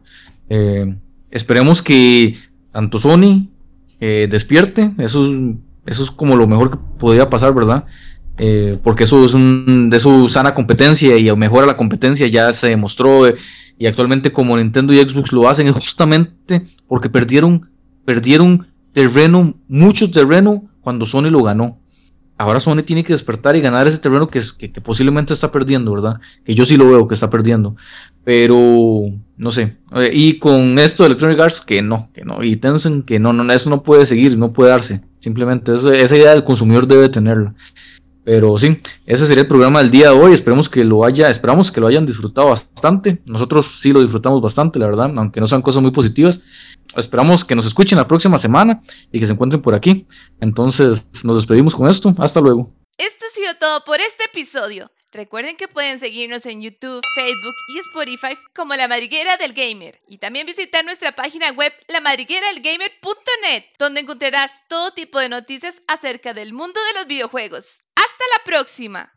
esperemos 1.30 1.82
que 1.82 2.36
tanto 2.70 2.98
Sony 2.98 3.48
eh, 4.06 4.28
despierte. 4.28 4.90
Eso 4.98 5.24
es, 5.86 6.10
como 6.10 6.36
lo 6.36 6.46
mejor 6.46 6.72
que 6.72 6.76
podría 6.98 7.30
pasar, 7.30 7.54
¿verdad? 7.54 7.84
Eh, 8.36 8.78
porque 8.82 9.04
eso 9.04 9.24
es 9.24 9.32
un, 9.32 9.88
de 9.88 9.98
su 9.98 10.28
sana 10.28 10.52
competencia 10.52 11.16
y 11.16 11.34
mejora 11.34 11.64
la 11.64 11.78
competencia, 11.78 12.26
ya 12.26 12.52
se 12.52 12.68
demostró. 12.68 13.26
Eh, 13.26 13.34
y 13.78 13.86
actualmente 13.86 14.30
como 14.30 14.58
Nintendo 14.58 14.92
y 14.92 14.98
Xbox 14.98 15.32
lo 15.32 15.48
hacen 15.48 15.66
es 15.68 15.72
justamente 15.72 16.62
porque 16.86 17.08
perdieron, 17.08 17.70
perdieron 18.04 18.66
terreno, 18.92 19.54
mucho 19.68 20.10
terreno 20.10 20.68
cuando 20.82 21.06
Sony 21.06 21.30
lo 21.30 21.42
ganó. 21.42 21.80
Ahora 22.36 22.60
Sony 22.60 22.82
tiene 22.82 23.04
que 23.04 23.14
despertar 23.14 23.56
y 23.56 23.62
ganar 23.62 23.86
ese 23.86 24.00
terreno 24.00 24.28
que, 24.28 24.42
que, 24.58 24.68
posiblemente 24.82 25.32
está 25.32 25.50
perdiendo, 25.50 25.94
¿verdad? 25.94 26.20
Que 26.44 26.54
yo 26.54 26.66
sí 26.66 26.76
lo 26.76 26.86
veo 26.88 27.08
que 27.08 27.14
está 27.14 27.30
perdiendo. 27.30 27.74
Pero, 28.22 29.04
no 29.36 29.50
sé. 29.50 29.76
Y 30.12 30.38
con 30.38 30.78
esto 30.78 31.02
de 31.02 31.08
Electronic 31.08 31.40
Arts, 31.40 31.60
que 31.60 31.82
no, 31.82 32.10
que 32.12 32.24
no. 32.24 32.42
Y 32.42 32.56
Tencent, 32.56 33.04
que 33.04 33.18
no, 33.18 33.32
no, 33.32 33.50
eso 33.52 33.70
no 33.70 33.82
puede 33.82 34.06
seguir, 34.06 34.36
no 34.38 34.52
puede 34.52 34.70
darse. 34.70 35.04
Simplemente 35.20 35.74
esa 35.74 36.16
idea 36.16 36.30
del 36.30 36.44
consumidor 36.44 36.86
debe 36.86 37.08
tenerla. 37.08 37.54
Pero 38.24 38.56
sí, 38.56 38.80
ese 39.04 39.26
sería 39.26 39.42
el 39.42 39.48
programa 39.48 39.80
del 39.80 39.90
día 39.90 40.10
de 40.10 40.18
hoy. 40.18 40.32
Esperemos 40.32 40.68
que 40.68 40.82
lo 40.82 41.04
haya, 41.04 41.28
esperamos 41.28 41.70
que 41.70 41.80
lo 41.80 41.86
hayan 41.86 42.06
disfrutado 42.06 42.48
bastante. 42.48 43.20
Nosotros 43.26 43.78
sí 43.80 43.92
lo 43.92 44.00
disfrutamos 44.00 44.40
bastante, 44.40 44.78
la 44.78 44.86
verdad, 44.86 45.12
aunque 45.16 45.40
no 45.40 45.46
sean 45.46 45.60
cosas 45.60 45.82
muy 45.82 45.90
positivas. 45.90 46.40
Esperamos 46.96 47.44
que 47.44 47.54
nos 47.54 47.66
escuchen 47.66 47.98
la 47.98 48.06
próxima 48.06 48.38
semana 48.38 48.80
y 49.12 49.20
que 49.20 49.26
se 49.26 49.32
encuentren 49.32 49.60
por 49.60 49.74
aquí. 49.74 50.06
Entonces, 50.40 51.10
nos 51.24 51.36
despedimos 51.36 51.74
con 51.74 51.88
esto. 51.88 52.14
Hasta 52.18 52.40
luego. 52.40 52.70
Esto 52.96 53.26
ha 53.26 53.34
sido 53.34 53.52
todo 53.60 53.84
por 53.84 54.00
este 54.00 54.24
episodio. 54.24 54.90
Recuerden 55.14 55.56
que 55.56 55.68
pueden 55.68 56.00
seguirnos 56.00 56.44
en 56.46 56.60
YouTube, 56.60 57.00
Facebook 57.14 57.54
y 57.68 57.78
Spotify 57.78 58.36
como 58.52 58.74
La 58.74 58.88
Madriguera 58.88 59.36
del 59.36 59.52
Gamer 59.52 59.96
y 60.08 60.18
también 60.18 60.44
visitar 60.44 60.84
nuestra 60.84 61.12
página 61.12 61.50
web 61.52 61.72
lamadrigueradelgamer.net 61.86 63.64
donde 63.78 64.00
encontrarás 64.00 64.64
todo 64.66 64.92
tipo 64.92 65.20
de 65.20 65.28
noticias 65.28 65.82
acerca 65.86 66.34
del 66.34 66.52
mundo 66.52 66.80
de 66.84 66.98
los 66.98 67.06
videojuegos. 67.06 67.84
¡Hasta 67.94 68.24
la 68.36 68.44
próxima! 68.44 69.14